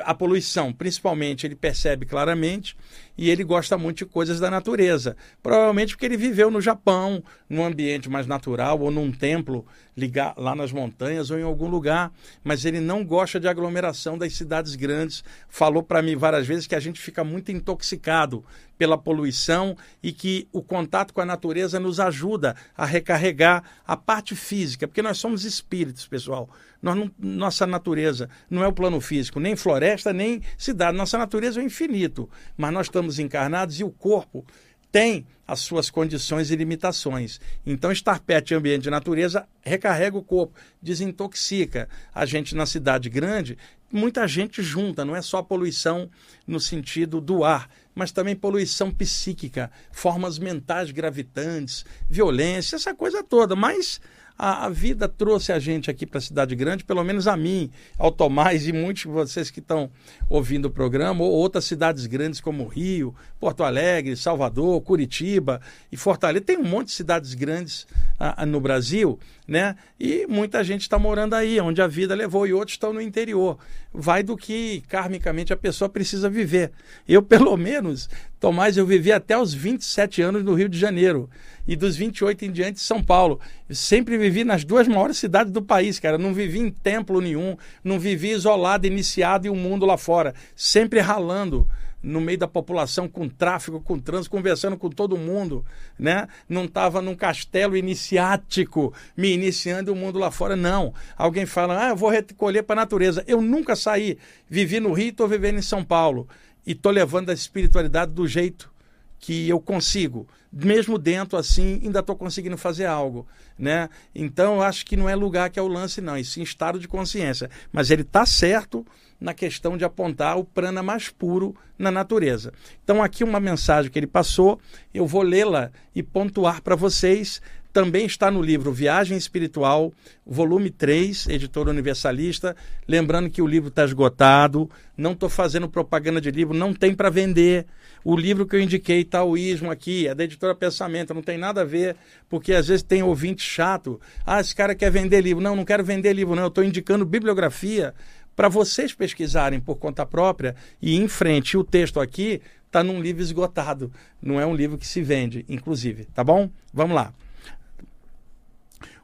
A 0.05 0.15
poluição, 0.15 0.73
principalmente, 0.73 1.47
ele 1.47 1.55
percebe 1.55 2.05
claramente 2.05 2.77
e 3.17 3.31
ele 3.31 3.45
gosta 3.45 3.79
muito 3.79 3.99
de 3.99 4.07
coisas 4.07 4.41
da 4.41 4.51
natureza. 4.51 5.17
Provavelmente 5.43 5.95
porque 5.95 6.07
ele 6.07 6.17
viveu 6.17 6.51
no 6.51 6.61
Japão, 6.61 7.23
num 7.49 7.65
ambiente 7.65 8.11
mais 8.11 8.27
natural, 8.27 8.81
ou 8.81 8.91
num 8.91 9.13
templo 9.13 9.65
ligar 9.97 10.35
lá 10.37 10.55
nas 10.55 10.73
montanhas 10.73 11.31
ou 11.31 11.39
em 11.39 11.43
algum 11.43 11.69
lugar, 11.69 12.13
mas 12.45 12.65
ele 12.65 12.81
não 12.81 13.03
gosta 13.05 13.41
de 13.41 13.49
aglomeração 13.49 14.19
das 14.19 14.35
cidades 14.35 14.75
grandes. 14.75 15.25
Falou 15.49 15.83
para 15.83 16.03
mim 16.03 16.17
várias 16.17 16.47
vezes 16.47 16.67
que 16.67 16.75
a 16.75 16.81
gente 16.81 17.01
fica 17.01 17.25
muito 17.25 17.51
intoxicado 17.51 18.45
pela 18.77 18.99
poluição 18.99 19.77
e 20.03 20.13
que 20.13 20.47
o 20.53 20.63
contato 20.63 21.15
com 21.15 21.23
a 21.23 21.27
natureza 21.27 21.81
nos 21.81 21.99
ajuda 21.99 22.55
a 22.77 22.85
recarregar 22.85 23.65
a 23.87 23.97
parte 23.97 24.37
física, 24.37 24.87
porque 24.87 25.01
nós 25.01 25.17
somos 25.17 25.45
espíritos, 25.45 26.07
pessoal. 26.07 26.51
Não, 26.95 27.11
nossa 27.19 27.67
natureza 27.67 28.29
não 28.49 28.63
é 28.63 28.67
o 28.69 28.73
plano 28.73 29.01
físico, 29.01 29.41
nem 29.41 29.57
floresta, 29.57 30.13
nem 30.13 30.43
cidade. 30.57 30.97
Nossa 30.97 31.19
natureza 31.19 31.61
é 31.61 31.63
o 31.63 31.67
infinito, 31.67 32.29
mas 32.57 32.73
nós 32.73 32.87
estamos 32.87 33.19
encarnados 33.19 33.81
e 33.81 33.85
o 33.85 33.91
corpo 33.91 34.45
tem 34.91 35.27
as 35.47 35.61
suas 35.61 35.91
condições 35.91 36.51
e 36.51 36.57
limitações. 36.57 37.41
Então, 37.65 37.93
estar 37.93 38.19
perto 38.21 38.47
de 38.47 38.55
ambiente 38.55 38.85
de 38.85 38.91
natureza 38.91 39.47
recarrega 39.63 40.17
o 40.17 40.23
corpo, 40.23 40.59
desintoxica. 40.83 41.89
A 42.15 42.25
gente 42.27 42.55
na 42.55 42.67
cidade 42.67 43.09
grande, 43.09 43.57
muita 43.93 44.27
gente 44.27 44.63
junta, 44.63 45.05
não 45.05 45.15
é 45.15 45.23
só 45.23 45.43
poluição 45.43 46.11
no 46.47 46.59
sentido 46.59 47.21
do 47.21 47.45
ar, 47.45 47.69
mas 47.95 48.11
também 48.11 48.35
poluição 48.35 48.91
psíquica, 48.91 49.71
formas 49.93 50.39
mentais 50.39 50.91
gravitantes, 50.91 51.85
violência, 52.09 52.77
essa 52.77 52.95
coisa 52.95 53.23
toda. 53.23 53.55
Mas 53.55 54.01
a, 54.39 54.67
a 54.67 54.69
vida 54.69 55.09
trouxe 55.09 55.53
a 55.53 55.59
gente 55.59 55.91
aqui 55.91 56.05
para 56.05 56.19
a 56.19 56.21
cidade 56.21 56.55
grande, 56.55 56.85
pelo 56.85 57.03
menos 57.03 57.27
a 57.27 57.37
mim, 57.37 57.71
ao 57.99 58.11
Tomás 58.13 58.67
e 58.67 58.73
muitos 58.73 59.03
de 59.03 59.09
vocês 59.09 59.51
que 59.51 59.61
estão 59.61 59.91
ouvindo 60.29 60.67
o 60.67 60.71
programa, 60.71 61.25
ou 61.25 61.33
outras 61.33 61.65
cidades 61.65 62.07
grandes 62.07 62.41
como 62.41 62.67
Rio, 62.67 63.15
Porto 63.41 63.65
Alegre, 63.65 64.17
Salvador, 64.17 64.81
Curitiba 64.83 65.61
e 65.91 65.97
Fortaleza. 65.97 66.45
Tem 66.45 66.59
um 66.59 66.65
monte 66.65 66.89
de 66.89 66.93
cidades 66.93 67.35
grandes 67.35 67.87
ah, 68.19 68.45
no 68.45 68.61
Brasil, 68.61 69.19
né? 69.47 69.77
E 69.99 70.27
muita 70.29 70.63
gente 70.65 70.83
está 70.83 70.99
morando 70.99 71.35
aí, 71.35 71.61
onde 71.61 71.81
a 71.81 71.87
vida 71.87 72.15
levou, 72.15 72.47
e 72.47 72.53
outros 72.53 72.75
estão 72.75 72.93
no 72.93 73.01
interior. 73.01 73.59
Vai 73.93 74.23
do 74.23 74.37
que 74.37 74.83
karmicamente 74.89 75.53
a 75.53 75.57
pessoa 75.57 75.89
precisa 75.89 76.29
viver. 76.29 76.73
Eu, 77.09 77.23
pelo 77.25 77.57
menos, 77.57 78.09
Tomás, 78.39 78.77
eu 78.77 78.85
vivi 78.85 79.13
até 79.13 79.37
os 79.39 79.55
27 79.55 80.21
anos 80.21 80.45
no 80.45 80.53
Rio 80.53 80.69
de 80.69 80.79
Janeiro 80.79 81.29
e 81.67 81.75
dos 81.75 81.97
28 81.97 82.45
em 82.45 82.53
diante 82.53 82.81
São 82.81 83.03
Paulo. 83.03 83.41
Eu 83.67 83.75
sempre 83.75 84.19
vivi 84.19 84.45
nas 84.45 84.63
duas 84.63 84.87
maiores 84.87 85.17
cidades 85.17 85.51
do 85.51 85.63
país, 85.63 85.99
cara. 85.99 86.19
Não 86.19 86.35
vivi 86.35 86.59
em 86.59 86.71
templo 86.71 87.21
nenhum, 87.21 87.57
não 87.83 87.99
vivi 87.99 88.33
isolado, 88.33 88.87
iniciado 88.87 89.47
em 89.47 89.51
um 89.51 89.57
mundo 89.57 89.87
lá 89.87 89.97
fora, 89.97 90.35
sempre 90.55 91.01
ralando 91.01 91.67
no 92.03 92.21
meio 92.21 92.39
da 92.39 92.47
população, 92.47 93.09
com 93.09 93.27
tráfego, 93.27 93.81
com 93.81 93.99
trânsito, 93.99 94.31
conversando 94.31 94.77
com 94.77 94.91
todo 94.91 95.17
mundo, 95.17 95.65
né? 95.99 96.29
Não 96.49 96.67
estava 96.67 97.01
num 97.01 97.17
castelo 97.17 97.77
iniciático, 97.77 98.93
me 99.17 99.33
iniciando 99.33 99.93
o 99.93 99.97
mundo 99.97 100.19
lá 100.19 100.31
fora, 100.31 100.55
não. 100.55 100.93
Alguém 101.17 101.47
fala, 101.47 101.87
ah, 101.87 101.89
eu 101.89 101.97
vou 101.97 102.11
recolher 102.11 102.63
para 102.63 102.81
a 102.81 102.85
natureza. 102.85 103.25
Eu 103.27 103.41
nunca 103.41 103.75
saí, 103.75 104.19
vivi 104.49 104.79
no 104.79 104.93
Rio, 104.93 105.09
estou 105.09 105.27
vivendo 105.27 105.59
em 105.59 105.63
São 105.63 105.83
Paulo 105.83 106.29
e 106.67 106.73
estou 106.73 106.91
levando 106.91 107.31
a 107.31 107.35
espiritualidade 107.35 108.13
do 108.13 108.27
jeito 108.27 108.71
que 109.19 109.49
eu 109.49 109.59
consigo, 109.61 110.29
mesmo 110.53 110.99
dentro 110.99 111.39
assim, 111.39 111.81
ainda 111.83 112.01
estou 112.01 112.15
conseguindo 112.17 112.57
fazer 112.57 112.85
algo, 112.85 113.27
né? 113.59 113.89
Então, 114.15 114.61
acho 114.61 114.85
que 114.85 114.97
não 114.97 115.09
é 115.09 115.15
lugar 115.15 115.49
que 115.51 115.59
é 115.59 115.63
o 115.63 115.69
lance, 115.69 116.01
não, 116.01 116.17
e 116.19 116.25
sim 116.25 116.43
estado 116.43 116.79
de 116.79 116.87
consciência. 116.87 117.51
Mas 117.73 117.91
ele 117.91 118.03
está 118.03 118.27
certo 118.27 118.87
na 119.19 119.33
questão 119.33 119.77
de 119.77 119.85
apontar 119.85 120.39
o 120.39 120.45
prana 120.45 120.83
mais 120.83 121.09
puro 121.09 121.57
na 121.79 121.91
natureza. 121.91 122.53
Então, 122.85 123.03
aqui 123.03 123.25
uma 123.25 123.41
mensagem 123.41 123.91
que 123.91 123.99
ele 123.99 124.07
passou, 124.07 124.61
eu 124.93 125.07
vou 125.07 125.23
lê-la 125.23 125.71
e 125.95 126.03
pontuar 126.03 126.61
para 126.61 126.77
vocês 126.77 127.41
também 127.77 128.07
está 128.07 128.31
no 128.31 128.41
livro 128.41 128.73
Viagem 128.73 129.19
Espiritual, 129.19 129.93
volume 130.27 130.71
3, 130.71 131.29
editora 131.29 131.69
universalista. 131.69 132.57
Lembrando 132.89 133.29
que 133.29 133.43
o 133.43 133.47
livro 133.47 133.69
está 133.69 133.85
esgotado, 133.85 134.71
não 134.97 135.13
estou 135.13 135.29
fazendo 135.29 135.69
propaganda 135.69 136.19
de 136.19 136.31
livro, 136.31 136.57
não 136.57 136.73
tem 136.73 136.95
para 136.95 137.11
vender. 137.11 137.67
O 138.03 138.17
livro 138.17 138.47
que 138.47 138.57
eu 138.57 138.61
indiquei, 138.63 139.05
Taoísmo, 139.05 139.71
aqui, 139.71 140.09
é 140.09 140.15
da 140.15 140.25
editora 140.25 140.55
Pensamento, 140.55 141.13
não 141.13 141.21
tem 141.21 141.37
nada 141.37 141.61
a 141.61 141.65
ver, 141.67 141.97
porque 142.31 142.55
às 142.55 142.69
vezes 142.69 142.83
tem 142.83 143.03
ouvinte 143.03 143.43
chato. 143.43 144.01
Ah, 144.25 144.41
esse 144.41 144.55
cara 144.55 144.75
quer 144.75 144.91
vender 144.91 145.21
livro. 145.21 145.43
Não, 145.43 145.55
não 145.55 145.63
quero 145.67 145.85
vender 145.85 146.15
livro, 146.15 146.35
não. 146.35 146.45
Eu 146.45 146.49
estou 146.49 146.65
indicando 146.65 147.05
bibliografia 147.05 147.93
para 148.35 148.49
vocês 148.49 148.95
pesquisarem 148.95 149.61
por 149.61 149.77
conta 149.77 150.07
própria 150.07 150.57
e 150.81 150.97
em 150.97 151.07
frente. 151.09 151.59
O 151.59 151.63
texto 151.63 152.01
aqui 152.01 152.41
está 152.65 152.83
num 152.83 153.03
livro 153.03 153.21
esgotado, 153.21 153.93
não 154.23 154.41
é 154.41 154.47
um 154.47 154.57
livro 154.57 154.79
que 154.79 154.87
se 154.87 155.03
vende, 155.03 155.45
inclusive, 155.47 156.07
tá 156.07 156.25
bom? 156.25 156.49
Vamos 156.73 156.97
lá. 156.97 157.13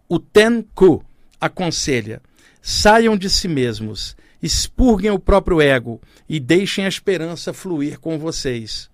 O 0.09 0.19
Tenku 0.19 1.05
aconselha: 1.41 2.21
saiam 2.61 3.17
de 3.17 3.29
si 3.29 3.49
mesmos, 3.49 4.17
expurguem 4.43 5.11
o 5.11 5.19
próprio 5.19 5.61
ego 5.61 6.01
e 6.29 6.39
deixem 6.39 6.85
a 6.85 6.89
esperança 6.89 7.53
fluir 7.53 7.99
com 7.99 8.19
vocês. 8.19 8.91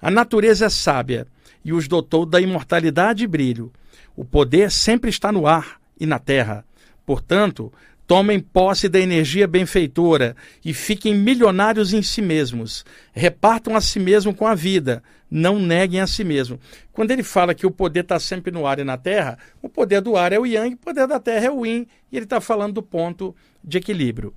A 0.00 0.10
natureza 0.10 0.66
é 0.66 0.70
sábia 0.70 1.26
e 1.64 1.72
os 1.72 1.86
dotou 1.86 2.26
da 2.26 2.40
imortalidade 2.40 3.24
e 3.24 3.26
brilho. 3.26 3.72
O 4.16 4.24
poder 4.24 4.70
sempre 4.70 5.10
está 5.10 5.30
no 5.30 5.46
ar 5.46 5.80
e 5.98 6.06
na 6.06 6.18
terra. 6.18 6.64
Portanto, 7.06 7.72
Tomem 8.12 8.40
posse 8.40 8.90
da 8.90 9.00
energia 9.00 9.46
benfeitora 9.46 10.36
e 10.62 10.74
fiquem 10.74 11.14
milionários 11.14 11.94
em 11.94 12.02
si 12.02 12.20
mesmos. 12.20 12.84
Repartam 13.12 13.74
a 13.74 13.80
si 13.80 13.98
mesmo 13.98 14.34
com 14.34 14.46
a 14.46 14.54
vida. 14.54 15.02
Não 15.34 15.58
neguem 15.58 15.98
a 15.98 16.06
si 16.06 16.22
mesmo. 16.22 16.60
Quando 16.92 17.10
ele 17.10 17.22
fala 17.22 17.54
que 17.54 17.66
o 17.66 17.70
poder 17.70 18.00
está 18.00 18.20
sempre 18.20 18.50
no 18.50 18.66
ar 18.66 18.78
e 18.78 18.84
na 18.84 18.98
terra, 18.98 19.38
o 19.62 19.68
poder 19.68 20.02
do 20.02 20.14
ar 20.14 20.30
é 20.30 20.38
o 20.38 20.44
yang, 20.44 20.74
o 20.74 20.76
poder 20.76 21.06
da 21.06 21.18
terra 21.18 21.46
é 21.46 21.50
o 21.50 21.64
yin, 21.64 21.86
e 22.10 22.16
ele 22.16 22.26
está 22.26 22.38
falando 22.38 22.74
do 22.74 22.82
ponto 22.82 23.34
de 23.64 23.78
equilíbrio. 23.78 24.34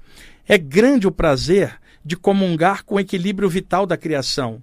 É 0.47 0.57
grande 0.57 1.05
o 1.05 1.11
prazer 1.11 1.77
de 2.03 2.15
comungar 2.15 2.85
com 2.85 2.95
o 2.95 2.99
equilíbrio 2.99 3.49
vital 3.49 3.85
da 3.85 3.97
criação. 3.97 4.61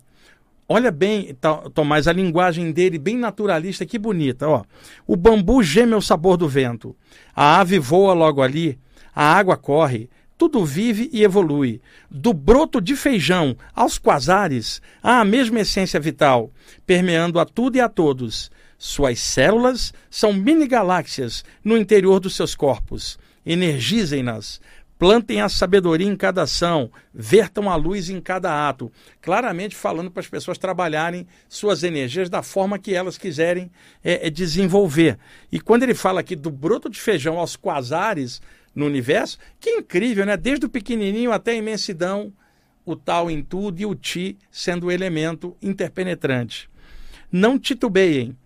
Olha 0.66 0.90
bem, 0.90 1.36
Tomás, 1.74 2.08
a 2.08 2.12
linguagem 2.14 2.72
dele, 2.72 2.98
bem 2.98 3.18
naturalista, 3.18 3.84
que 3.84 3.98
bonita. 3.98 4.48
Ó. 4.48 4.64
O 5.06 5.16
bambu 5.16 5.62
geme 5.62 5.92
ao 5.92 6.00
sabor 6.00 6.38
do 6.38 6.48
vento. 6.48 6.96
A 7.36 7.60
ave 7.60 7.78
voa 7.78 8.14
logo 8.14 8.40
ali 8.40 8.78
a 9.14 9.24
água 9.24 9.56
corre, 9.56 10.08
tudo 10.36 10.64
vive 10.64 11.08
e 11.12 11.22
evolui. 11.22 11.80
Do 12.10 12.32
broto 12.32 12.80
de 12.80 12.96
feijão 12.96 13.56
aos 13.74 13.98
quasares, 13.98 14.82
há 15.02 15.20
a 15.20 15.24
mesma 15.24 15.60
essência 15.60 16.00
vital, 16.00 16.50
permeando 16.86 17.38
a 17.38 17.44
tudo 17.44 17.76
e 17.76 17.80
a 17.80 17.88
todos. 17.88 18.50
Suas 18.78 19.20
células 19.20 19.94
são 20.10 20.32
mini-galáxias 20.32 21.44
no 21.62 21.76
interior 21.76 22.18
dos 22.18 22.34
seus 22.34 22.54
corpos. 22.54 23.18
Energizem-nas, 23.46 24.60
plantem 25.02 25.40
a 25.40 25.48
sabedoria 25.48 26.06
em 26.06 26.14
cada 26.14 26.42
ação, 26.42 26.88
vertam 27.12 27.68
a 27.68 27.74
luz 27.74 28.08
em 28.08 28.20
cada 28.20 28.68
ato. 28.68 28.92
Claramente 29.20 29.74
falando 29.74 30.12
para 30.12 30.20
as 30.20 30.28
pessoas 30.28 30.58
trabalharem 30.58 31.26
suas 31.48 31.82
energias 31.82 32.30
da 32.30 32.40
forma 32.40 32.78
que 32.78 32.94
elas 32.94 33.18
quiserem 33.18 33.68
é, 34.04 34.28
é 34.28 34.30
desenvolver. 34.30 35.18
E 35.50 35.58
quando 35.58 35.82
ele 35.82 35.92
fala 35.92 36.20
aqui 36.20 36.36
do 36.36 36.52
broto 36.52 36.88
de 36.88 37.00
feijão 37.00 37.36
aos 37.36 37.56
quasares, 37.56 38.40
no 38.72 38.86
universo, 38.86 39.38
que 39.58 39.70
incrível, 39.70 40.24
né? 40.24 40.36
Desde 40.36 40.66
o 40.66 40.70
pequenininho 40.70 41.32
até 41.32 41.50
a 41.50 41.56
imensidão, 41.56 42.32
o 42.86 42.94
tal 42.94 43.28
em 43.28 43.42
tudo 43.42 43.80
e 43.80 43.84
o 43.84 43.96
ti 43.96 44.38
sendo 44.52 44.86
o 44.86 44.92
elemento 44.92 45.56
interpenetrante. 45.60 46.70
Não 47.28 47.58
titubeiem 47.58 48.36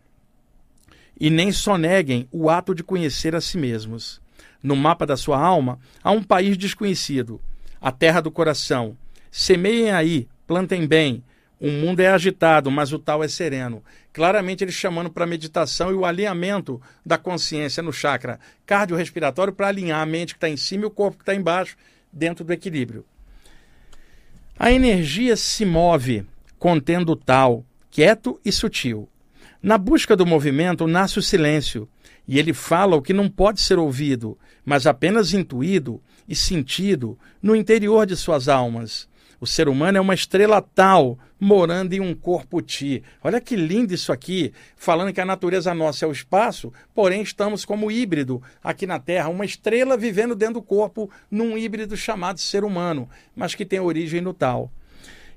e 1.21 1.29
nem 1.29 1.53
soneguem 1.53 2.27
o 2.33 2.49
ato 2.49 2.75
de 2.75 2.83
conhecer 2.83 3.37
a 3.37 3.43
si 3.43 3.59
mesmos. 3.59 4.25
No 4.67 4.75
mapa 4.75 5.07
da 5.07 5.17
sua 5.17 5.39
alma 5.39 5.79
há 6.03 6.11
um 6.11 6.25
país 6.25 6.59
desconhecido, 6.59 7.41
a 7.81 7.93
terra 7.93 8.21
do 8.21 8.33
coração. 8.33 8.99
Semeiem 9.31 9.93
aí, 9.93 10.29
plantem 10.45 10.89
bem, 10.89 11.23
o 11.61 11.71
mundo 11.71 12.01
é 12.01 12.09
agitado, 12.09 12.69
mas 12.69 12.93
o 12.93 12.99
tal 12.99 13.23
é 13.23 13.29
sereno. 13.29 13.81
Claramente 14.13 14.65
ele 14.65 14.73
chamando 14.73 15.09
para 15.09 15.23
a 15.23 15.27
meditação 15.29 15.93
e 15.93 15.95
o 15.95 16.05
alinhamento 16.05 16.83
da 17.05 17.17
consciência 17.17 17.81
no 17.81 17.93
chakra 17.93 18.41
cardiorrespiratório 18.67 19.53
para 19.53 19.69
alinhar 19.69 20.01
a 20.01 20.07
mente 20.07 20.35
que 20.35 20.39
está 20.39 20.49
em 20.49 20.57
cima 20.57 20.83
e 20.83 20.87
o 20.87 20.91
corpo 20.91 21.19
que 21.19 21.23
está 21.23 21.33
embaixo 21.37 21.77
dentro 22.13 22.45
do 22.45 22.53
equilíbrio. 22.53 23.05
A 24.59 24.73
energia 24.73 25.37
se 25.37 25.65
move 25.65 26.27
contendo 26.59 27.13
o 27.13 27.17
tal 27.17 27.65
quieto 27.89 28.41
e 28.45 28.51
sutil. 28.51 29.09
Na 29.63 29.79
busca 29.79 30.17
do 30.17 30.27
movimento 30.27 30.89
nasce 30.89 31.21
o 31.21 31.23
silêncio, 31.23 31.89
e 32.27 32.39
ele 32.39 32.53
fala 32.53 32.97
o 32.97 33.03
que 33.03 33.13
não 33.13 33.29
pode 33.29 33.61
ser 33.61 33.79
ouvido, 33.79 34.39
mas 34.65 34.87
apenas 34.87 35.33
intuído 35.33 36.01
e 36.29 36.35
sentido 36.35 37.19
no 37.41 37.55
interior 37.55 38.07
de 38.07 38.17
suas 38.17 38.49
almas. 38.49 39.09
O 39.39 39.47
ser 39.47 39.69
humano 39.69 39.99
é 39.99 40.01
uma 40.01 40.15
estrela 40.15 40.63
tal, 40.63 41.19
morando 41.39 41.93
em 41.93 42.01
um 42.01 42.15
corpo 42.15 42.63
ti. 42.63 43.03
Olha 43.23 43.41
que 43.41 43.55
lindo 43.55 43.93
isso 43.93 44.11
aqui, 44.11 44.53
falando 44.77 45.13
que 45.13 45.21
a 45.21 45.27
natureza 45.27 45.75
nossa 45.75 46.05
é 46.05 46.09
o 46.09 46.13
espaço, 46.13 46.73
porém 46.95 47.21
estamos 47.23 47.65
como 47.65 47.91
híbrido 47.91 48.43
aqui 48.65 48.87
na 48.87 48.99
Terra, 48.99 49.29
uma 49.29 49.45
estrela 49.45 49.97
vivendo 49.97 50.35
dentro 50.35 50.55
do 50.55 50.63
corpo 50.63 51.11
num 51.31 51.57
híbrido 51.57 51.97
chamado 51.97 52.41
ser 52.41 52.65
humano, 52.65 53.09
mas 53.35 53.55
que 53.55 53.67
tem 53.67 53.79
origem 53.79 54.23
no 54.23 54.33
tal. 54.33 54.73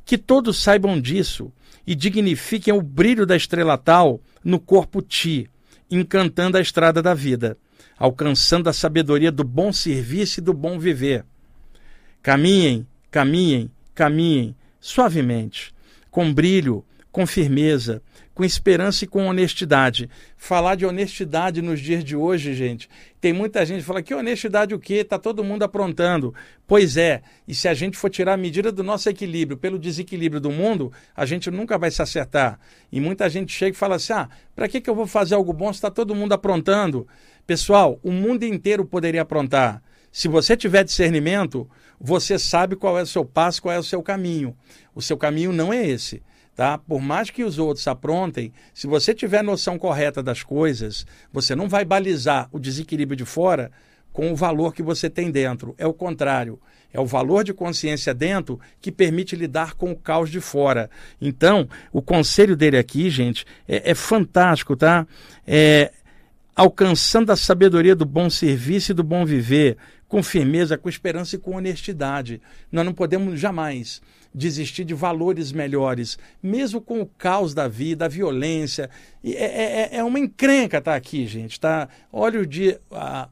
Que 0.06 0.18
todos 0.18 0.64
saibam 0.64 1.00
disso 1.00 1.52
e 1.86 1.94
dignifiquem 1.94 2.74
o 2.74 2.82
brilho 2.82 3.26
da 3.26 3.36
estrela 3.36 3.78
tal 3.78 4.22
no 4.44 4.60
corpo 4.60 5.02
ti, 5.02 5.50
encantando 5.90 6.58
a 6.58 6.62
estrada 6.62 7.02
da 7.02 7.14
vida, 7.14 7.58
alcançando 7.98 8.70
a 8.70 8.74
sabedoria 8.74 9.32
do 9.32 9.44
bom 9.44 9.72
serviço 9.72 10.40
e 10.40 10.44
do 10.44 10.54
bom 10.54 10.80
viver. 10.80 11.26
Caminhem, 12.22 12.86
caminhem, 13.10 13.72
caminhem 13.96 14.56
suavemente, 14.80 15.74
com 16.10 16.34
brilho, 16.34 16.84
com 17.12 17.26
firmeza, 17.26 18.02
com 18.40 18.46
esperança 18.46 19.04
e 19.04 19.08
com 19.08 19.28
honestidade. 19.28 20.10
Falar 20.38 20.76
de 20.76 20.86
honestidade 20.86 21.62
nos 21.62 21.82
dias 21.82 22.06
de 22.06 22.16
hoje, 22.16 22.54
gente, 22.54 22.90
tem 23.20 23.34
muita 23.34 23.66
gente 23.66 23.80
que 23.80 23.86
fala 23.86 24.02
que 24.02 24.16
honestidade 24.16 24.74
o 24.74 24.80
quê? 24.80 24.94
Está 24.94 25.20
todo 25.20 25.44
mundo 25.44 25.64
aprontando. 25.64 26.34
Pois 26.66 26.96
é, 26.96 27.22
e 27.46 27.54
se 27.54 27.68
a 27.68 27.74
gente 27.74 27.98
for 27.98 28.10
tirar 28.10 28.36
a 28.36 28.38
medida 28.38 28.72
do 28.72 28.82
nosso 28.82 29.10
equilíbrio 29.10 29.58
pelo 29.58 29.78
desequilíbrio 29.78 30.40
do 30.40 30.50
mundo, 30.50 30.90
a 31.14 31.26
gente 31.26 31.52
nunca 31.52 31.78
vai 31.78 31.92
se 31.92 32.02
acertar. 32.02 32.58
E 32.90 33.02
muita 33.02 33.30
gente 33.30 33.52
chega 33.52 33.76
e 33.76 33.78
fala 33.78 33.96
assim: 33.98 34.14
ah, 34.14 34.30
para 34.56 34.70
que, 34.70 34.80
que 34.80 34.90
eu 34.90 34.96
vou 34.96 35.06
fazer 35.06 35.36
algo 35.36 35.52
bom 35.52 35.74
se 35.74 35.80
está 35.80 35.92
todo 35.92 36.16
mundo 36.16 36.32
aprontando? 36.32 37.06
Pessoal, 37.46 38.00
o 38.02 38.10
mundo 38.10 38.44
inteiro 38.44 38.86
poderia 38.86 39.24
aprontar. 39.24 39.84
Se 40.14 40.30
você 40.30 40.56
tiver 40.56 40.86
discernimento, 40.86 41.70
você 42.00 42.40
sabe 42.40 42.78
qual 42.78 42.98
é 42.98 43.02
o 43.02 43.06
seu 43.06 43.26
passo, 43.26 43.62
qual 43.62 43.76
é 43.76 43.80
o 43.80 43.84
seu 43.84 44.02
caminho. 44.02 44.56
O 44.96 45.02
seu 45.02 45.18
caminho 45.18 45.52
não 45.52 45.74
é 45.74 45.86
esse. 45.86 46.24
Tá? 46.56 46.78
Por 46.78 47.02
mais 47.02 47.30
que 47.30 47.44
os 47.44 47.58
outros 47.58 47.88
aprontem, 47.88 48.52
se 48.74 48.86
você 48.86 49.14
tiver 49.14 49.42
noção 49.42 49.80
correta 49.80 50.22
das 50.22 50.44
coisas, 50.44 51.06
você 51.32 51.56
não 51.56 51.70
vai 51.70 51.86
balizar 51.86 52.50
o 52.52 52.60
desequilíbrio 52.60 53.16
de 53.16 53.24
fora 53.24 53.72
com 54.12 54.32
o 54.32 54.36
valor 54.36 54.74
que 54.74 54.84
você 54.84 55.10
tem 55.10 55.32
dentro. 55.32 55.74
É 55.78 55.88
o 55.88 55.94
contrário. 55.94 56.60
É 56.92 57.00
o 57.00 57.06
valor 57.06 57.44
de 57.44 57.54
consciência 57.54 58.14
dentro 58.14 58.60
que 58.82 58.92
permite 58.92 59.36
lidar 59.36 59.76
com 59.76 59.92
o 59.92 59.96
caos 59.96 60.30
de 60.30 60.42
fora. 60.42 60.90
Então, 61.22 61.70
o 61.94 62.02
conselho 62.02 62.58
dele 62.58 62.78
aqui, 62.78 63.10
gente, 63.10 63.46
é, 63.68 63.92
é 63.92 63.96
fantástico, 63.96 64.76
tá? 64.76 65.08
É, 65.46 65.92
alcançando 66.56 67.32
a 67.32 67.36
sabedoria 67.36 67.96
do 67.96 68.06
bom 68.06 68.30
serviço 68.30 68.92
e 68.92 68.96
do 68.96 69.04
bom 69.04 69.24
viver, 69.24 69.78
com 70.08 70.24
firmeza, 70.24 70.78
com 70.78 70.90
esperança 70.90 71.36
e 71.36 71.40
com 71.40 71.56
honestidade. 71.56 72.42
Nós 72.72 72.84
não 72.84 72.94
podemos 72.94 73.40
jamais 73.40 74.02
desistir 74.34 74.84
de 74.84 74.94
valores 74.94 75.52
melhores, 75.52 76.18
mesmo 76.42 76.80
com 76.80 77.02
o 77.02 77.06
caos 77.06 77.54
da 77.54 77.68
vida, 77.68 78.06
a 78.06 78.08
violência. 78.08 78.90
É, 79.24 79.32
é, 79.32 79.90
é, 79.94 79.98
é 79.98 80.04
uma 80.04 80.20
encrenca 80.20 80.78
estar 80.78 80.92
tá 80.92 80.98
aqui, 80.98 81.26
gente. 81.28 81.60
Tá? 81.60 81.90
Olha 82.12 82.46
dia, 82.46 82.80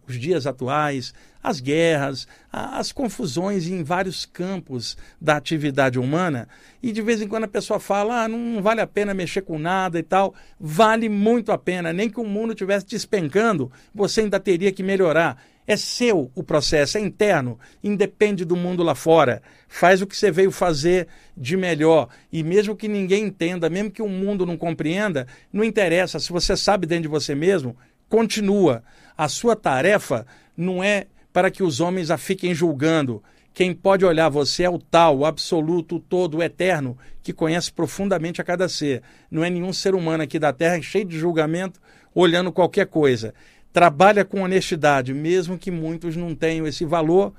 os 0.08 0.20
dias 0.20 0.48
atuais, 0.48 1.14
as 1.42 1.60
guerras, 1.60 2.28
as 2.52 2.92
confusões 2.92 3.68
em 3.68 3.84
vários 3.84 4.26
campos 4.26 4.98
da 5.20 5.38
atividade 5.38 5.98
humana. 5.98 6.48
E 6.82 6.92
de 6.92 7.02
vez 7.02 7.22
em 7.22 7.28
quando 7.28 7.46
a 7.46 7.50
pessoa 7.50 7.80
fala: 7.80 8.24
ah, 8.24 8.28
não 8.28 8.62
vale 8.62 8.82
a 8.82 8.88
pena 8.88 9.14
mexer 9.14 9.42
com 9.42 9.58
nada 9.58 9.98
e 9.98 10.04
tal. 10.04 10.34
Vale 10.60 11.08
muito 11.08 11.52
a 11.52 11.58
pena. 11.58 11.94
Nem 11.94 12.10
que 12.10 12.20
o 12.20 12.26
mundo 12.26 12.52
estivesse 12.52 12.86
despencando, 12.86 13.72
você 13.94 14.22
ainda 14.22 14.40
teria 14.40 14.72
que 14.72 14.84
melhorar. 14.84 15.42
É 15.68 15.76
seu 15.76 16.32
o 16.34 16.42
processo, 16.42 16.98
é 16.98 17.02
interno, 17.02 17.60
independe 17.84 18.46
do 18.46 18.56
mundo 18.56 18.84
lá 18.84 18.96
fora. 18.96 19.42
Faz 19.68 20.02
o 20.02 20.08
que 20.08 20.16
você 20.16 20.32
veio 20.32 20.50
fazer 20.50 21.10
de 21.36 21.58
melhor. 21.58 22.08
E 22.32 22.42
mesmo 22.42 22.74
que 22.74 22.88
ninguém 22.88 23.26
entenda, 23.26 23.70
mesmo 23.70 23.92
que 23.92 24.02
o 24.02 24.08
mundo 24.08 24.46
não 24.46 24.56
compreenda, 24.56 25.28
não 25.52 25.66
interessa. 25.66 26.22
Se 26.22 26.32
você 26.32 26.56
sabe 26.56 26.88
dentro 26.88 27.02
de 27.04 27.08
você 27.10 27.36
mesmo, 27.36 27.76
continua. 28.08 28.82
A 29.18 29.28
sua 29.28 29.58
tarefa 29.58 30.26
não 30.56 30.82
é 30.82 31.08
para 31.34 31.52
que 31.52 31.62
os 31.62 31.82
homens 31.82 32.10
a 32.10 32.18
fiquem 32.18 32.54
julgando. 32.54 33.22
Quem 33.54 33.74
pode 33.74 34.06
olhar 34.06 34.30
você 34.30 34.64
é 34.64 34.70
o 34.70 34.80
tal, 34.80 35.18
o 35.18 35.26
absoluto, 35.26 35.98
o 35.98 36.00
todo, 36.00 36.38
o 36.38 36.44
eterno, 36.44 36.98
que 37.22 37.34
conhece 37.34 37.74
profundamente 37.74 38.40
a 38.40 38.44
cada 38.44 38.70
ser. 38.70 39.02
Não 39.30 39.44
é 39.44 39.50
nenhum 39.50 39.74
ser 39.74 39.96
humano 39.96 40.24
aqui 40.24 40.40
da 40.40 40.54
Terra 40.54 40.82
cheio 40.82 41.04
de 41.04 41.20
julgamento, 41.20 41.82
olhando 42.16 42.54
qualquer 42.54 42.86
coisa 42.86 43.34
trabalha 43.78 44.26
com 44.26 44.42
honestidade, 44.42 45.14
mesmo 45.14 45.56
que 45.56 45.70
muitos 45.70 46.16
não 46.16 46.34
tenham 46.34 46.66
esse 46.66 46.84
valor, 46.84 47.32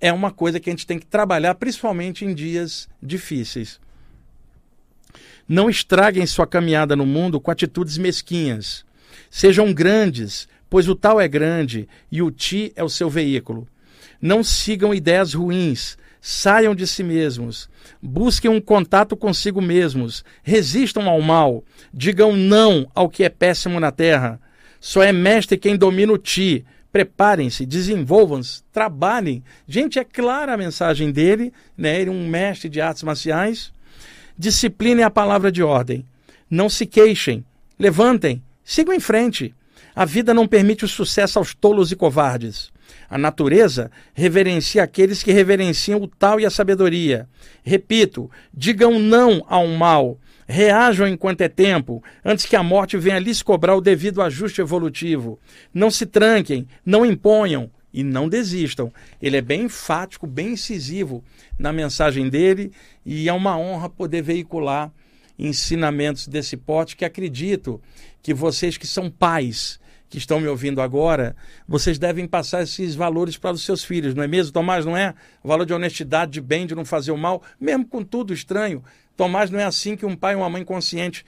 é 0.00 0.10
uma 0.10 0.30
coisa 0.30 0.58
que 0.58 0.70
a 0.70 0.72
gente 0.72 0.86
tem 0.86 0.98
que 0.98 1.04
trabalhar, 1.04 1.54
principalmente 1.56 2.24
em 2.24 2.32
dias 2.32 2.88
difíceis. 3.02 3.78
Não 5.46 5.68
estraguem 5.68 6.24
sua 6.24 6.46
caminhada 6.46 6.96
no 6.96 7.04
mundo 7.04 7.38
com 7.38 7.50
atitudes 7.50 7.98
mesquinhas. 7.98 8.86
Sejam 9.30 9.70
grandes, 9.74 10.48
pois 10.70 10.88
o 10.88 10.96
tal 10.96 11.20
é 11.20 11.28
grande 11.28 11.86
e 12.10 12.22
o 12.22 12.30
ti 12.30 12.72
é 12.74 12.82
o 12.82 12.88
seu 12.88 13.10
veículo. 13.10 13.68
Não 14.18 14.42
sigam 14.42 14.94
ideias 14.94 15.34
ruins, 15.34 15.98
saiam 16.22 16.74
de 16.74 16.86
si 16.86 17.02
mesmos, 17.02 17.68
busquem 18.00 18.50
um 18.50 18.62
contato 18.62 19.14
consigo 19.14 19.60
mesmos, 19.60 20.24
resistam 20.42 21.06
ao 21.06 21.20
mal, 21.20 21.62
digam 21.92 22.34
não 22.34 22.90
ao 22.94 23.10
que 23.10 23.24
é 23.24 23.28
péssimo 23.28 23.78
na 23.78 23.92
terra, 23.92 24.40
só 24.80 25.02
é 25.02 25.12
mestre 25.12 25.56
quem 25.56 25.76
domina 25.76 26.12
o 26.12 26.18
ti. 26.18 26.64
Preparem-se, 26.92 27.66
desenvolvam-se, 27.66 28.62
trabalhem. 28.72 29.42
Gente, 29.68 29.98
é 29.98 30.04
clara 30.04 30.54
a 30.54 30.56
mensagem 30.56 31.10
dele, 31.10 31.52
né? 31.76 32.00
Ele 32.00 32.10
é 32.10 32.12
um 32.12 32.28
mestre 32.28 32.68
de 32.68 32.80
artes 32.80 33.02
marciais. 33.02 33.72
Disciplinem 34.38 35.04
a 35.04 35.10
palavra 35.10 35.52
de 35.52 35.62
ordem. 35.62 36.06
Não 36.48 36.68
se 36.68 36.86
queixem. 36.86 37.44
Levantem. 37.78 38.42
Sigam 38.64 38.94
em 38.94 39.00
frente. 39.00 39.54
A 39.94 40.04
vida 40.04 40.32
não 40.32 40.46
permite 40.46 40.84
o 40.84 40.88
sucesso 40.88 41.38
aos 41.38 41.54
tolos 41.54 41.92
e 41.92 41.96
covardes. 41.96 42.70
A 43.08 43.16
natureza 43.16 43.90
reverencia 44.14 44.82
aqueles 44.82 45.22
que 45.22 45.32
reverenciam 45.32 46.02
o 46.02 46.08
tal 46.08 46.40
e 46.40 46.46
a 46.46 46.50
sabedoria. 46.50 47.28
Repito, 47.62 48.30
digam 48.52 48.98
não 48.98 49.44
ao 49.48 49.66
mal, 49.68 50.18
Reajam 50.46 51.08
enquanto 51.08 51.40
é 51.40 51.48
tempo, 51.48 52.02
antes 52.24 52.46
que 52.46 52.54
a 52.54 52.62
morte 52.62 52.96
venha 52.96 53.18
lhes 53.18 53.42
cobrar 53.42 53.74
o 53.74 53.80
devido 53.80 54.22
ajuste 54.22 54.60
evolutivo. 54.60 55.40
Não 55.74 55.90
se 55.90 56.06
tranquem, 56.06 56.68
não 56.84 57.04
imponham 57.04 57.70
e 57.92 58.04
não 58.04 58.28
desistam. 58.28 58.92
Ele 59.20 59.38
é 59.38 59.40
bem 59.40 59.62
enfático, 59.62 60.26
bem 60.26 60.52
incisivo 60.52 61.24
na 61.58 61.72
mensagem 61.72 62.28
dele 62.28 62.70
e 63.04 63.28
é 63.28 63.32
uma 63.32 63.58
honra 63.58 63.88
poder 63.88 64.22
veicular 64.22 64.92
ensinamentos 65.38 66.28
desse 66.28 66.56
pote 66.56 66.96
que 66.96 67.04
acredito 67.04 67.80
que 68.22 68.32
vocês 68.32 68.76
que 68.76 68.86
são 68.86 69.10
pais, 69.10 69.80
que 70.08 70.18
estão 70.18 70.40
me 70.40 70.48
ouvindo 70.48 70.80
agora, 70.80 71.34
vocês 71.66 71.98
devem 71.98 72.26
passar 72.26 72.62
esses 72.62 72.94
valores 72.94 73.36
para 73.36 73.52
os 73.52 73.64
seus 73.64 73.84
filhos, 73.84 74.14
não 74.14 74.22
é 74.22 74.28
mesmo, 74.28 74.52
Tomás? 74.52 74.84
Não 74.84 74.96
é? 74.96 75.14
O 75.42 75.48
valor 75.48 75.66
de 75.66 75.74
honestidade, 75.74 76.32
de 76.32 76.40
bem, 76.40 76.66
de 76.66 76.74
não 76.74 76.84
fazer 76.84 77.10
o 77.10 77.16
mal, 77.16 77.42
mesmo 77.60 77.86
com 77.86 78.04
tudo 78.04 78.32
estranho. 78.32 78.84
Tomás 79.16 79.50
não 79.50 79.58
é 79.58 79.64
assim 79.64 79.96
que 79.96 80.06
um 80.06 80.14
pai 80.14 80.34
e 80.34 80.36
uma 80.36 80.48
mãe 80.48 80.64
consciente 80.64 81.24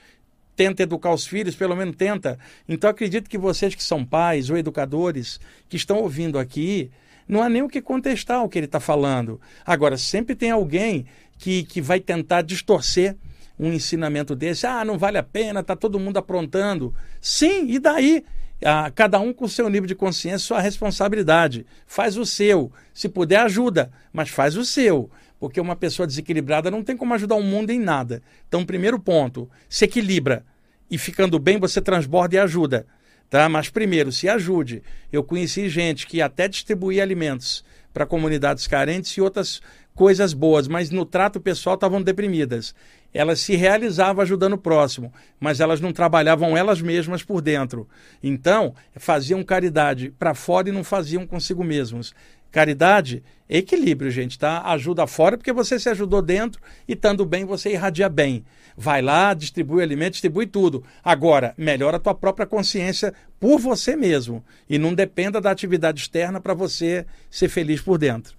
tenta 0.55 0.83
educar 0.83 1.13
os 1.13 1.25
filhos, 1.25 1.55
pelo 1.55 1.75
menos 1.75 1.95
tenta. 1.95 2.37
Então 2.67 2.89
acredito 2.89 3.29
que 3.29 3.37
vocês 3.37 3.73
que 3.73 3.83
são 3.83 4.05
pais 4.05 4.49
ou 4.49 4.57
educadores 4.57 5.39
que 5.67 5.77
estão 5.77 5.97
ouvindo 5.97 6.37
aqui, 6.37 6.91
não 7.27 7.41
há 7.41 7.47
nem 7.47 7.61
o 7.61 7.69
que 7.69 7.81
contestar 7.81 8.43
o 8.43 8.49
que 8.49 8.59
ele 8.59 8.65
está 8.65 8.79
falando. 8.79 9.39
Agora, 9.65 9.97
sempre 9.97 10.35
tem 10.35 10.51
alguém 10.51 11.05
que, 11.37 11.63
que 11.63 11.79
vai 11.79 11.99
tentar 11.99 12.41
distorcer 12.41 13.15
um 13.59 13.71
ensinamento 13.71 14.35
desse. 14.35 14.65
Ah, 14.65 14.83
não 14.83 14.97
vale 14.97 15.17
a 15.17 15.23
pena, 15.23 15.59
está 15.59 15.75
todo 15.75 15.99
mundo 15.99 16.17
aprontando. 16.17 16.93
Sim, 17.21 17.67
e 17.69 17.77
daí? 17.77 18.23
Ah, 18.63 18.91
cada 18.93 19.19
um 19.19 19.31
com 19.33 19.47
seu 19.47 19.69
nível 19.69 19.87
de 19.87 19.95
consciência, 19.95 20.39
sua 20.39 20.59
responsabilidade. 20.59 21.65
Faz 21.87 22.17
o 22.17 22.25
seu. 22.25 22.71
Se 22.93 23.07
puder, 23.07 23.39
ajuda, 23.39 23.91
mas 24.11 24.29
faz 24.29 24.57
o 24.57 24.65
seu 24.65 25.09
porque 25.39 25.61
uma 25.61 25.75
pessoa 25.75 26.05
desequilibrada 26.05 26.69
não 26.69 26.83
tem 26.83 26.97
como 26.97 27.13
ajudar 27.13 27.35
o 27.35 27.41
mundo 27.41 27.69
em 27.71 27.79
nada. 27.79 28.21
Então, 28.47 28.65
primeiro 28.65 28.99
ponto, 28.99 29.49
se 29.69 29.85
equilibra 29.85 30.45
e 30.91 30.97
ficando 30.97 31.39
bem 31.39 31.57
você 31.57 31.81
transborda 31.81 32.35
e 32.35 32.39
ajuda. 32.39 32.85
Tá? 33.29 33.47
Mas 33.47 33.69
primeiro, 33.69 34.11
se 34.11 34.27
ajude. 34.27 34.83
Eu 35.11 35.23
conheci 35.23 35.69
gente 35.69 36.05
que 36.05 36.21
até 36.21 36.47
distribuía 36.47 37.01
alimentos 37.01 37.63
para 37.93 38.05
comunidades 38.05 38.67
carentes 38.67 39.11
e 39.11 39.21
outras 39.21 39.61
coisas 39.99 40.33
boas, 40.33 40.65
mas 40.65 40.91
no 40.91 41.03
trato 41.03 41.41
pessoal 41.41 41.73
estavam 41.73 42.01
deprimidas. 42.01 42.73
Elas 43.13 43.41
se 43.41 43.57
realizavam 43.57 44.21
ajudando 44.21 44.53
o 44.53 44.57
próximo, 44.57 45.11
mas 45.37 45.59
elas 45.59 45.81
não 45.81 45.91
trabalhavam 45.91 46.55
elas 46.55 46.81
mesmas 46.81 47.21
por 47.21 47.41
dentro. 47.41 47.85
Então, 48.23 48.73
faziam 48.95 49.43
caridade 49.43 50.09
para 50.17 50.33
fora 50.33 50.69
e 50.69 50.71
não 50.71 50.85
faziam 50.85 51.27
consigo 51.27 51.65
mesmos. 51.65 52.13
Caridade, 52.49 53.21
equilíbrio, 53.49 54.09
gente, 54.09 54.39
tá? 54.39 54.61
Ajuda 54.71 55.05
fora 55.05 55.37
porque 55.37 55.51
você 55.51 55.77
se 55.77 55.89
ajudou 55.89 56.21
dentro 56.21 56.61
e 56.87 56.93
estando 56.93 57.25
bem 57.25 57.43
você 57.43 57.73
irradia 57.73 58.07
bem. 58.07 58.45
Vai 58.77 59.01
lá, 59.01 59.33
distribui 59.33 59.83
alimento, 59.83 60.13
distribui 60.13 60.47
tudo. 60.47 60.81
Agora, 61.03 61.53
melhora 61.57 61.97
a 61.97 61.99
tua 61.99 62.15
própria 62.15 62.47
consciência 62.47 63.13
por 63.37 63.59
você 63.59 63.97
mesmo 63.97 64.45
e 64.69 64.79
não 64.79 64.93
dependa 64.93 65.41
da 65.41 65.51
atividade 65.51 65.99
externa 65.99 66.39
para 66.39 66.53
você 66.53 67.05
ser 67.29 67.49
feliz 67.49 67.81
por 67.81 67.97
dentro. 67.97 68.38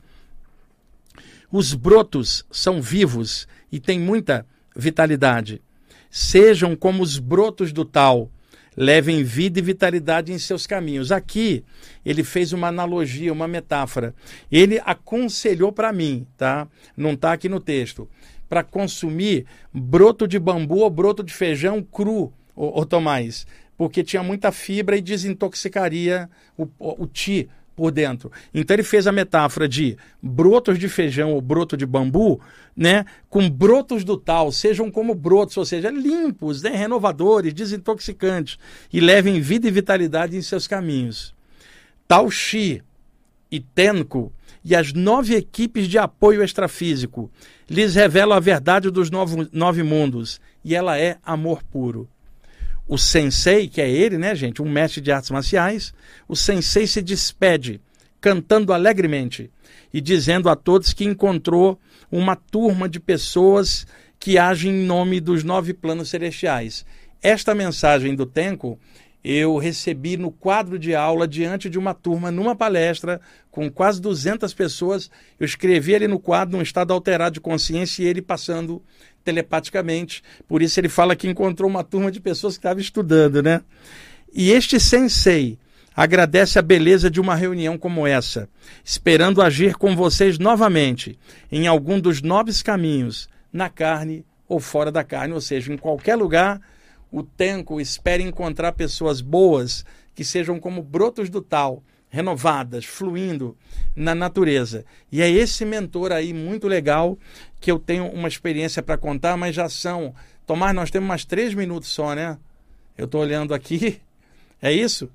Os 1.53 1.75
brotos 1.75 2.45
são 2.51 2.81
vivos 2.81 3.49
e 3.73 3.81
têm 3.81 3.99
muita 3.99 4.47
vitalidade. 4.75 5.61
Sejam 6.09 6.77
como 6.77 7.03
os 7.03 7.19
brotos 7.19 7.73
do 7.73 7.85
tal, 7.85 8.31
levem 8.77 9.23
vida 9.25 9.59
e 9.59 9.63
vitalidade 9.63 10.33
em 10.33 10.39
seus 10.39 10.67
caminhos. 10.67 11.11
Aqui 11.11 11.65
ele 12.05 12.23
fez 12.23 12.53
uma 12.53 12.69
analogia, 12.69 13.33
uma 13.33 13.49
metáfora. 13.49 14.15
Ele 14.51 14.81
aconselhou 14.85 15.73
para 15.73 15.93
mim, 15.93 16.27
tá? 16.37 16.69
Não 16.97 17.13
está 17.13 17.33
aqui 17.33 17.49
no 17.49 17.61
texto, 17.61 18.09
para 18.49 18.65
consumir 18.65 19.47
broto 19.73 20.27
de 20.27 20.39
bambu 20.39 20.79
ou 20.79 20.91
broto 20.91 21.23
de 21.23 21.33
feijão 21.33 21.83
cru, 21.83 22.33
ô, 22.55 22.81
ô 22.81 22.87
Tomás, 22.87 23.47
porque 23.77 24.05
tinha 24.05 24.23
muita 24.23 24.53
fibra 24.53 24.97
e 24.97 25.01
desintoxicaria 25.01 26.29
o, 26.57 26.65
o, 26.79 27.05
o 27.05 27.07
ti, 27.07 27.49
por 27.81 27.91
dentro. 27.91 28.31
Então 28.53 28.75
ele 28.75 28.83
fez 28.83 29.07
a 29.07 29.13
metáfora 29.13 29.67
de 29.67 29.97
brotos 30.21 30.79
de 30.79 30.87
feijão 30.87 31.33
ou 31.33 31.41
broto 31.41 31.79
de 31.79 31.87
bambu, 31.87 32.39
né, 32.77 33.07
com 33.31 33.49
brotos 33.49 34.05
do 34.05 34.19
tal, 34.19 34.53
sejam 34.53 34.91
como 34.91 35.15
brotos, 35.15 35.57
ou 35.57 35.65
seja, 35.65 35.89
limpos, 35.89 36.61
né, 36.61 36.77
renovadores, 36.77 37.55
desintoxicantes 37.55 38.59
e 38.93 39.01
levem 39.01 39.41
vida 39.41 39.67
e 39.67 39.71
vitalidade 39.71 40.37
em 40.37 40.43
seus 40.43 40.67
caminhos. 40.67 41.35
Tal 42.07 42.31
Shi 42.31 42.83
e 43.51 43.61
Tenko 43.61 44.31
e 44.63 44.77
as 44.77 44.93
nove 44.93 45.35
equipes 45.35 45.89
de 45.89 45.97
apoio 45.97 46.45
extrafísico 46.45 47.31
lhes 47.67 47.95
revelam 47.95 48.37
a 48.37 48.41
verdade 48.41 48.91
dos 48.91 49.11
nove 49.11 49.83
mundos 49.83 50.39
e 50.63 50.75
ela 50.75 50.99
é 50.99 51.17
amor 51.25 51.63
puro 51.63 52.07
o 52.91 52.99
sensei, 52.99 53.69
que 53.69 53.81
é 53.81 53.89
ele, 53.89 54.19
né, 54.19 54.35
gente, 54.35 54.61
um 54.61 54.69
mestre 54.69 55.01
de 55.01 55.13
artes 55.13 55.31
marciais, 55.31 55.95
o 56.27 56.35
sensei 56.35 56.89
se 56.89 57.01
despede, 57.01 57.81
cantando 58.21 58.73
alegremente 58.73 59.49
e 59.95 60.01
dizendo 60.01 60.49
a 60.49 60.57
todos 60.57 60.93
que 60.93 61.05
encontrou 61.05 61.81
uma 62.11 62.35
turma 62.35 62.89
de 62.89 62.99
pessoas 62.99 63.87
que 64.19 64.37
agem 64.37 64.73
em 64.73 64.85
nome 64.85 65.21
dos 65.21 65.45
nove 65.45 65.73
planos 65.73 66.11
celestiais. 66.11 66.85
Esta 67.23 67.55
mensagem 67.55 68.17
do 68.17 68.27
Tenko 68.27 68.77
eu 69.23 69.57
recebi 69.59 70.17
no 70.17 70.31
quadro 70.31 70.79
de 70.79 70.95
aula 70.95 71.29
diante 71.29 71.69
de 71.69 71.79
uma 71.79 71.93
turma, 71.93 72.31
numa 72.31 72.57
palestra, 72.57 73.21
com 73.51 73.71
quase 73.71 74.01
200 74.01 74.53
pessoas. 74.55 75.11
Eu 75.39 75.45
escrevi 75.45 75.95
ali 75.95 76.09
no 76.09 76.19
quadro, 76.19 76.57
num 76.57 76.63
estado 76.63 76.93
alterado 76.93 77.35
de 77.35 77.41
consciência, 77.41 78.03
e 78.03 78.07
ele 78.07 78.23
passando 78.23 78.83
telepaticamente. 79.23 80.23
Por 80.49 80.63
isso 80.63 80.81
ele 80.81 80.89
fala 80.89 81.15
que 81.15 81.29
encontrou 81.29 81.69
uma 81.69 81.85
turma 81.85 82.11
de 82.11 82.21
pessoas 82.21 82.55
que 82.55 82.61
estavam 82.61 82.81
estudando, 82.81 83.43
né? 83.43 83.61
E 84.33 84.51
este 84.51 84.81
sensei 84.81 85.59
agradece 85.95 86.59
a 86.59 86.63
beleza 86.63 87.11
de 87.11 87.21
uma 87.21 87.35
reunião 87.35 87.77
como 87.77 88.07
essa, 88.07 88.49
esperando 88.83 89.43
agir 89.43 89.75
com 89.75 89.95
vocês 89.95 90.39
novamente 90.39 91.19
em 91.53 91.67
algum 91.67 92.01
dos 92.01 92.23
nobres 92.23 92.63
caminhos, 92.63 93.29
na 93.53 93.69
carne 93.69 94.25
ou 94.49 94.61
fora 94.61 94.91
da 94.91 95.05
carne, 95.05 95.35
ou 95.35 95.41
seja, 95.41 95.73
em 95.73 95.77
qualquer 95.77 96.17
lugar 96.17 96.61
o 97.11 97.23
Tenko 97.23 97.81
espera 97.81 98.23
encontrar 98.23 98.73
pessoas 98.73 99.21
boas 99.21 99.85
que 100.15 100.25
sejam 100.25 100.61
como 100.61 100.83
brotos 100.83 101.29
do 101.29 101.41
tal, 101.41 101.83
renovadas, 102.09 102.85
fluindo 102.85 103.57
na 103.95 104.15
natureza. 104.15 104.85
E 105.11 105.23
é 105.23 105.31
esse 105.31 105.65
mentor 105.65 106.13
aí 106.13 106.33
muito 106.33 106.69
legal 106.69 107.19
que 107.61 107.71
eu 107.71 107.79
tenho 107.79 108.07
uma 108.07 108.29
experiência 108.29 108.83
para 108.83 108.99
contar, 108.99 109.37
mas 109.37 109.55
já 109.55 109.69
são. 109.69 110.15
Tomás, 110.47 110.75
nós 110.75 110.91
temos 110.91 111.09
mais 111.09 111.25
três 111.25 111.55
minutos 111.55 111.89
só, 111.89 112.15
né? 112.15 112.39
Eu 112.97 113.05
estou 113.07 113.21
olhando 113.21 113.55
aqui. 113.55 114.01
É 114.63 114.71
isso? 114.71 115.11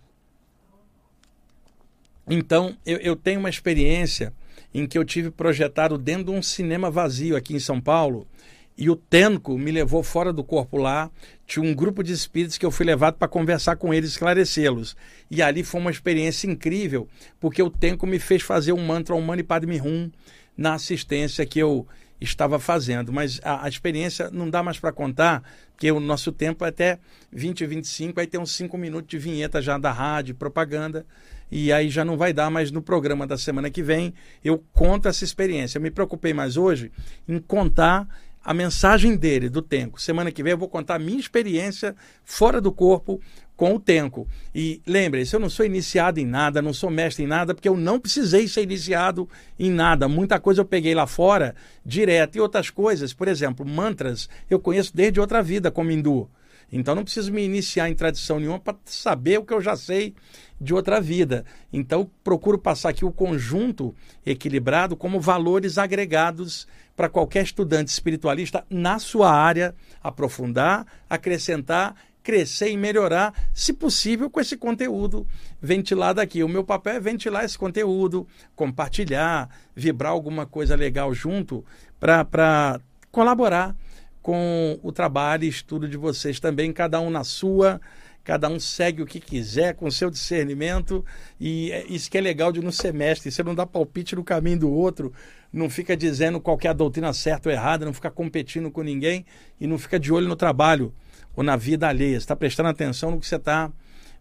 Então, 2.28 2.76
eu, 2.84 2.98
eu 2.98 3.16
tenho 3.16 3.40
uma 3.40 3.48
experiência 3.48 4.34
em 4.74 4.88
que 4.88 4.98
eu 4.98 5.06
tive 5.06 5.30
projetado 5.30 6.00
dentro 6.00 6.26
de 6.26 6.32
um 6.32 6.42
cinema 6.42 6.90
vazio 6.90 7.36
aqui 7.36 7.54
em 7.54 7.60
São 7.60 7.80
Paulo 7.80 8.28
e 8.78 8.90
o 8.90 8.96
Tenco 8.96 9.58
me 9.58 9.72
levou 9.72 10.04
fora 10.04 10.34
do 10.34 10.44
corpo 10.44 10.78
lá. 10.78 11.10
Tinha 11.48 11.64
um 11.64 11.74
grupo 11.74 12.04
de 12.04 12.12
espíritos 12.12 12.58
que 12.58 12.66
eu 12.66 12.72
fui 12.72 12.86
levado 12.86 13.16
para 13.16 13.28
conversar 13.28 13.78
com 13.78 13.94
eles, 13.94 14.12
esclarecê-los. 14.12 14.96
E 15.32 15.42
ali 15.42 15.64
foi 15.64 15.80
uma 15.80 15.92
experiência 15.92 16.48
incrível, 16.48 17.08
porque 17.40 17.62
o 17.62 17.70
Tenco 17.70 18.06
me 18.06 18.20
fez 18.20 18.42
fazer 18.42 18.74
um 18.74 18.86
mantra 18.86 19.20
Mani 19.20 19.44
Padme 19.44 19.82
Hum 19.82 20.12
na 20.58 20.74
assistência 20.74 21.46
que 21.46 21.60
eu 21.60 21.88
estava 22.20 22.60
fazendo. 22.60 23.14
Mas 23.14 23.40
a, 23.44 23.66
a 23.66 23.70
experiência 23.70 24.30
não 24.32 24.50
dá 24.50 24.62
mais 24.62 24.80
para 24.80 24.92
contar, 24.92 25.44
porque 25.72 25.92
o 25.92 26.00
nosso 26.00 26.32
tempo 26.32 26.66
é 26.66 26.70
até 26.70 27.00
20 27.32 27.62
e 27.62 27.68
25, 27.68 28.20
aí 28.20 28.28
tem 28.28 28.40
uns 28.40 28.52
5 28.56 28.78
minutos 28.78 29.08
de 29.08 29.18
vinheta 29.18 29.62
já 29.62 29.78
da 29.78 29.92
rádio, 29.92 30.36
propaganda 30.36 31.06
e 31.52 31.72
aí 31.72 31.90
já 31.90 32.04
não 32.04 32.18
vai 32.18 32.34
dar, 32.34 32.50
mas 32.50 32.72
no 32.72 32.82
programa 32.82 33.28
da 33.28 33.38
semana 33.38 33.70
que 33.70 33.84
vem 33.84 34.14
eu 34.44 34.64
conto 34.74 35.08
essa 35.08 35.24
experiência. 35.24 35.78
Eu 35.78 35.82
me 35.82 35.92
preocupei 35.92 36.34
mais 36.34 36.58
hoje 36.58 36.92
em 37.28 37.40
contar 37.40 38.08
a 38.46 38.54
mensagem 38.54 39.18
dele, 39.18 39.50
do 39.50 39.62
Tenco. 39.62 40.00
Semana 40.00 40.32
que 40.32 40.44
vem 40.44 40.52
eu 40.52 40.58
vou 40.58 40.70
contar 40.70 40.96
a 40.96 41.00
minha 41.00 41.20
experiência 41.20 41.96
fora 42.24 42.62
do 42.62 42.72
corpo 42.72 43.20
com 43.56 43.74
o 43.74 43.80
Tenco. 43.80 44.28
E 44.54 44.82
lembre-se, 44.86 45.36
eu 45.36 45.40
não 45.40 45.50
sou 45.50 45.66
iniciado 45.66 46.20
em 46.20 46.26
nada, 46.26 46.62
não 46.62 46.72
sou 46.72 46.92
mestre 46.92 47.24
em 47.24 47.28
nada, 47.28 47.56
porque 47.56 47.68
eu 47.68 47.76
não 47.76 48.00
precisei 48.00 48.48
ser 48.48 48.62
iniciado 48.62 49.28
em 49.58 49.72
nada. 49.72 50.08
Muita 50.08 50.40
coisa 50.40 50.62
eu 50.62 50.66
peguei 50.66 50.94
lá 50.94 51.08
fora 51.08 51.56
direto. 51.84 52.36
E 52.36 52.42
outras 52.42 52.70
coisas, 52.70 53.14
por 53.14 53.28
exemplo, 53.28 53.66
mantras, 53.66 54.30
eu 54.48 54.60
conheço 54.60 54.96
desde 54.96 55.20
outra 55.20 55.42
vida 55.42 55.72
como 55.72 55.90
hindu. 55.90 56.30
Então 56.76 56.94
não 56.94 57.06
preciso 57.06 57.32
me 57.32 57.42
iniciar 57.42 57.90
em 57.90 57.96
tradição 57.96 58.38
nenhuma 58.38 58.60
para 58.60 58.76
saber 58.84 59.40
o 59.40 59.46
que 59.46 59.54
eu 59.54 59.62
já 59.62 59.78
sei 59.78 60.14
de 60.60 60.74
outra 60.74 61.00
vida. 61.00 61.46
Então 61.72 62.10
procuro 62.22 62.58
passar 62.58 62.90
aqui 62.90 63.06
o 63.06 63.14
conjunto 63.14 63.96
equilibrado 64.26 64.98
como 64.98 65.18
valores 65.18 65.78
agregados 65.78 66.68
para 66.94 67.08
qualquer 67.08 67.46
estudante 67.46 67.88
espiritualista 67.88 68.66
na 68.70 69.00
sua 69.00 69.32
área 69.32 69.74
aprofundar, 70.04 70.86
acrescentar, 71.10 71.96
crescer 72.22 72.70
e 72.70 72.76
melhorar, 72.76 73.34
se 73.54 73.72
possível, 73.72 74.30
com 74.30 74.42
esse 74.42 74.58
conteúdo 74.58 75.26
ventilado 75.62 76.20
aqui. 76.20 76.44
O 76.44 76.50
meu 76.50 76.64
papel 76.64 76.96
é 76.96 77.00
ventilar 77.00 77.46
esse 77.46 77.58
conteúdo, 77.58 78.28
compartilhar, 78.54 79.50
vibrar 79.74 80.12
alguma 80.12 80.46
coisa 80.46 80.76
legal 80.76 81.14
junto 81.14 81.64
para 82.02 82.82
colaborar 83.12 83.74
com 84.26 84.80
o 84.82 84.92
trabalho 84.92 85.44
e 85.44 85.48
estudo 85.48 85.88
de 85.88 85.98
vocês 85.98 86.40
também, 86.40 86.74
cada 86.74 87.00
um 87.00 87.12
na 87.12 87.24
sua 87.24 87.80
cada 88.24 88.50
um 88.50 88.60
segue 88.60 89.04
o 89.04 89.06
que 89.06 89.20
quiser 89.20 89.76
com 89.76 89.86
o 89.86 89.92
seu 89.92 90.10
discernimento 90.10 91.06
e 91.40 91.72
é 91.72 91.86
isso 91.88 92.10
que 92.10 92.18
é 92.18 92.22
legal 92.22 92.52
de 92.52 92.60
no 92.60 92.72
semestre, 92.72 93.32
você 93.32 93.44
não 93.44 93.54
dá 93.54 93.68
palpite 93.68 94.16
no 94.16 94.24
caminho 94.24 94.62
do 94.62 94.72
outro, 94.72 95.14
não 95.54 95.70
fica 95.70 95.96
dizendo 95.96 96.42
qual 96.42 96.58
é 96.64 96.68
a 96.68 96.74
doutrina 96.74 97.14
certa 97.14 97.50
ou 97.50 97.54
errada, 97.54 97.86
não 97.86 97.94
fica 97.94 98.10
competindo 98.10 98.72
com 98.72 98.82
ninguém 98.82 99.28
e 99.62 99.68
não 99.68 99.78
fica 99.78 100.00
de 100.00 100.12
olho 100.12 100.28
no 100.28 100.36
trabalho 100.36 100.92
ou 101.36 101.44
na 101.44 101.56
vida 101.56 101.88
alheia, 101.88 102.18
está 102.18 102.36
prestando 102.36 102.70
atenção 102.70 103.12
no 103.12 103.20
que 103.20 103.28
você 103.28 103.36
está 103.36 103.72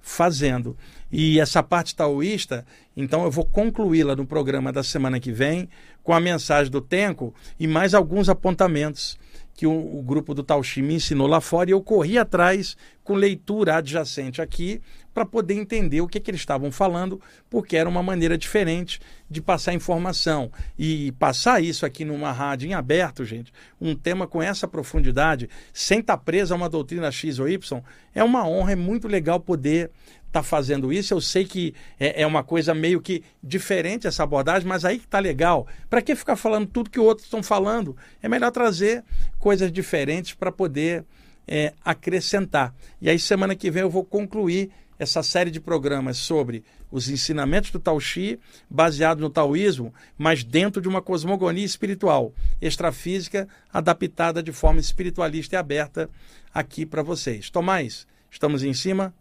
fazendo. 0.03 0.77
E 1.11 1.41
essa 1.41 1.63
parte 1.63 1.97
taoísta, 1.97 2.67
então 2.95 3.25
eu 3.25 3.31
vou 3.31 3.47
concluí-la 3.47 4.15
no 4.15 4.27
programa 4.27 4.71
da 4.71 4.83
semana 4.83 5.19
que 5.19 5.33
vem 5.33 5.67
com 6.03 6.13
a 6.13 6.21
mensagem 6.21 6.71
do 6.71 6.83
Tenko 6.83 7.35
e 7.59 7.67
mais 7.67 7.95
alguns 7.95 8.29
apontamentos 8.29 9.19
que 9.55 9.67
o, 9.67 9.99
o 9.99 10.03
grupo 10.03 10.35
do 10.35 10.43
Tauxi 10.43 10.83
me 10.83 10.95
ensinou 10.95 11.27
lá 11.27 11.41
fora 11.41 11.71
e 11.71 11.73
eu 11.73 11.81
corri 11.81 12.19
atrás 12.19 12.77
com 13.03 13.15
leitura 13.15 13.77
adjacente 13.77 14.43
aqui 14.43 14.81
para 15.13 15.25
poder 15.25 15.55
entender 15.55 16.01
o 16.01 16.09
que, 16.09 16.19
que 16.19 16.31
eles 16.31 16.41
estavam 16.41 16.73
falando, 16.73 17.21
porque 17.49 17.77
era 17.77 17.89
uma 17.89 18.03
maneira 18.03 18.37
diferente 18.37 19.01
de 19.31 19.41
passar 19.41 19.73
informação. 19.73 20.51
E 20.77 21.13
passar 21.13 21.63
isso 21.63 21.87
aqui 21.87 22.05
numa 22.05 22.33
rádio 22.33 22.69
em 22.69 22.75
aberto, 22.75 23.25
gente, 23.25 23.53
um 23.81 23.95
tema 23.95 24.27
com 24.27 24.43
essa 24.43 24.67
profundidade, 24.67 25.49
sem 25.73 26.01
estar 26.01 26.17
tá 26.17 26.23
preso 26.23 26.53
a 26.53 26.57
uma 26.57 26.69
doutrina 26.69 27.13
X 27.13 27.39
ou 27.39 27.49
Y, 27.49 27.81
é 28.13 28.25
uma 28.25 28.47
honra, 28.47 28.73
é 28.73 28.77
muito 28.77 29.07
legal 29.07 29.39
poder 29.39 29.91
está 30.35 30.43
fazendo 30.43 30.93
isso. 30.93 31.15
Eu 31.15 31.21
sei 31.21 31.45
que 31.45 31.73
é, 31.99 32.23
é, 32.23 32.27
uma 32.27 32.43
coisa 32.43 32.75
meio 32.75 33.01
que 33.01 33.23
diferente 33.41 34.09
essa 34.09 34.25
abordagem, 34.25 34.67
mas 34.67 34.85
aí 34.85 34.99
que 34.99 35.05
está 35.05 35.21
legal. 35.21 35.67
Para 35.89 36.03
que 36.03 36.17
ficar 36.17 36.35
falando 36.35 36.67
tudo 36.67 36.91
que 36.91 36.99
outros 36.99 37.27
estão 37.27 37.43
falando? 37.43 37.97
É 38.21 38.29
melhor 38.29 38.51
trazer 38.51 39.05
coisas 39.39 39.71
diferentes 39.71 40.35
para 40.35 40.51
poder 40.51 41.05
é, 41.47 41.73
acrescentar. 41.85 42.75
E 43.01 43.09
aí, 43.09 43.19
semana 43.19 43.55
que 43.55 43.71
vem, 43.71 43.83
eu 43.83 43.91
vou 43.91 44.05
concluir 44.05 44.71
essa 44.99 45.23
série 45.23 45.51
de 45.51 45.61
programas 45.61 46.17
sobre 46.19 46.65
os 46.91 47.09
ensinamentos 47.09 47.71
do 47.71 47.81
Tao 47.81 47.99
Xi, 47.99 48.39
baseado 48.71 49.21
no 49.21 49.29
taoísmo, 49.29 49.93
mas 50.17 50.45
dentro 50.45 50.81
de 50.81 50.89
uma 50.89 51.03
cosmogonia 51.03 51.65
espiritual, 51.65 52.33
extrafísica, 52.63 53.49
adaptada 53.73 54.43
de 54.43 54.53
forma 54.53 54.81
espiritualista 54.81 55.57
e 55.57 55.59
aberta 55.59 56.09
aqui 56.53 56.87
para 56.87 57.03
vocês. 57.03 57.51
Tomás, 57.51 58.07
estamos 58.31 58.63
em 58.63 58.73
cima? 58.73 59.13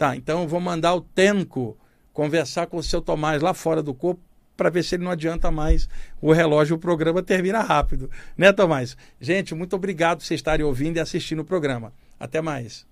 Tá, 0.00 0.16
então 0.16 0.40
eu 0.40 0.48
vou 0.48 0.60
mandar 0.60 0.94
o 0.94 1.02
Tenco 1.02 1.76
conversar 2.10 2.66
com 2.68 2.78
o 2.78 2.82
seu 2.82 3.02
Tomás 3.02 3.42
lá 3.42 3.52
fora 3.52 3.82
do 3.82 3.92
corpo 3.92 4.22
para 4.56 4.70
ver 4.70 4.82
se 4.82 4.94
ele 4.94 5.04
não 5.04 5.10
adianta 5.10 5.50
mais 5.50 5.90
o 6.22 6.32
relógio, 6.32 6.76
o 6.76 6.78
programa 6.78 7.22
termina 7.22 7.60
rápido. 7.60 8.10
Né, 8.34 8.50
Tomás? 8.50 8.96
Gente, 9.20 9.54
muito 9.54 9.76
obrigado 9.76 10.20
por 10.20 10.24
vocês 10.24 10.38
estarem 10.38 10.64
ouvindo 10.64 10.96
e 10.96 11.00
assistindo 11.00 11.40
o 11.40 11.44
programa. 11.44 11.92
Até 12.18 12.40
mais. 12.40 12.86